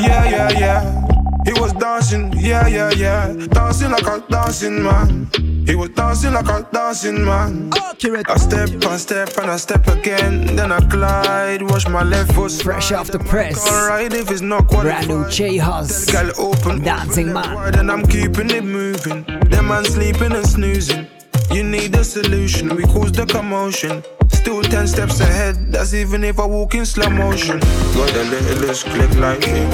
[0.00, 1.02] Yeah, yeah, yeah.
[1.44, 3.32] He was dancing, yeah, yeah, yeah.
[3.48, 5.28] Dancing like a dancing man.
[5.66, 7.70] He was dancing like a dancing man.
[7.76, 8.28] Accurate.
[8.28, 10.56] I step and step and I step again.
[10.56, 12.52] Then I glide, wash my left foot.
[12.52, 13.66] Fresh off the press.
[13.70, 15.06] Alright, if it's not qualified.
[15.06, 16.10] Brand new J Hus.
[16.10, 17.72] Girl open, dancing man.
[17.72, 19.24] Then I'm keeping it moving.
[19.50, 21.06] Them man sleeping and snoozing.
[21.50, 24.02] You need a solution, we cause the commotion.
[24.28, 27.60] Still ten steps ahead, that's even if I walk in slow motion.
[27.60, 29.70] Got the littlest click like him.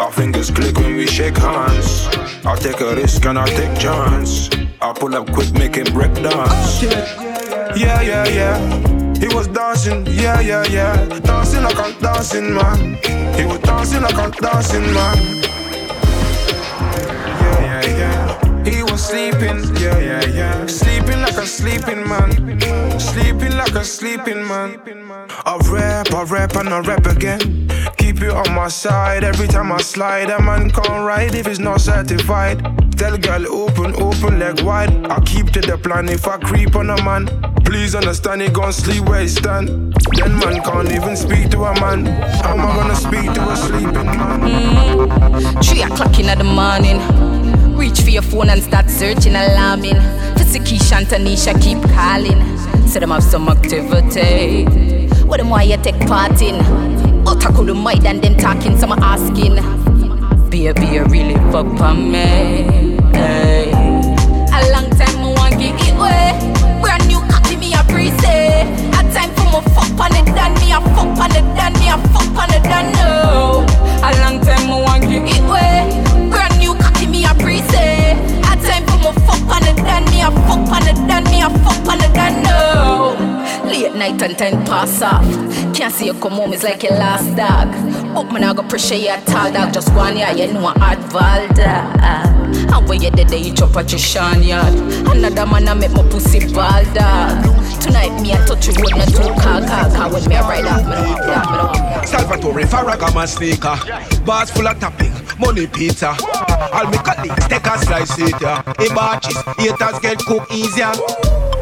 [0.00, 2.08] Our fingers click when we shake hands.
[2.44, 4.50] I'll take a risk and I'll take chance.
[4.80, 6.82] I'll pull up quick, make him break dance.
[6.82, 8.58] Yeah, yeah, yeah.
[9.18, 11.20] He was dancing, yeah, yeah, yeah.
[11.20, 12.98] Dancing like a dancing man.
[13.36, 15.42] He was dancing like a dancing man.
[18.92, 20.66] Was sleeping, yeah, yeah, yeah.
[20.66, 22.30] Sleeping like a sleeping man.
[23.00, 24.78] Sleeping like a sleeping man.
[25.46, 27.68] I rap, I rap, and I rap again.
[27.96, 30.28] Keep it on my side every time I slide.
[30.28, 32.58] A man can't ride if it's not certified.
[32.98, 35.06] Tell girl open, open leg wide.
[35.06, 37.26] I keep to the plan if I creep on a man.
[37.64, 39.68] Please understand he gon' sleep where he stand.
[40.16, 42.04] Then man can't even speak to a man.
[42.42, 44.40] How am I gonna speak to a sleeping man?
[44.42, 47.31] Mm, three o'clock in the morning.
[47.82, 49.96] Reach for your phone and start searching, alarming.
[50.36, 52.38] Fisiki Shantanisha keep calling.
[52.86, 54.66] Say them have some activity.
[55.24, 56.60] What them why you take part in?
[57.26, 59.56] I couldn't mind and them talking, some asking.
[60.48, 62.94] Baby, you really fuck on me.
[63.18, 63.72] Hey.
[63.72, 66.38] A long time I want give it away.
[66.80, 68.14] Brand new cocky me a breeze.
[68.22, 71.88] A time for me fuck on it done me a fuck on it done me
[71.88, 73.66] a fuck on it done no.
[74.06, 75.91] A long time I want give it away.
[80.22, 83.21] A fuck on done me a fuck on done no.
[83.72, 85.24] Late night and time pass off.
[85.74, 87.68] Can't see you come home, it's like your last dog.
[88.14, 89.72] Up man, I go pressure you tall dog.
[89.72, 92.70] Just go on here, you know I hard valda.
[92.70, 94.74] And when you dead, you chop at your shan yard.
[95.08, 97.44] Another man, I make my pussy ball dog.
[97.80, 100.12] Tonight, me, I touch you with my two car car car.
[100.12, 104.24] When me, I ride off, me, don't want that, Salvatore Ferragamo sneaker.
[104.26, 106.14] Bars full of tapping, money pizza.
[106.20, 108.62] I'll make a link, take a slice it, yeah.
[108.80, 110.92] In batches, haters get cooked easier.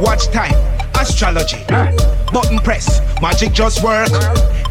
[0.01, 0.55] Watch time,
[1.01, 1.65] astrology.
[2.33, 4.09] Button press, magic just work.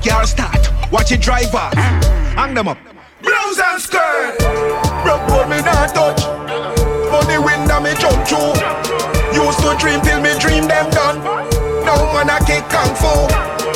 [0.03, 1.73] Car start, watch it drive off.
[1.73, 2.77] Hang them up.
[3.22, 4.38] Blouse and skirt.
[5.03, 6.22] Broke boy me not touch.
[7.11, 8.53] Money window me jump through.
[9.34, 11.18] Used to dream till me dream them done.
[11.85, 13.68] Now man I kick kung fu.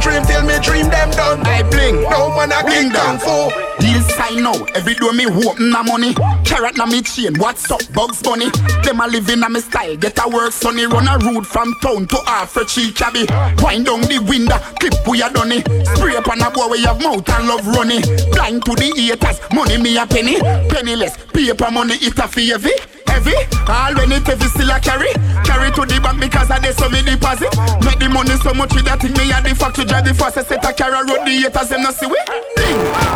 [0.00, 1.40] Dream till me dream them done.
[1.46, 2.02] I bling.
[2.02, 3.50] no man I kick kung fu.
[3.80, 6.14] Deal sign now, every door me open na money.
[6.44, 8.50] Carrot na me chain, what's up, Bugs Bunny?
[8.84, 10.86] Them a living a me style, get a work sunny.
[10.86, 13.26] Run a road from town to Africa, cabby.
[13.62, 15.64] Wind down the window, clip we a done it.
[15.96, 18.00] Spray up on a boy where you have mouth and love runny.
[18.32, 20.40] Blind to the haters, money me a penny.
[20.68, 22.72] Penniless, paper money it a fee heavy.
[23.06, 23.34] Heavy,
[23.66, 25.10] all when it heavy still a carry
[25.42, 27.50] Carry to the bank because I dey so me deposit
[27.82, 30.48] Make the money so much with that thing me a the factory drive the fastest
[30.48, 32.16] set a carry road the haters them see we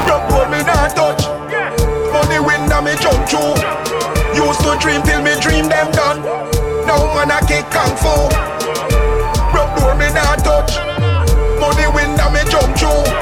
[0.05, 1.23] Broke boy me not touch.
[2.11, 3.55] Money window me jump through.
[4.35, 6.21] Used to dream till me dream them done.
[6.87, 8.15] Now man I kick kung fu.
[9.55, 10.75] Broke door me not touch.
[11.63, 13.14] Money window me jump through.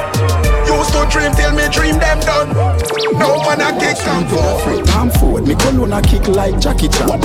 [1.13, 2.49] Dream till me dream them done.
[3.13, 4.41] Now man I kick kung fu.
[4.97, 7.21] I'm forward, me cologne a kick like Jackie Chan.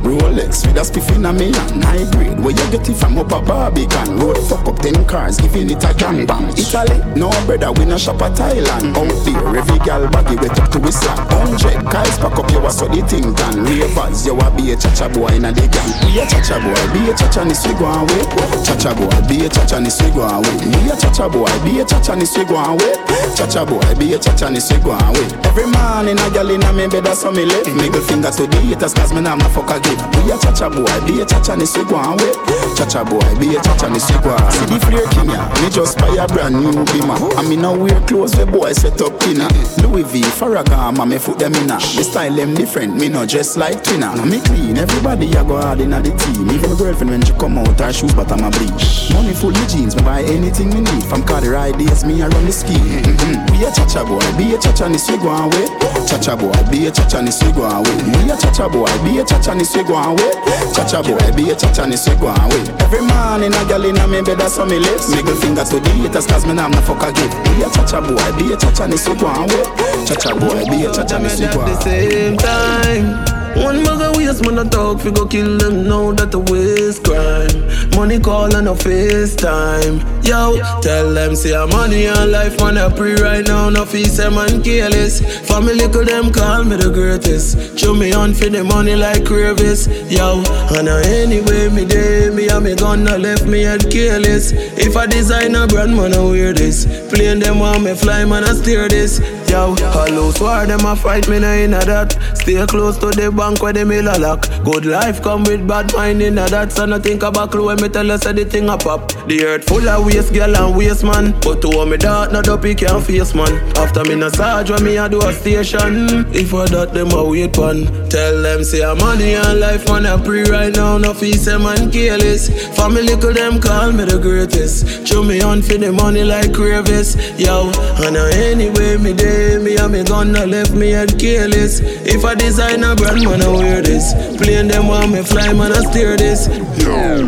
[0.00, 1.84] Rolex with a spiff in a me hand.
[1.84, 4.16] Hybrid, where you get it from up a Barbican.
[4.18, 6.48] Road fuck up ten cars, giving it a gang bang.
[6.56, 8.96] Italy, no brother, we no shop at Thailand.
[8.96, 11.28] Out there, every gal baggy wet up to we slap.
[11.28, 13.60] Hundred guys pack up, you a so the thing done.
[13.68, 15.92] Ravers, you a be a chacha boy in a the gang.
[16.00, 18.24] Be a chacha boy, be a chacha ni we go away.
[18.64, 20.56] Chacha boy, be a chacha ni we go away.
[20.72, 22.96] Be a chacha boy, be a chacha ni we go away.
[23.34, 25.26] Chacha boy, be a chacha ni we go away.
[25.44, 27.66] Every man in a gal in a me bed, how me live.
[27.74, 29.98] Middle finger to the haters, cause me nah fuck a give.
[30.12, 32.32] Be a chacha boy, be a chacha ni we go away.
[32.76, 34.52] Chacha boy, be a chacha ni we go away.
[34.52, 37.16] See the flare king ya, me just buy a brand new bima.
[37.36, 39.48] And me now wear clothes where boy set up dinner.
[39.82, 41.76] Louis V, Ferragamo, me foot them in a.
[41.76, 44.14] Me style them different, me no dress like twinner.
[44.16, 46.48] Now me clean, everybody a go hard inna the team.
[46.50, 49.10] Even my girlfriend when she come out, her shoes bottom a bleach.
[49.12, 51.04] Money full me jeans, me buy anything me need.
[51.04, 53.15] From car the ride days, me I run the scheme.
[53.16, 53.46] Mm-hmm.
[53.52, 55.64] Be a chacha boy, be a chacha ni we go away.
[55.64, 56.06] away.
[56.06, 57.96] Chacha boy, be a chacha ni swig one away.
[58.04, 60.30] Me a chacha boy, be a chacha ni swig one away.
[60.74, 62.62] Chacha boy, be a chacha ni swig one away.
[62.80, 65.08] Every man morning a gal inna me bed a so me lips.
[65.10, 67.32] Middle finger to the haters 'cause me nah no fuck a give.
[67.44, 69.64] Be a chacha boy, be a chacha ni swig one away.
[70.06, 73.36] Chacha boy, be a chacha ni swig At the same time.
[73.64, 73.82] One
[74.26, 77.90] waste man a talk fi go kill them now that a waste crime.
[77.94, 80.00] Money call and no FaceTime.
[80.26, 83.68] Yo, tell them say a money and life man a pre right now.
[83.70, 85.20] No fee say man careless.
[85.48, 87.78] Family could them call me the greatest.
[87.78, 89.86] Show me on for the money like Kravis.
[90.10, 90.42] Yo,
[90.76, 94.52] and uh, anyway me day me and me gonna left me head careless.
[94.52, 96.86] If I design a brand man I wear this.
[97.10, 99.20] Plane them want me fly man I steer this.
[99.48, 102.12] Yo, hello swore them a fight me nah inna that.
[102.34, 104.48] Stay close to the bank where them mill lock.
[104.64, 106.72] Good life come with bad mind inna that.
[106.72, 109.12] So no think about clue when me tell us say the thing a pop.
[109.28, 111.32] The earth full of waste girl and waste man.
[111.42, 113.52] But to me that no dopey can't face man.
[113.76, 116.26] After me no sarge when me a do a station.
[116.34, 117.86] If I that them a wait pan.
[118.08, 120.98] Tell them say a money and life man a pre right now.
[120.98, 122.50] No fee say man careless.
[122.76, 125.06] Family could them call me the greatest.
[125.06, 127.14] Show me on for the money like Kravis.
[127.38, 127.70] Yo,
[128.04, 131.80] and anyway me day me and me gonna left me head careless.
[131.80, 134.14] If I design a brand man I wear this.
[134.36, 136.48] Plane them want me fly man I steer this.
[136.78, 137.26] Yo.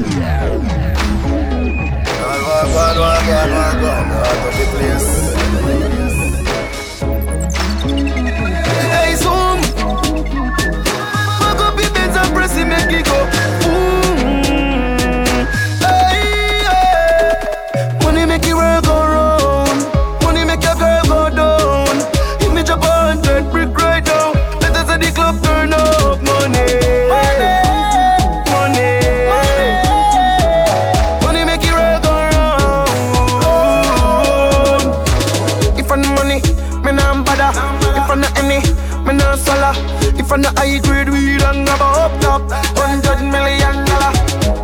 [40.30, 42.42] If the high grade weed and grab a up top,
[42.76, 44.12] hundred million dollar.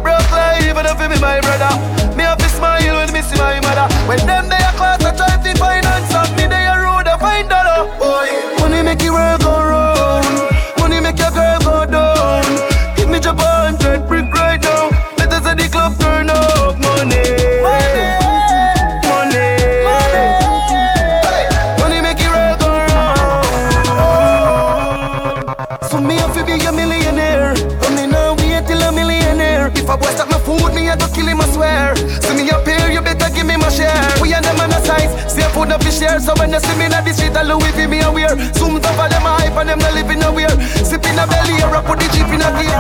[0.05, 1.73] Broke life, but if it be my brother,
[2.15, 3.89] me have to smile when me see my mother.
[4.07, 4.64] When them they
[36.05, 36.21] Up share.
[36.21, 38.37] So when you see me in the street, I Louis V me a wear.
[38.55, 40.51] Zoom top of them hype and them not living nowhere.
[40.85, 42.77] Sipping a belly, or I put the jeep in a gear.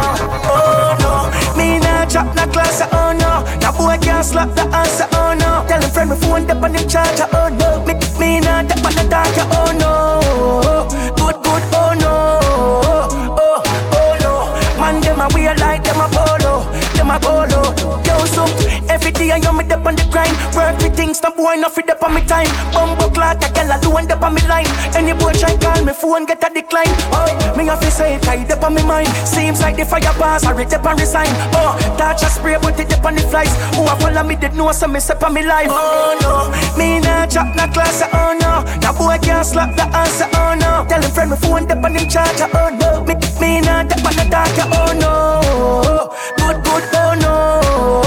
[0.48, 3.44] Oh no, me nah drop na class, oh no.
[3.60, 5.64] That boy can't slap the answer, oh no.
[5.68, 7.84] Tell him friend me phone up on the charger, oh no.
[7.86, 10.20] Me, me nah tap on the darker, oh no.
[11.16, 12.40] Good, good, oh no.
[13.40, 13.62] Oh,
[13.98, 14.80] oh no.
[14.80, 16.64] Man, them a weird like them a polo,
[16.94, 17.72] them a polo.
[18.04, 18.43] Yo, so
[19.04, 20.32] every day I am me up on the grind.
[20.56, 22.48] Work with things, no boy no fit up on me time.
[22.72, 24.66] Bumbo clock, a girl a do end up on me line.
[24.96, 26.88] Any boy try call me phone, get a decline.
[27.12, 29.08] Oh, me have to say tight up on me mind.
[29.28, 31.28] Seems like the fire pass, I read up and resign.
[31.52, 33.52] Oh, touch a spray, but it up on the flies.
[33.76, 35.68] Who a follow me, did know some me step on me life.
[35.70, 36.48] Oh no,
[36.78, 38.64] me nah chop na class, oh no.
[38.80, 40.88] That boy can't slap the answer, oh no.
[40.88, 43.04] Tell him friend me phone, up on him charger, oh no.
[43.04, 45.12] Me, me nah tap on the darker, oh no.
[46.40, 48.03] Good, good, oh no.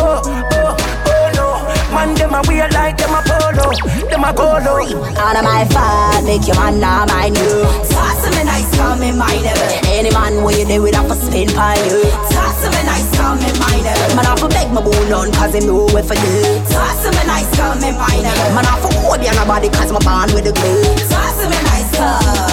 [2.08, 3.68] Man, them a weird like them a polo,
[4.08, 4.80] them a polo.
[5.20, 7.64] Out of my fault, make your man not mind you.
[7.92, 9.46] Talk to me nice, call me mind
[9.88, 12.04] Any man where you there with have to spin by you.
[12.32, 13.84] Talk to me nice, call me mind
[14.16, 16.64] Man, I for beg my bone on cause him know where for you.
[16.72, 18.24] Talk to me nice, call me mind
[18.56, 20.84] Man, I for hold you nobody cause my bond with the glue.
[21.12, 22.47] Talk to me nice, call.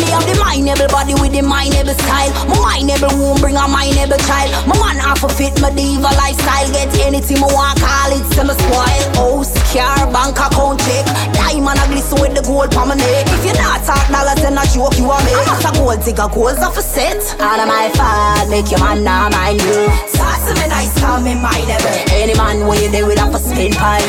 [0.00, 2.32] Me have the mindable body with the mindable style.
[2.48, 4.48] My mindable womb bring a mindable child.
[4.64, 6.68] My man half a fit my diva lifestyle.
[6.72, 9.04] Get anything I want, call it, say me spoil.
[9.20, 11.04] House, car, bank account check.
[11.36, 13.28] Diamond a glisten with the gold for my neck.
[13.28, 15.36] If you not talk dollars, then I joke you a me.
[15.36, 17.20] I'm not a gold digger, goals off a set.
[17.36, 19.84] Out of my fault, make your man not mind you.
[20.16, 21.92] Talk to me nice, call me mindable.
[22.16, 24.00] Any man where you there with a spin by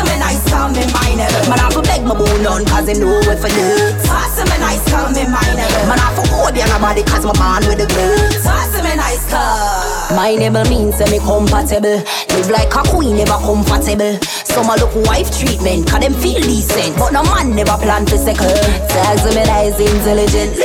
[0.00, 1.44] Talk to me nice, call me mindable.
[1.52, 3.68] Man, I for beg my bone on cause him know what for do.
[4.00, 5.84] Talk to me nice, call me mindable.
[5.92, 8.16] Man, I for hold you nobody cause my man with the glue.
[8.40, 10.16] Talk to me nice, call.
[10.16, 12.00] Mindable means say me compatible.
[12.32, 14.16] Live like a queen, never comfortable.
[14.48, 16.96] Some a look wife treatment, cause them feel decent.
[16.96, 18.56] But no man never plan to second.
[18.88, 20.64] Talk to me nice intelligently.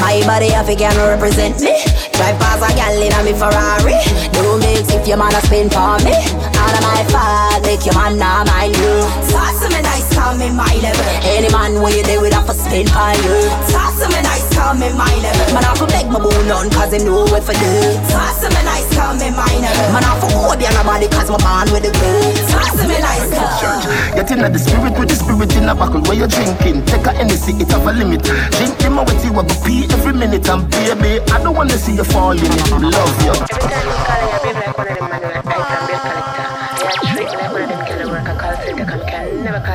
[0.00, 1.74] My body have a can represent me.
[2.14, 3.98] Drive past a gal in a me Ferrari.
[4.32, 6.14] Do mix if your man a spin for me.
[6.58, 8.94] Out of my fault, make your man not mind you.
[9.34, 9.62] Nice,
[10.24, 11.04] call me my level.
[11.36, 13.36] Any man where you there with have to spend by you.
[13.68, 15.46] Toss me nice, call me my level.
[15.52, 17.72] Man, I for beg my bone on cause they know what for do.
[18.08, 19.86] Toss me nice, call me my level.
[19.92, 22.32] Man, I for hold you on body cause my man with the glue.
[22.48, 23.84] Toss me nice, call.
[24.16, 26.88] Get in the spirit with the spirit in a buckle where you're drinking.
[26.88, 28.24] Take a Hennessy, it have a limit.
[28.24, 30.48] Drink him with you, I go pee every minute.
[30.48, 32.48] And baby, I don't wanna see you fall in.
[32.80, 33.36] Love you.
[33.36, 35.93] Every time you call you, baby, like one of them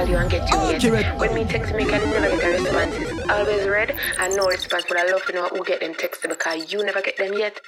[0.10, 1.18] you and get you yet.
[1.18, 2.96] When me text me, can never get a response.
[2.96, 6.26] It's always red and no response, but I love to know who get them texts
[6.28, 7.62] because you never get them yet.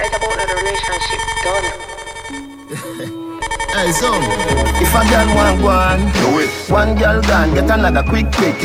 [0.00, 1.20] Right about the relationship
[3.04, 3.30] done.
[3.74, 6.50] Hey, so if a girl want one, do it.
[6.70, 8.56] One girl gone, get another quick, quick.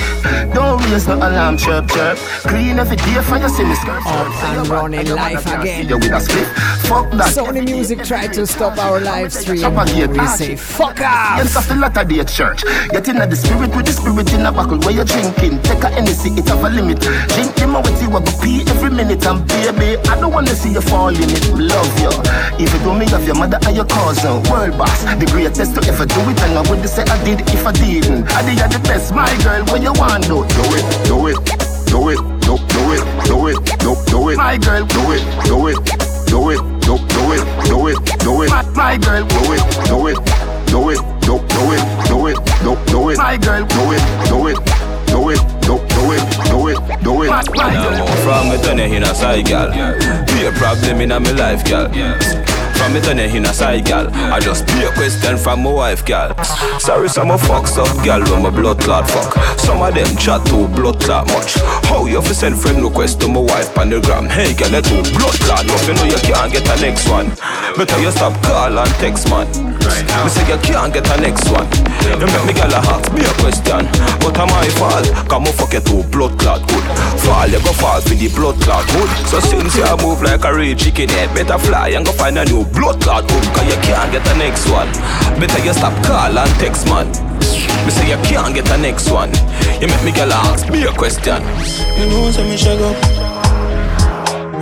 [0.54, 2.18] Don't raise no alarm, chirp, chirp.
[2.46, 4.06] Clean every day for your silly skirt.
[4.06, 5.90] Up and running live again.
[5.90, 6.48] You with a split.
[6.86, 7.34] Fuck that.
[7.34, 9.62] Sony Music tried to stop our live stream.
[9.62, 11.42] Chop a gate, We say fuck off.
[11.42, 12.64] Yes, after latter day church.
[12.92, 15.62] Get in the spirit with the spirit in a buckle where you're drinking.
[15.64, 17.00] Take a Hennessy, it have a limit.
[17.34, 19.26] Drink him with you, I go pee every minute.
[19.26, 21.50] And baby, I don't wanna see you fall in it.
[21.54, 22.14] Love you.
[22.62, 25.82] If Even though me of your mother and your cousin, world boss, the greatest to
[25.90, 26.40] ever do it.
[26.42, 28.30] And I would say I did if I didn't.
[28.32, 29.64] I did the best, my girl.
[29.66, 30.46] What you want do?
[30.58, 31.38] Do it, do it,
[31.88, 34.86] do it, do, do it, do it, do, do it, my girl.
[34.86, 35.78] Do it, do it,
[36.28, 39.26] do it, do, do it, do it, do it, my, my girl.
[39.26, 40.18] Do it, do it,
[40.68, 43.66] do it, do, do it, do it, do, do it, my girl.
[43.66, 44.58] Do it, do it,
[45.10, 47.98] do it, do, do it, do it, do it, my, my Now girl.
[48.00, 49.72] more from me turn you in a side gal.
[50.28, 51.90] Be a problem in a me life gal.
[52.80, 54.08] From me turn you in a side gal.
[54.32, 56.32] I just be a question from my wife gal.
[56.80, 59.36] Sorry some of fucks up gal when my blood clot fuck.
[59.60, 61.60] Some of them chat too blood clot much.
[61.92, 64.26] How you fi send friend request to my wife on the gram?
[64.32, 65.68] Hey gal, you too blood clot.
[65.68, 67.28] Nothing know you can't get a next one.
[67.76, 69.46] Better you stop call and text man.
[70.24, 71.68] Me say you can't get a next one.
[72.16, 73.84] You make me gal a ask be a question,
[74.24, 75.04] but am I fall?
[75.28, 76.86] Come on fuck you too blood clot good.
[77.28, 79.12] Fall you go fall for the blood clot hood.
[79.28, 82.46] So since you move like a real chicken head, better fly and go find a
[82.46, 83.46] new blood clot hood.
[83.56, 84.90] Cause you can't get the next one.
[85.40, 87.08] Better you stop call and text man.
[87.86, 89.32] Me say you can't get the next one.
[89.82, 91.42] You make me gal ask me a question.
[91.98, 92.96] You know say me shag up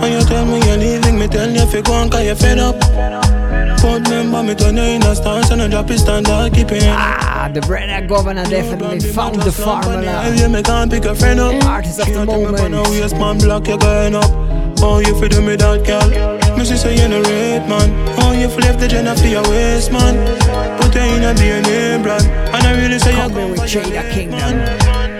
[0.02, 2.34] And you tell me you're leaving Me tell you if you go on cause you
[2.34, 6.52] fed up But remember me turn you in a stance And I drop it standard
[6.54, 10.32] Keep it Ah, the Brenner Govana definitely found the formula.
[10.36, 12.70] Yeah, me can't pick a friend up Artist of the moment.
[12.70, 14.30] No waste man block you going up
[14.80, 16.56] Oh, you fi do me that, girl?
[16.56, 17.90] Me see say you no rate, man.
[18.20, 20.14] Oh, you fi left the Jenna for your waist, man?
[20.78, 22.26] Put you in a DNA brand.
[22.54, 24.58] And I really say you're Coming with Jada Kingdom.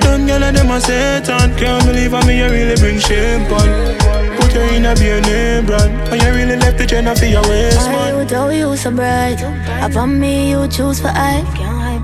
[0.00, 1.56] Done girl and them a Satan.
[1.58, 3.68] Can't believe how me you really bring shame on
[4.38, 5.92] Put you in a DNA brand.
[6.12, 8.14] And you really left the Jenna for your waist, man?
[8.14, 9.42] I would tell you so bright.
[9.82, 11.42] Upon me, you choose for I.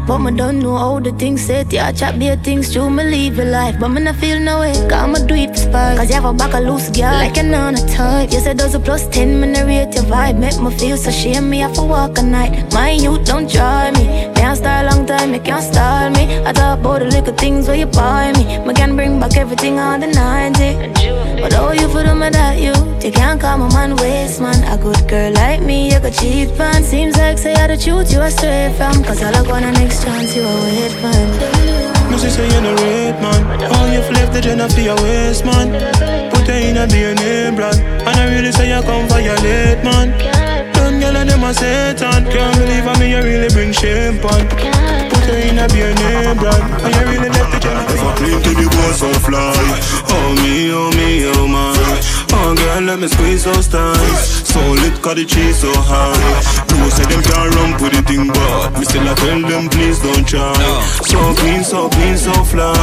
[0.07, 1.73] But me don't know how the things set.
[1.73, 3.77] Yeah, chat be things true, me live your life.
[3.81, 4.73] But me not feel no way.
[4.93, 5.97] I'ma do it for spite.
[5.97, 7.13] Cause you have a back a loose girl.
[7.13, 8.31] Like an on a type.
[8.31, 10.39] You said those a plus 10, me not rate your vibe.
[10.39, 11.61] Make me feel so shame me.
[11.61, 12.73] have to walk a night.
[12.73, 14.35] My youth don't try me.
[14.55, 16.45] A star long time, you can't style me.
[16.45, 18.59] I talk about the little things where you buy me.
[18.65, 21.14] Me can bring back everything on the 90.
[21.45, 22.73] But oh, you for them that you.
[23.05, 24.65] You can't call my man waste man.
[24.65, 26.83] A good girl like me, you could cheat fan.
[26.83, 29.05] Seems like say I the truth you are straight from.
[29.05, 31.85] Cause all I want a next chance, you a wait man.
[32.11, 34.97] No, see say you're no rate, man Oh, you fi left the Jenna for your
[35.03, 35.69] waist, man
[36.31, 40.17] Put you in a DNA brand And I really say you come violate, man
[40.73, 45.04] Done girl and them a Satan Can't believe how me you really bring shame on
[45.25, 48.51] Put you in a DNA brand And you really left the If I clean to
[48.51, 49.55] the bones so fly.
[50.11, 54.45] Oh me, oh me, oh my Oh girl, let me squeeze those thighs.
[54.45, 56.13] So lit, cause the cheese so high.
[56.77, 59.97] You say them can't run with the thing But me still I tell them please
[60.05, 60.53] don't try.
[61.09, 62.77] So clean, so clean, so fly.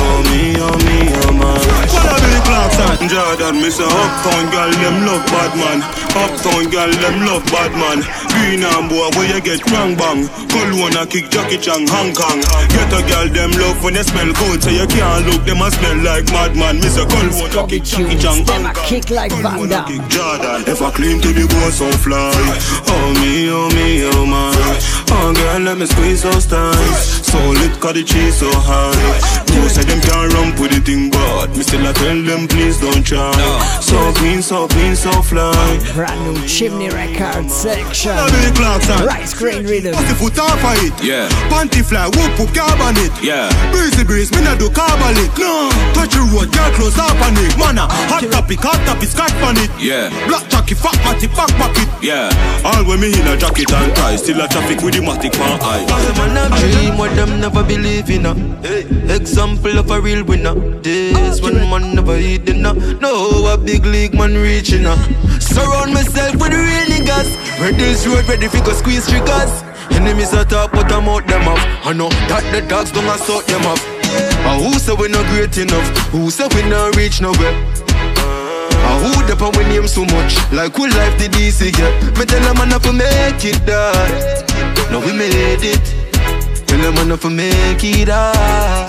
[0.00, 1.52] Oh me, oh me, oh my.
[1.92, 5.78] What a Billy Clarkson Jordan, me say uptown girl, them love bad man.
[6.16, 8.00] Uptown girl, them love bad man.
[8.32, 9.92] Green and boy, where you get bang?
[9.92, 12.40] Bang Cologne a kick Jackie Chan, Hong Kong.
[12.72, 15.68] Get a girl, them love when they smell good So you can't look, them a
[15.70, 20.00] smell like madman Me say Cologne kick Jackie Chan, Hong Kong Kick like Van Damme.
[20.66, 22.30] If I clean to the bone so fly
[22.86, 24.52] Oh me, oh me, oh my
[25.10, 28.94] Oh girl, let me squeeze those thighs So lit, cause the cheese so high
[29.54, 32.80] You say them can't run with the thing But me still I tell them please
[32.80, 33.32] don't try
[33.80, 35.52] So clean, so clean, so fly
[35.94, 38.12] Brand new Chimney Record section.
[38.12, 39.06] Billy Clarkson.
[39.06, 39.94] Rice Grain Rhythm.
[39.94, 40.92] Put the foot off of it.
[41.02, 41.28] Yeah.
[41.48, 43.12] Panty fly, whoop whoop carbon it.
[43.22, 43.48] Yeah.
[43.72, 45.30] Breezy breeze, me not do carbon it.
[45.38, 45.70] No.
[45.94, 47.56] Touch the road, girl close up on it.
[47.56, 49.70] Mana, hot topic, hot topic, scotch on it.
[49.78, 50.10] Yeah.
[50.28, 51.88] Black jockey, fat matty, back pocket.
[52.02, 52.30] Yeah.
[52.64, 55.60] All when me in a jacket and tie, still a traffic with the matic man
[55.62, 55.86] eye.
[55.88, 58.36] Cause them man a dream what them never believe in her.
[59.14, 60.54] Example of a real winner.
[60.80, 62.74] Days when man never eat dinner.
[63.00, 64.96] No, a big league man reaching her.
[65.40, 67.30] Surround myself with real niggas.
[67.60, 69.62] Red this road ready fi go squeeze triggers.
[69.90, 71.58] Enemies are talk but I'm out them off.
[71.84, 73.80] I know that the dogs don't assault them off.
[74.44, 75.86] Uh, who say we not great enough?
[76.08, 77.54] Who say we not reach nowhere?
[79.02, 80.38] Who the we name so much?
[80.52, 81.90] Like who life did easy, yeah?
[82.18, 84.46] Me tell them man to make it die.
[84.92, 85.82] No, we made it.
[86.68, 88.86] Tell them man to make it die.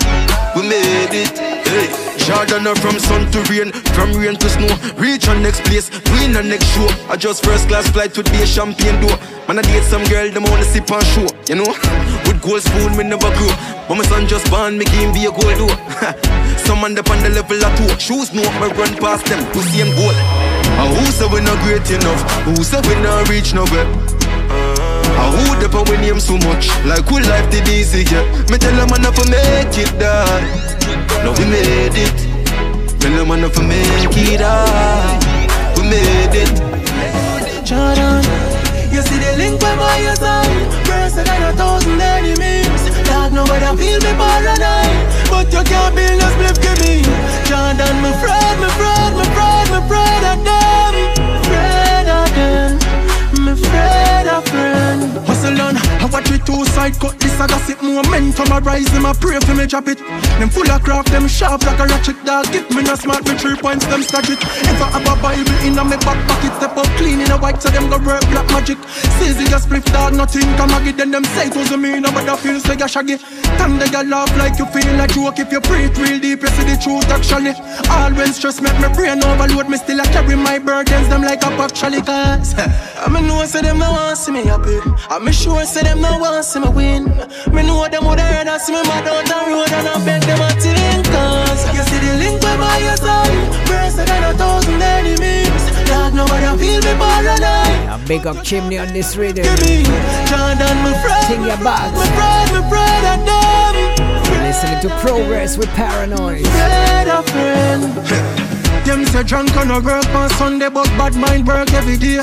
[0.54, 1.36] We made it.
[1.66, 2.04] Hey.
[2.24, 4.70] Jordan up from sun to rain, from rain to snow.
[4.96, 6.88] Reach on next place, win the next show.
[7.10, 9.18] I just first class flight with be a champagne door.
[9.46, 11.26] Man, I date some girl, them wanna sip and show.
[11.48, 11.68] You know,
[12.24, 13.52] with gold spoon, me never grow.
[13.88, 16.14] But my son just born, me game be a gold door.
[16.64, 17.88] some man up on the level of two.
[18.00, 20.16] Shoes no, me run past them, who see gold.
[20.80, 22.20] Uh, who say we not great enough?
[22.48, 23.86] Who say we not reach nowhere?
[25.14, 26.68] Uh, who the pan we name so much?
[26.88, 28.24] Like who life did easy, yeah?
[28.50, 30.44] Me tell them man up make it die.
[31.22, 32.16] No, we made it.
[33.00, 35.18] Tell them man up make it die.
[35.76, 36.54] We made it.
[37.64, 38.24] Jordan,
[38.92, 40.48] you see the link by my side.
[40.88, 42.82] Worse than a thousand enemies.
[43.08, 45.23] Dog, nobody feel me paranoid.
[45.34, 47.02] But you can't build a split to me.
[47.48, 50.94] Jordan, my friend, my friend, my friend, my friend of them.
[51.50, 52.70] Friend of them.
[53.44, 55.00] My friend of friend.
[55.26, 57.38] Hustle on, I watch it two side cut this.
[57.40, 58.52] I gossip momentum.
[58.52, 59.98] I rise them, I pray for me drop it.
[60.38, 62.50] Them full of craft, them sharp like a ratchet dog.
[62.52, 64.40] Give me no smart with three points, them it.
[64.42, 67.38] If I have a Bible in a me back pocket, step up clean in a
[67.38, 68.78] white, so them go work black magic.
[69.18, 70.96] Season just split dog, nothing come again.
[70.96, 73.16] Then them say it was me, no but I feel like a shaggy.
[73.58, 75.38] Time they get laugh like you feel like joke.
[75.38, 77.54] If you breathe real deep, you see the truth actually.
[77.90, 79.68] Always stress make me brain overload.
[79.68, 82.54] Me still I carry my burdens, them like a actually cause.
[82.56, 84.78] I me know say them no want see me happy.
[85.10, 87.04] I me sure say them no want see me win.
[87.52, 90.22] Me know them would heard and see me mad out the road and I beg
[90.22, 94.80] them a think cause You see the link by my side Worse than a thousand
[94.80, 99.44] enemies Dog nobody feel me paranoid A big up chimney on this rhythm.
[99.44, 101.92] Jordan my friend Sing your back.
[101.92, 103.74] My friend, my friend and them
[104.44, 106.46] Listening to Progress with Paranoid.
[106.46, 107.82] Friend a friend
[108.86, 112.20] Them say drunk on a work on Sunday But bad mind work every day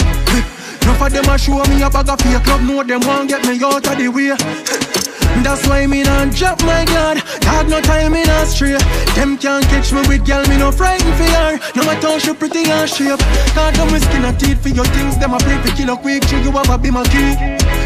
[0.81, 3.45] Enough of them a show me a bag of fake love Know them want get
[3.45, 4.35] me out of the way.
[5.43, 7.23] That's why me not drop my guard.
[7.41, 8.81] Dog no time in a straight
[9.15, 12.33] Them can't catch me with girl, me no frightened for her No matter how she
[12.33, 13.19] pretty and shape.
[13.55, 15.17] God them with skin and teeth for your things.
[15.17, 17.33] Them a play for kill a quick, so you have a be my key.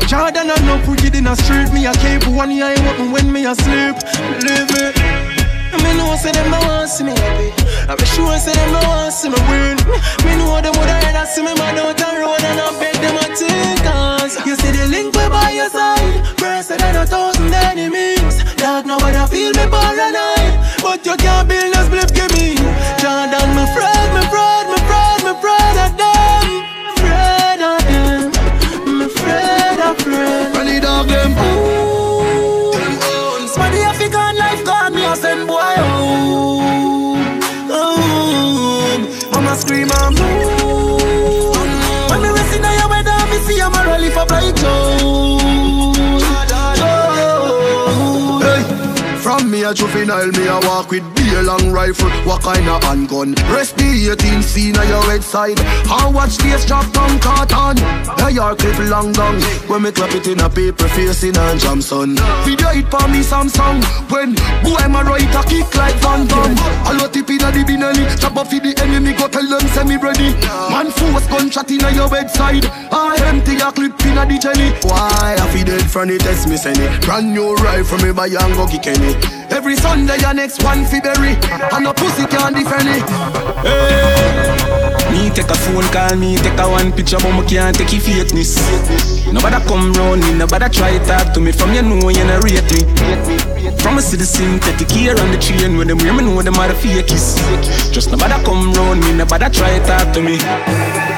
[0.07, 1.71] Jordan and no wicked in a street.
[1.71, 3.95] Me a keep one eye open when me asleep
[4.39, 5.24] Believe me
[5.83, 7.49] me know say them no want see me happy.
[7.89, 9.77] I'm sure say them no want see me win.
[10.25, 13.17] Me know them woulda rather see me mad out the road and I beg them
[13.17, 16.21] a think cause you see the link way by your side.
[16.41, 18.43] Worse than a thousand enemies.
[18.55, 22.55] Dog nobody feel me paranoid, but you can't build a split give me.
[23.01, 23.44] Jordan,
[49.65, 52.09] a juvenile, me a walk with beer long rifle.
[52.23, 53.33] What kind of handgun?
[53.49, 55.57] Rest the 18 C na your head side.
[55.89, 57.77] How watch this drop down carton?
[58.21, 59.41] Hey, your clip long down.
[59.65, 62.15] When me clap it in a paper facing and Johnson.
[62.45, 63.81] Video it for me Samsung.
[64.11, 66.53] When boy a right a kick like Van Damme.
[66.85, 68.05] A lot tip inna the binelli.
[68.21, 70.37] Chop off for the enemy, go tell them semi ready.
[70.69, 72.65] Man force gunshot inna your bedside.
[72.93, 74.77] I empty a clip inna the jelly.
[74.85, 77.01] Why I feel dead from the text me send it.
[77.01, 79.17] Brand new rifle me buy and go kick any.
[79.49, 81.35] Every Sunday your next one February.
[81.73, 84.94] And a pussy can't defend it.
[85.15, 88.01] Me take a phone call, me take a one picture, but me can't take your
[88.01, 88.59] fakeness.
[89.31, 91.53] Nobody come round me, nobody try talk to me.
[91.53, 92.83] From you know you not rate me.
[93.79, 96.55] From a see the synthetic here on the train when them hear me know them
[96.55, 97.39] are the fakies.
[97.93, 100.37] Just nobody come round me, nobody try talk to me.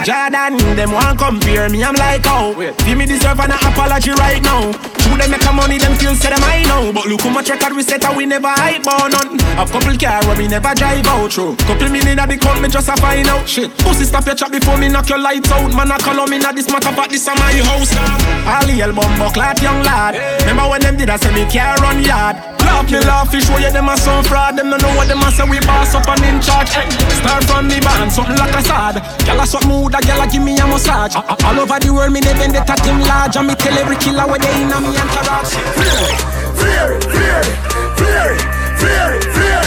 [0.05, 2.53] Jordan, them want compare me, I'm like, oh
[2.85, 4.71] Feel me deserve an apology right now
[5.03, 7.49] True, them make a money, them feel say them I know But look how much
[7.49, 10.73] record we set and we never hype on none A couple car where we never
[10.75, 14.03] drive out through Couple million at the count, me just a find out Shit, pussy
[14.03, 16.51] stop your chat before me knock your lights out Man, I call on me, now
[16.51, 17.95] this matter, but this a my house
[18.43, 22.03] All the album bucklat, young lad Remember when them did I say me car run
[22.03, 22.35] yard
[22.67, 25.23] Laugh me laugh, fish where you them a some fraud Them no know what them
[25.23, 26.83] a say we boss up and in charge hey,
[27.23, 30.27] Start from the band, something like a sad Gyal a suck mood, a gyal a
[30.27, 33.37] give me a massage A- a- All over the world me they vendetta team large
[33.39, 37.55] And me tell every killer where they in a me entourage fear it, fear it,
[37.95, 38.41] fear it,
[38.83, 39.61] fear it, fear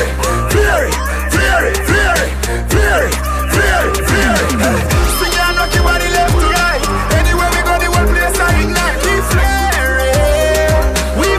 [3.09, 3.30] it,
[5.62, 6.82] and your body left to right.
[7.20, 9.00] Anywhere we go, the whole place I ignite.
[11.18, 11.30] We.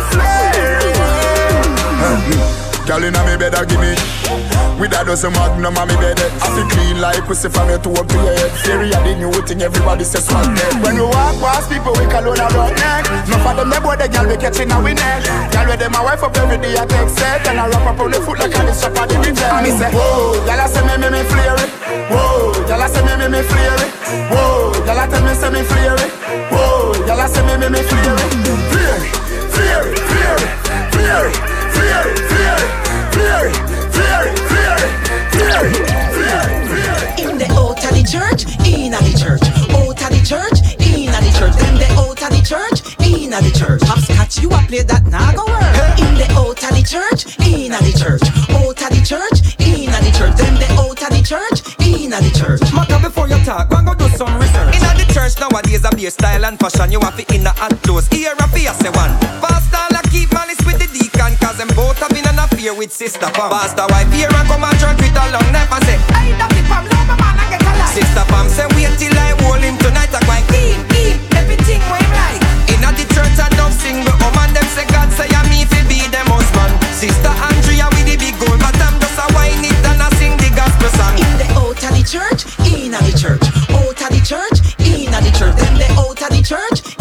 [2.87, 4.20] Girl inna me bed, give me.
[4.81, 6.17] With a dozen magnum on me bed.
[6.41, 8.49] I feel clean like pussy from your toe up to your head.
[8.65, 10.49] Theory of the new thing everybody says swag
[10.81, 13.77] When we walk past people we call on a rock neck No for them they
[13.77, 15.21] boy the girl we catching a we neck
[15.53, 17.45] Girl with them a wife up every day I take set.
[17.45, 19.69] And I wrap up on the foot like a this shop at the reject And
[19.69, 21.61] me say whoa, I say me me me flare
[22.09, 23.85] Whoa, I say me me me flare
[24.33, 25.93] Whoa, I tell me say me flare
[26.49, 28.17] Whoa, I say me me me Flare
[28.97, 29.13] it,
[29.53, 30.57] flare it, flare it,
[30.89, 31.37] flare it,
[31.69, 32.73] flare it, flare it,
[33.13, 33.90] flare it,
[37.21, 39.43] In the out the church, in the church.
[39.75, 41.55] Out the church, in the church.
[41.59, 43.81] Them the out the church, in the church.
[43.83, 45.99] Hopscotch, you a play that now go work.
[45.99, 48.23] In the out the church, in the church.
[48.55, 50.35] Out the church, in the church.
[50.39, 52.63] Them the out the church, in the church.
[52.71, 54.75] Matter before you talk, go go do some research.
[54.75, 56.91] In the church nowadays, a be style and fashion.
[56.91, 58.07] You have to in the hot clothes.
[58.07, 59.11] Here a fear say one.
[59.43, 60.87] Pastor, la keep malice with the
[61.51, 63.51] cause them both have been an affair with sister Pam.
[63.51, 66.47] Pastor wife here and come and church with a long neck and say, Hey, that
[66.47, 67.91] the Pam, love my man and get a life.
[67.91, 70.15] Sister Pam say, wait till I hold him tonight.
[70.15, 72.39] I go and keep, eat, everything we like.
[72.71, 75.67] In the church, I don't sing, but oh man, them say God say I'm me
[75.67, 76.71] fi be them husband.
[76.95, 80.39] Sister Andrea with the big gold, but I'm just a whine it and I sing
[80.39, 81.19] the gospel song.
[81.19, 83.43] In the out of the church, in the church.
[83.75, 85.55] Out of the church, in the church.
[85.59, 86.79] Them the out of the church,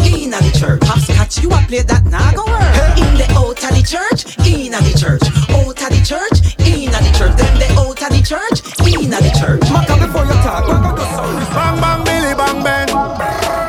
[0.61, 0.83] church.
[0.83, 2.93] Hopscotch, you a play that now go work.
[3.01, 5.25] In the out of the church, in the church.
[5.49, 7.33] Out of the church, in the church.
[7.33, 9.63] Them the out of the church, in the church.
[9.73, 11.41] Matter before you talk, go go do some.
[11.57, 12.87] Bang bang Billy bang bang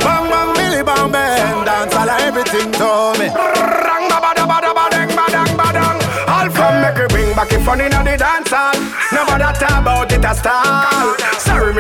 [0.05, 4.44] Bang bang Billy bang bang Dance all of everything to me Rang ba ba da
[4.47, 5.98] ba da ba dang ba dang ba dang
[6.28, 8.77] All from make we bring back it fun inna the dance hall
[9.10, 11.22] Nobody talk about it a style Sorry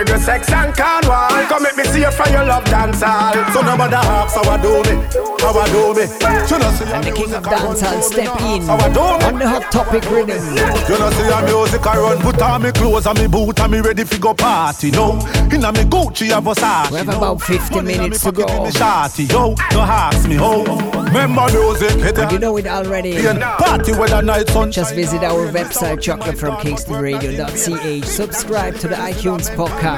[0.04, 3.32] me go sex and carnival Come make me see you for your love dance hall
[3.52, 4.96] So nobody asks how I do me
[5.40, 6.06] How I do me
[6.50, 8.92] You know see And the king of dancehall step in on
[9.38, 10.42] the hot topic rhythm.
[10.88, 13.72] You know see a music I run Put on me clothes and me boot and
[13.72, 15.18] me ready fi go party No,
[15.52, 18.46] inna me Gucci and Versace We have about 50 minutes to go.
[18.64, 20.64] me shawty, yo, no ask me how.
[21.12, 23.12] Remember music, hit But you know it already.
[23.58, 24.70] Party with a night sun.
[24.72, 28.04] Just visit our website, chocolatefromkingstonradio.ch.
[28.06, 29.91] Subscribe to the iTunes podcast.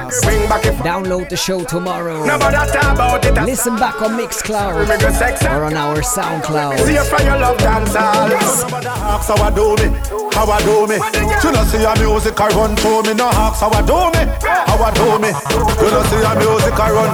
[0.84, 2.24] Download the show tomorrow.
[3.44, 4.86] Listen back on Mixcloud
[5.50, 6.78] or on our SoundCloud.
[6.84, 8.28] See you for your love dance hall.
[8.28, 9.88] Nobody ask how I do me,
[10.34, 10.96] how I do me.
[11.42, 14.26] You know see a music I run to me, no ask how I do me,
[14.44, 15.32] how I do me.
[15.80, 17.10] You know see a music I run.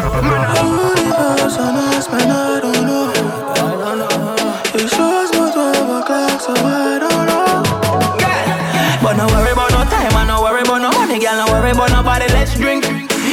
[9.02, 11.46] But no worry about no time, and no worry about no money, girl.
[11.46, 11.99] No worry about nobody.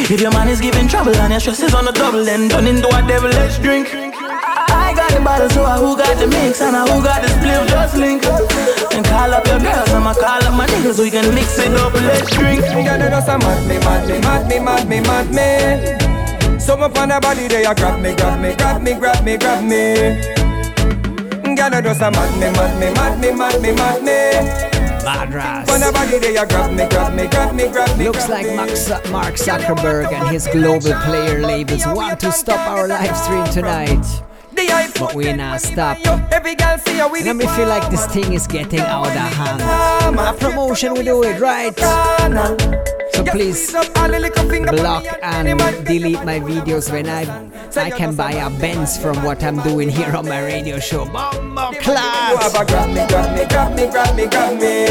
[0.09, 2.65] If your man is giving trouble and your stress is on the double, then turn
[2.65, 3.29] into a devil.
[3.29, 3.91] Let's drink.
[3.91, 7.27] I got the bottle, so I who got the mix and I who got the
[7.27, 7.67] split.
[7.67, 8.23] Just link.
[8.95, 10.97] And call up your girls, I'ma call up my niggas.
[10.97, 11.93] We can mix it up.
[11.93, 12.61] Let's drink.
[12.61, 16.57] Girl, you just a mad me, mad me, mad me, mad me, mad me.
[16.57, 19.35] Some up on the body there, you grab me, grab me, grab me, grab me,
[19.35, 20.23] grab me.
[21.51, 24.66] Girl, you just a mad me, mad me, mad me, mad me, mad me.
[27.97, 33.15] Looks like uh, Mark Zuckerberg and his global player labels want to stop our live
[33.15, 34.26] stream tonight.
[34.99, 35.97] But we not stop.
[36.31, 39.05] Every girl see you with And I me feel like this thing is getting out
[39.05, 39.61] of hand.
[40.19, 41.77] A promotion we do it right.
[43.13, 47.25] So please block and delete my videos when I
[47.77, 51.05] I can buy a Benz from what I'm doing here on my radio show.
[51.05, 52.51] Bombo class.
[52.65, 54.87] Grab me, grab me, grab me, grab me, grab me.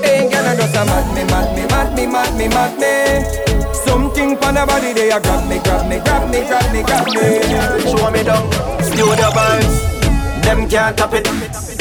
[0.00, 3.49] Hey, girl, you just mad me, mad me, mad me, mad me, mad me.
[3.90, 7.06] Something on the body there, you grab me, grab me, grab me, grab me, grab
[7.08, 7.82] me.
[7.90, 8.46] Show me down,
[8.86, 10.42] studio vibes.
[10.44, 11.26] Them can't tap it.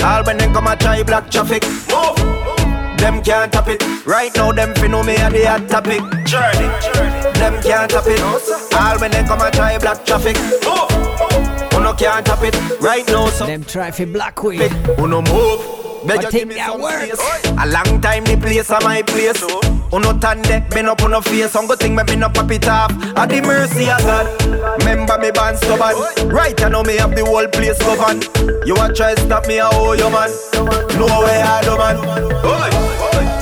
[0.02, 1.62] All when them come a try black traffic.
[2.98, 3.82] Them can't tap it.
[4.06, 6.02] Right now, them fi know me at the hot topic.
[6.26, 6.68] Journey.
[7.40, 8.22] Them can't tap it.
[8.74, 10.36] All when them come a try black traffic.
[10.38, 12.56] Who no can't tap it.
[12.82, 14.68] Right now, so Them try for black way.
[14.98, 15.79] who no move.
[16.06, 17.52] Beg But you take give me some space.
[17.58, 19.42] A long time the place a my place.
[19.42, 21.52] Who no tan deck, bend up on no face.
[21.52, 22.92] Some good thing me me no pop it off.
[23.18, 24.26] At the mercy of God.
[24.80, 26.30] Remember me band stubborn.
[26.30, 28.22] Right I know me have the whole place govern.
[28.66, 30.32] You a try stop me, I owe you man.
[30.98, 31.98] No way I do man.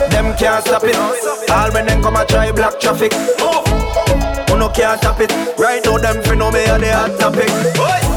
[0.09, 0.95] Them can't stop it.
[1.49, 3.13] All when them come a try black traffic.
[3.13, 5.31] Who no can't stop it.
[5.59, 8.16] Right now them fi know me a the hot topic.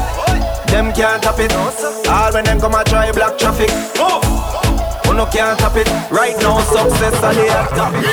[0.71, 1.51] Them can't tap it.
[2.07, 3.69] All when them come a try black traffic.
[3.99, 4.21] Oh,
[5.05, 5.87] who no can't tap it.
[6.09, 8.07] Right now success are the hot topic.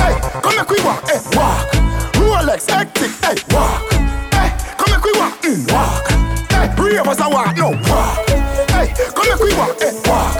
[0.00, 1.68] Hey, come make we walk, hey, walk.
[2.16, 3.92] Rolex, hectic, hey, walk.
[4.32, 4.48] Hey,
[4.80, 6.08] come make we walk, mm, walk.
[6.50, 8.24] Hey, us a walk, no walk.
[8.72, 10.32] Hey, come make we walk, hey, walk.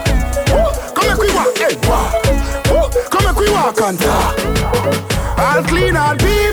[0.97, 2.39] Come make we walk, hey, walk.
[3.13, 4.39] Come make we walk and talk.
[5.39, 6.48] All clean all people,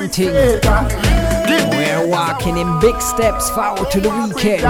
[0.00, 0.32] one thing.
[1.70, 4.62] We're walking in big steps forward to the weekend.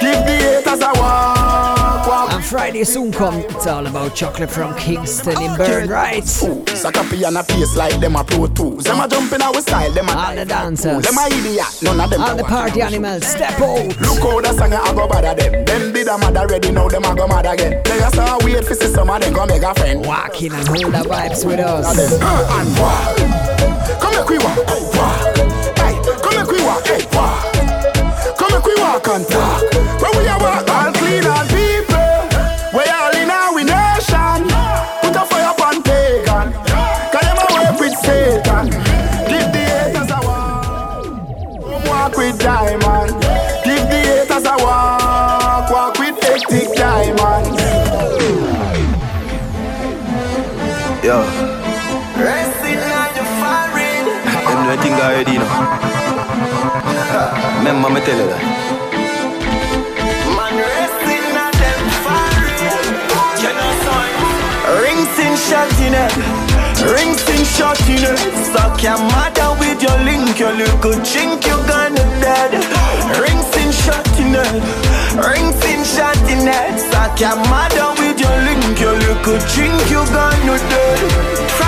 [0.00, 2.32] Give the haters a walk, walk.
[2.32, 3.36] And Friday soon come.
[3.36, 6.24] It's all about chocolate from Kingston in Bern, right?
[6.24, 8.84] Suck a piano pace like them a pro tools.
[8.84, 11.02] Them a jumping our style, them a All the dancers.
[11.04, 13.86] Them a idiot, none of them All a the party animals, step out.
[14.00, 15.64] Look how the song a go bother them.
[15.64, 17.82] Them did a mad already, now them a go mad again.
[17.84, 20.06] They just a wait for see some of them go make a friend.
[20.06, 22.20] Walking and hold the vibes with us.
[22.20, 23.73] And walk.
[24.00, 24.58] Come make we walk,
[24.96, 25.36] walk.
[25.78, 27.42] Hey, come make we walk, hey, walk.
[28.38, 29.62] Come make we walk and talk.
[30.02, 31.53] When we a walk, all clean and
[57.84, 58.40] Remember me tell you that.
[60.32, 62.86] Man, resting on them forehead.
[63.44, 64.08] You know, son.
[64.80, 66.16] Rings in shot in it.
[66.80, 68.16] Rings in shot in it.
[68.56, 70.32] Suck your mother with your link.
[70.40, 72.56] Your little chink, you gonna dead.
[73.20, 74.64] Rings in shot in it.
[75.20, 76.80] Rings in shot in it.
[76.88, 78.80] Suck your mother with your link.
[78.80, 81.63] Your little chink, you gonna dead.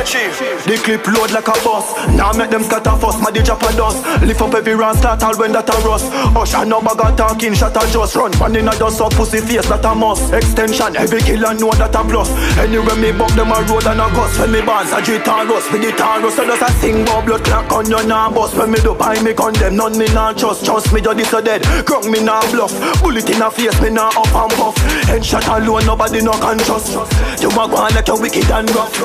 [0.00, 0.32] Chief.
[0.64, 1.84] The clip load like a bus.
[2.16, 3.20] Now make them scatter fuss.
[3.20, 4.00] My DJ a dust.
[4.24, 6.08] Lift up every round, start all when that a rust.
[6.32, 8.32] Hush, I no bag a talking, shut a just run.
[8.40, 10.32] One in a dust up, pussy face that a must.
[10.32, 12.32] Extension, every killer know that a plus.
[12.56, 14.40] Anyway, me buck them a road and a gust.
[14.40, 17.44] When me bands a G Taurus, with the Taurus, so just a sing about blood
[17.44, 18.56] clock on your nah bust.
[18.56, 20.64] When me do buy me condemn, none me nah trust.
[20.64, 21.62] Trust me, just this a dead.
[21.84, 22.72] Grung me nah bluff.
[23.04, 24.76] Bullet in a face, me nah up and puff.
[25.04, 26.96] Headshot alone, nobody no can trust.
[27.40, 28.96] You a go on like a wicked and rough.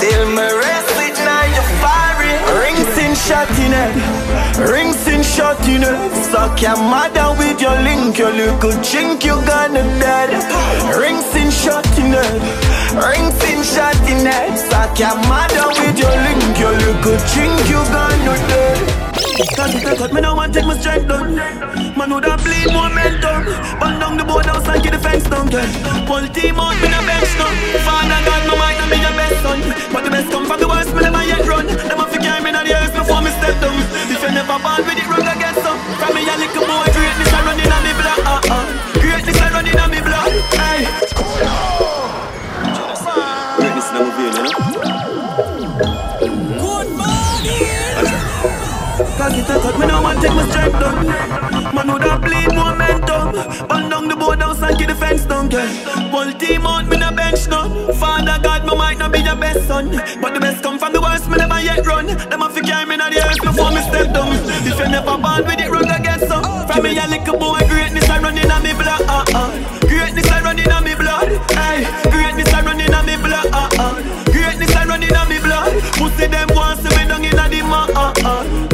[0.00, 2.40] Till me rest it now you firing.
[2.62, 3.94] Rings in shot in it.
[4.70, 6.12] Rings in shot in it.
[6.30, 8.18] Suck your mother with your link.
[8.18, 10.30] Your little chink, you gonna dead.
[10.98, 12.73] Rings in shot in it.
[12.94, 14.56] Rings in shot in it.
[14.70, 16.58] Suck your mother with your link.
[16.58, 19.04] Your little chink, you gonna dead.
[19.58, 22.70] Cause if I cut me now and take my strength down Man would have bleed
[22.70, 23.50] momentum
[23.82, 25.66] Burn down the board and get the fence down yeah.
[26.06, 27.50] Pull team out, me no bench now
[27.82, 29.58] Father God, my might not be your best son
[29.90, 32.54] But the best come from the worst, me never yet run Them to carry me
[32.54, 33.74] in the earth before me step down
[34.06, 37.32] If you never born with it, I get some From me a little boy, greatness
[37.34, 38.64] I running on me blood uh, uh.
[39.02, 41.63] Greatness I running on me blood Hey
[49.24, 49.80] Cause it a cut.
[49.80, 51.00] Me now and take my strength down.
[51.72, 53.32] Man would have bleed momentum?
[53.72, 55.64] Burn down the board house and get the fence down yeah.
[56.12, 57.88] Pull team out, me no bench no.
[57.96, 59.88] Father God, me might not be your best son.
[60.20, 62.04] But the best come from the worst, me never yet run.
[62.04, 64.28] Them have to carry me in the earth before me step down.
[64.68, 67.64] If you never born with it run I guess so From me a little boy,
[67.64, 69.08] greatness I running on me blood.
[69.08, 69.48] Uh, uh.
[69.88, 71.32] Greatness I running on me blood.
[71.56, 73.48] Hey, greatness I running on me blood.
[73.48, 73.96] Uh, uh.
[74.28, 75.72] Greatness I running on me blood.
[75.96, 78.73] Pussy them want see me down in the mud uh, uh.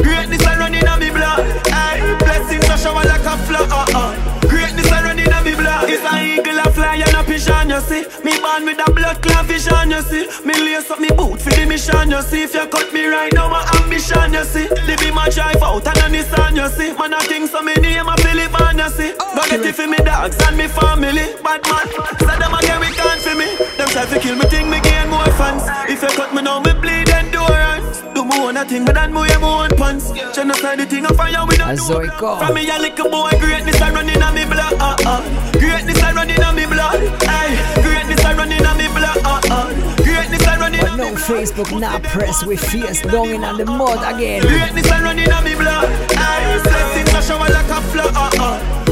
[7.41, 8.23] A pigeon you see.
[8.23, 10.27] Me born with a blood clot vision you see.
[10.45, 12.43] Me lace up me boot for the mission you see.
[12.43, 14.67] If you cut me right now my ambition you see.
[14.69, 16.93] Live my drive out and a Nissan you see.
[16.97, 19.13] Man a king so me name a Philip and you see.
[19.19, 19.35] Oh.
[19.35, 21.33] Go get it for me dogs and me family.
[21.43, 21.87] Bad man,
[22.19, 23.47] so them again we can't for me.
[23.77, 25.63] Them try to kill me think me gain more fans.
[25.89, 27.09] If you cut me now me bleed
[28.21, 31.43] Do me own thing but then me my own pants Genocide the thing of fire
[31.47, 34.95] we don't do From me a little boy greatness I running on me blood uh,
[35.07, 35.51] uh.
[35.53, 37.01] Greatness I running on me blood
[37.81, 39.95] greatness I running on me blood uh, uh.
[40.05, 43.97] Greatness I running But no Facebook, not press, we fierce down in on the mud
[44.13, 44.43] again.
[44.43, 48.90] Greatness I running on me blood Hey, blessings a shower like a flood uh, uh.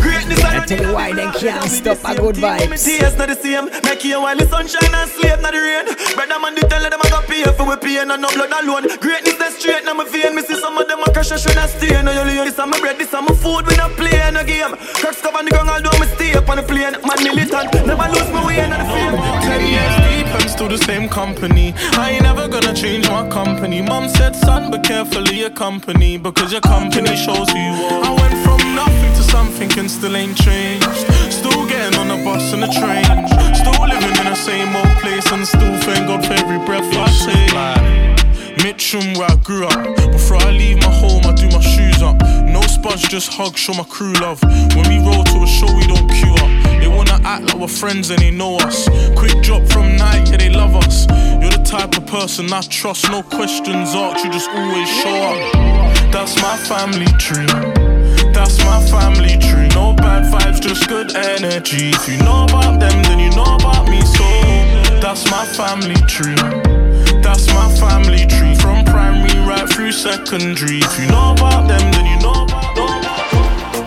[0.50, 2.86] Greatness I I tell you why they can't stop a good vibes.
[2.86, 3.70] Tears not the same.
[3.86, 5.86] Make you while the sunshine and sleep not the rain.
[6.18, 8.90] Brother man, they tell them I got pay for we pain and no blood alone.
[8.98, 10.36] Greatness that straight now my vein.
[10.36, 12.02] Me see some of them a crash and should not stay.
[12.02, 13.68] No you leave this on my bread, this on my food.
[13.68, 14.74] We not play no game.
[14.98, 16.98] Cracks cover the ground, although me stay up on the plane.
[17.06, 19.16] Man militant, never lose my way in the field.
[19.46, 21.74] Ten years deep, I'm still the same company.
[21.94, 23.82] I ain't never gonna change my company.
[23.82, 28.04] Mom said, son, be careful of your company because your company shows who you are.
[28.06, 28.38] I went
[29.30, 30.90] something and still ain't changed.
[31.32, 33.06] Still getting on the bus and the train.
[33.54, 37.08] Still living in the same old place and still thank God for every breath I
[37.26, 37.50] take.
[38.64, 39.96] Mitcham where I grew up.
[40.12, 42.18] Before I leave my home, I do my shoes up.
[42.46, 44.42] No spuds, just hug, show my crew love.
[44.76, 46.52] When we roll to a show, we don't queue up.
[46.82, 48.90] They wanna act like we're friends and they know us.
[49.16, 51.08] Quick drop from night, yeah, they love us.
[51.42, 55.40] You're the type of person I trust, no questions asked, you just always show up.
[56.12, 57.99] That's my family tree.
[58.40, 59.68] That's my family tree.
[59.76, 61.90] No bad vibes, just good energy.
[61.90, 64.00] If you know about them, then you know about me.
[64.00, 64.24] So
[65.04, 66.40] that's my family tree.
[67.22, 68.56] That's my family tree.
[68.56, 70.80] From primary right through secondary.
[70.80, 73.09] If you know about them, then you know about them.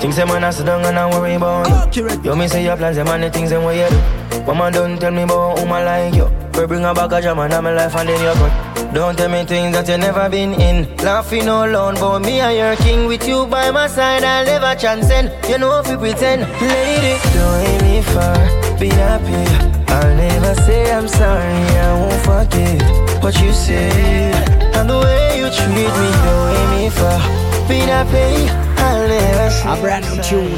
[0.02, 2.08] Things them man I sit down and I worry about you.
[2.24, 4.42] You me say your plans, them and the things them what you do.
[4.42, 6.26] Mama don't tell me about who I like you.
[6.58, 8.94] We bring a bag of jam and my life and then you cut.
[8.94, 10.96] Don't tell me things that you never been in.
[10.96, 14.74] Laughing no alone, but me and your king with you by my side, I'll never
[14.74, 15.30] transcend.
[15.48, 18.36] You know if you pretend, lady, don't hate me far,
[18.80, 19.46] be happy.
[19.86, 24.34] I'll never say I'm sorry, I won't forget what you said.
[24.74, 25.84] And the way you treat me,
[26.26, 27.20] don't hate me far,
[27.68, 28.61] be happy.
[29.02, 30.52] A brand new tune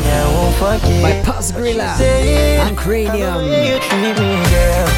[1.00, 3.42] by Paz Grilla and Cranium.
[3.42, 4.88] you treat me, girl.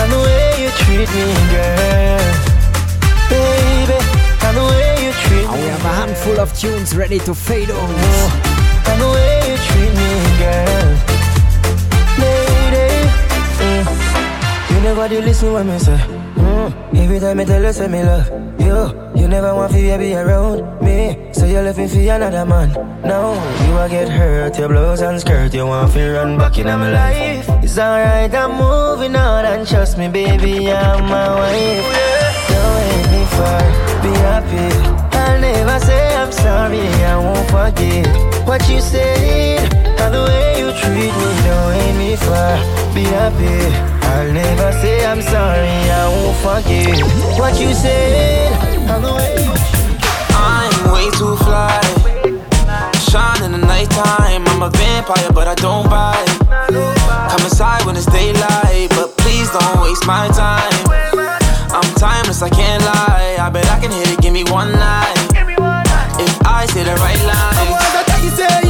[0.00, 2.18] And the way you treat me, girl.
[3.30, 3.98] Baby,
[4.42, 7.70] and the way you treat And we have a handful of tunes ready to fade
[7.70, 7.88] out.
[8.88, 10.10] And the way you treat me,
[10.42, 10.90] girl.
[12.18, 12.90] Lady,
[13.62, 14.74] mm.
[14.74, 16.19] You never do listen when me say.
[16.50, 16.96] Mm.
[16.96, 18.26] Every time I tell you, say me love
[18.58, 18.78] you.
[19.14, 21.30] You never want to be around me.
[21.32, 22.68] So you left me for another man.
[23.02, 23.34] Now
[23.66, 25.54] you a get hurt, your blouse and skirt.
[25.54, 27.46] You want to run back in my life.
[27.62, 31.86] It's alright, I'm moving on and trust me, baby, I'm my wife.
[32.50, 33.60] Don't hate me for
[34.02, 34.68] be happy.
[35.16, 36.80] I'll never say I'm sorry,
[37.12, 38.06] I won't forget
[38.48, 39.72] what you said.
[40.02, 42.50] And the way you treat me, don't hate me for
[42.94, 43.99] be happy.
[44.10, 46.98] I'll never say I'm sorry, I won't forget
[47.38, 48.52] what you said.
[48.90, 49.52] And the way you
[50.34, 51.80] I'm way too fly.
[53.10, 54.46] Shine in the nighttime.
[54.48, 56.26] I'm a vampire, but I don't bite.
[57.30, 60.74] Come inside when it's daylight, but please don't waste my time.
[61.70, 63.36] I'm timeless, I can't lie.
[63.38, 65.18] I bet I can hit it, give me one night.
[66.18, 68.69] If I say the right line.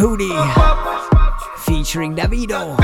[0.00, 0.32] Hoodie.
[1.58, 2.74] Featuring Davido.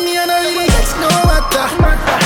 [0.00, 0.30] Me and
[0.66, 2.23] get no matter.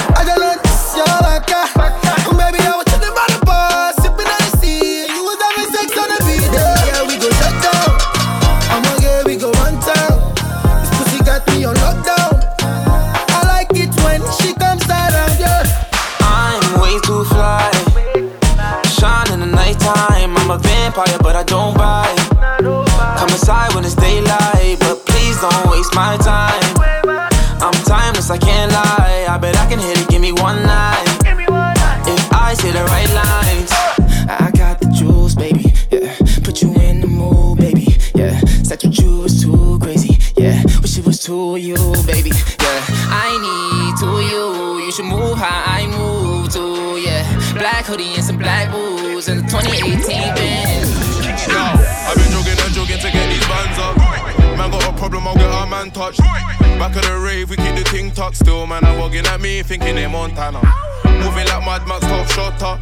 [55.79, 56.19] Man touched.
[56.19, 58.67] Back of the rave, we keep the ting tucked still.
[58.67, 60.61] Man, I'm walking at me, thinking they Montana.
[61.05, 62.79] Moving like Mad Max, top shot up.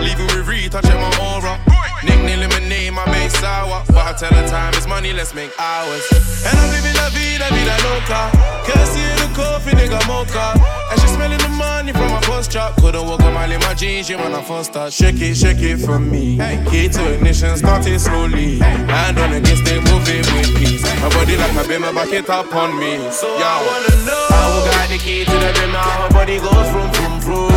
[0.00, 1.67] Leaving with Rita, check my aura.
[2.04, 3.82] Nick Neil my name, I make sour.
[3.88, 6.04] But I tell her time is money, let's make hours.
[6.46, 8.30] And I'm living la vida, vida loca.
[8.66, 10.54] Kirsty in the coffee, nigga mocha.
[10.90, 12.76] And she smelling the money from my first drop.
[12.76, 14.92] Couldn't walk a mile in my jeans, yeah, when I first start.
[14.92, 16.38] Shake it, shake it from me.
[16.70, 18.58] Key to ignition, start it slowly.
[18.58, 20.82] Hand on against it, move it with peace.
[21.02, 23.10] My body like my beam, back it up on me.
[23.10, 26.92] So I wanna know how got the key to the now her body goes from
[26.92, 27.47] from from.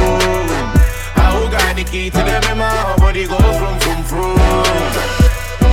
[1.51, 4.37] Got the key to the her body goes from from from.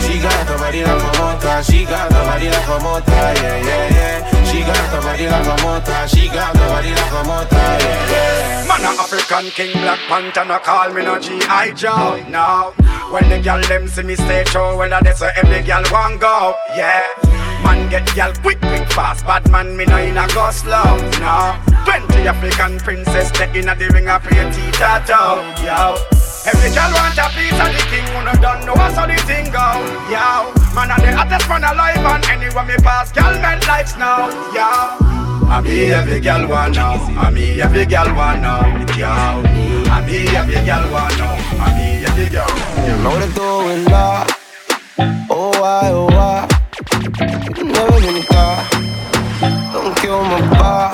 [0.03, 3.63] She got the body like a motor, she got the body like a motor, yeah,
[3.63, 4.43] yeah, yeah.
[4.51, 6.09] She got the body like a motor.
[6.09, 7.55] She got the body like a motor.
[7.55, 8.67] Yeah, yeah.
[8.67, 11.73] Man a African king, Black Panther, no call me no G.I.
[11.73, 12.73] Joe, no
[13.13, 16.57] When the girl them see me stay show, well I say every girl want go,
[16.75, 17.38] yeah
[17.69, 21.53] Man get girl quick, quick, fast, bad man me no in a go slow, no
[21.85, 26.01] Twenty African princess, they in a the ring of pretty tattoo, yo
[26.49, 29.53] Every girl want a piece of the king, who no done know how the thing
[29.53, 29.69] go,
[30.09, 34.33] yo Man a the hottest man alive and anywhere me pass, girl men lights now,
[34.57, 35.05] yo
[35.53, 36.97] I me every girl want know.
[37.17, 38.61] I me every girl want know.
[38.97, 39.09] Yo.
[39.09, 41.37] I me every girl want know.
[41.59, 42.49] I me every girl.
[42.85, 44.27] You know the going la.
[45.31, 46.58] Oh why, oh why?
[46.79, 48.63] Never in the car.
[49.73, 50.93] Don't kill my bar.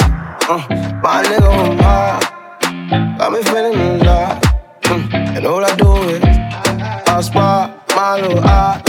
[0.49, 0.65] Uh,
[1.03, 3.19] my nigga my.
[3.19, 4.41] Got me feeling a.
[4.85, 8.83] Mm, and all I do is I spot my little eye.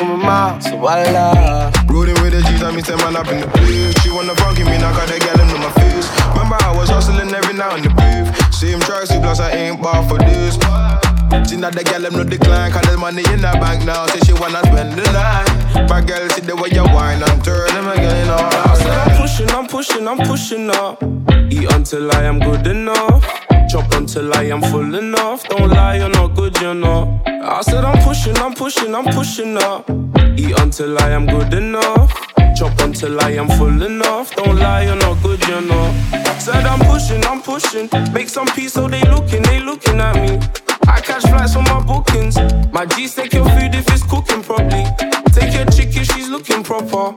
[0.00, 1.70] My mouth, so I.
[1.88, 3.94] Rolling with the G's, I mean, man up in the place.
[4.02, 6.10] She wanna fuck me, knock out that gal into my face.
[6.34, 8.52] Remember, I was hustling every now in the booth.
[8.52, 10.58] Same tracks, plus I ain't bar for this.
[11.46, 14.06] See now the gal, them no decline, cause there's money in the bank now.
[14.06, 15.88] Say she wanna spend the night.
[15.88, 18.38] My girl, see the way you whine turn, them again, you know.
[18.38, 21.02] I'm pushing, I'm pushing, I'm pushing up.
[21.50, 23.24] Eat until I am good enough.
[23.70, 25.44] Chop until I am full enough.
[25.48, 27.20] Don't lie, you're not good, you know.
[27.26, 29.88] I said I'm pushing, I'm pushing, I'm pushing up.
[30.36, 32.12] Eat until I am good enough.
[32.56, 34.34] Chop until I am full enough.
[34.34, 35.94] Don't lie, you're not good, you know.
[36.38, 37.88] Said I'm pushing, I'm pushing.
[38.12, 40.69] Make some peace so they looking, they looking at me.
[40.90, 42.36] I catch flights for my bookings.
[42.72, 44.84] My G's take your food if it's cooking properly.
[45.32, 47.16] Take your chick if she's looking proper.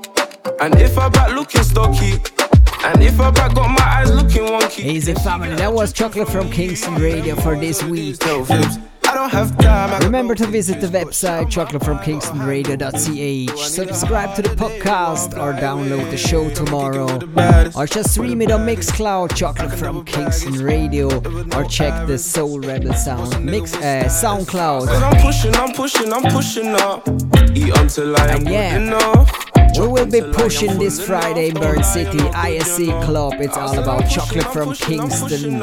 [0.62, 2.14] And if I back looking stocky.
[2.86, 4.86] And if I back got my eyes looking wonky.
[4.86, 8.16] Easy family, that was Chocolate from Kingston Radio for this week.
[9.14, 10.02] I don't have time.
[10.02, 13.60] Remember to visit the website chocolatefromkingstonradio.ch.
[13.60, 17.06] Subscribe to the podcast or download the show tomorrow.
[17.76, 21.16] Or just stream it on Mixcloud, Chocolate from Kingston Radio.
[21.56, 24.88] Or check the Soul Rebel Sound Mix uh, SoundCloud.
[24.90, 27.08] I'm pushing, I'm pushing, I'm pushing up.
[27.56, 28.78] Eat until I am And yeah.
[28.78, 29.32] enough.
[29.78, 33.36] We will be pushing this Friday in Bern City ISC Club.
[33.38, 35.62] It's all about chocolate from Kingston.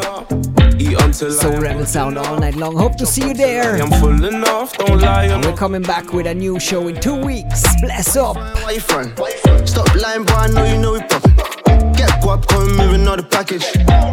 [0.80, 2.74] Soul Rebel Sound all night long.
[2.74, 3.76] Hope to see you there.
[3.76, 5.26] I'm full enough, don't lie.
[5.26, 7.62] And we're coming back with a new show in two weeks.
[7.82, 8.36] Bless up.
[8.36, 9.12] Why you front?
[9.68, 11.92] Stop lying, boy, I know you know we poppin'.
[11.92, 13.64] Get guap, come moving all the package.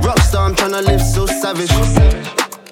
[0.04, 1.72] Rockstar, I'm tryna live so savage.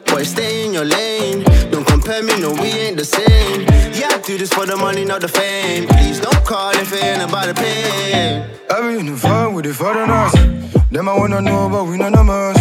[0.07, 1.45] Boy, stay in your lane.
[1.71, 3.61] Don't compare me, no, we ain't the same.
[3.93, 5.87] Yeah, I do this for the money, not the fame.
[5.87, 8.43] Please don't call if it ain't about the pain.
[8.69, 10.74] I be in the fun with the foreign us.
[10.95, 12.55] Them I wanna know, but we none of us.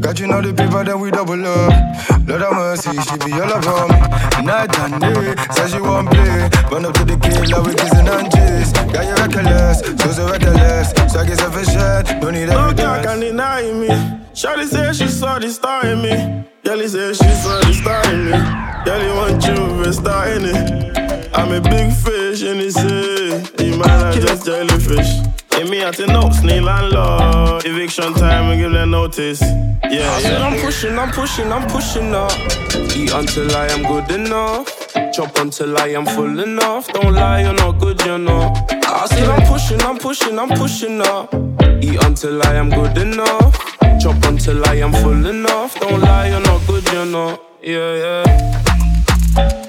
[0.00, 1.70] Got you know the people that we double up.
[2.26, 4.42] Lord of mercy, she be all about me.
[4.42, 6.50] Night and day, says she won't play.
[6.66, 8.72] Run up to the killer with kissing and kiss.
[8.90, 10.90] Got you reckless, so so reckless.
[11.12, 12.80] So I guess shit, don't need No evidence.
[12.80, 13.86] girl can deny me.
[14.34, 16.42] Shawty say she saw the star in me.
[16.64, 18.34] Girlie say she saw the star in me.
[18.82, 21.30] Girlie want you to star in it.
[21.38, 23.64] I'm a big fish in the sea.
[23.64, 25.35] You man are just jellyfish.
[25.60, 27.64] In me at the notes, need landlord.
[27.64, 29.40] Eviction time, we give them notice.
[29.40, 32.32] Yeah, I said I'm pushing, I'm pushing, I'm pushing up.
[32.94, 34.92] Eat until I am good enough.
[35.14, 36.88] Chop until I am full enough.
[36.88, 38.52] Don't lie, you're not good, you know.
[38.70, 41.34] I said I'm pushing, I'm pushing, I'm pushing up.
[41.82, 43.56] Eat until I am good enough.
[43.98, 45.80] Chop until I am full enough.
[45.80, 47.40] Don't lie, you're not good, you know.
[47.62, 48.24] Yeah,
[49.36, 49.65] yeah.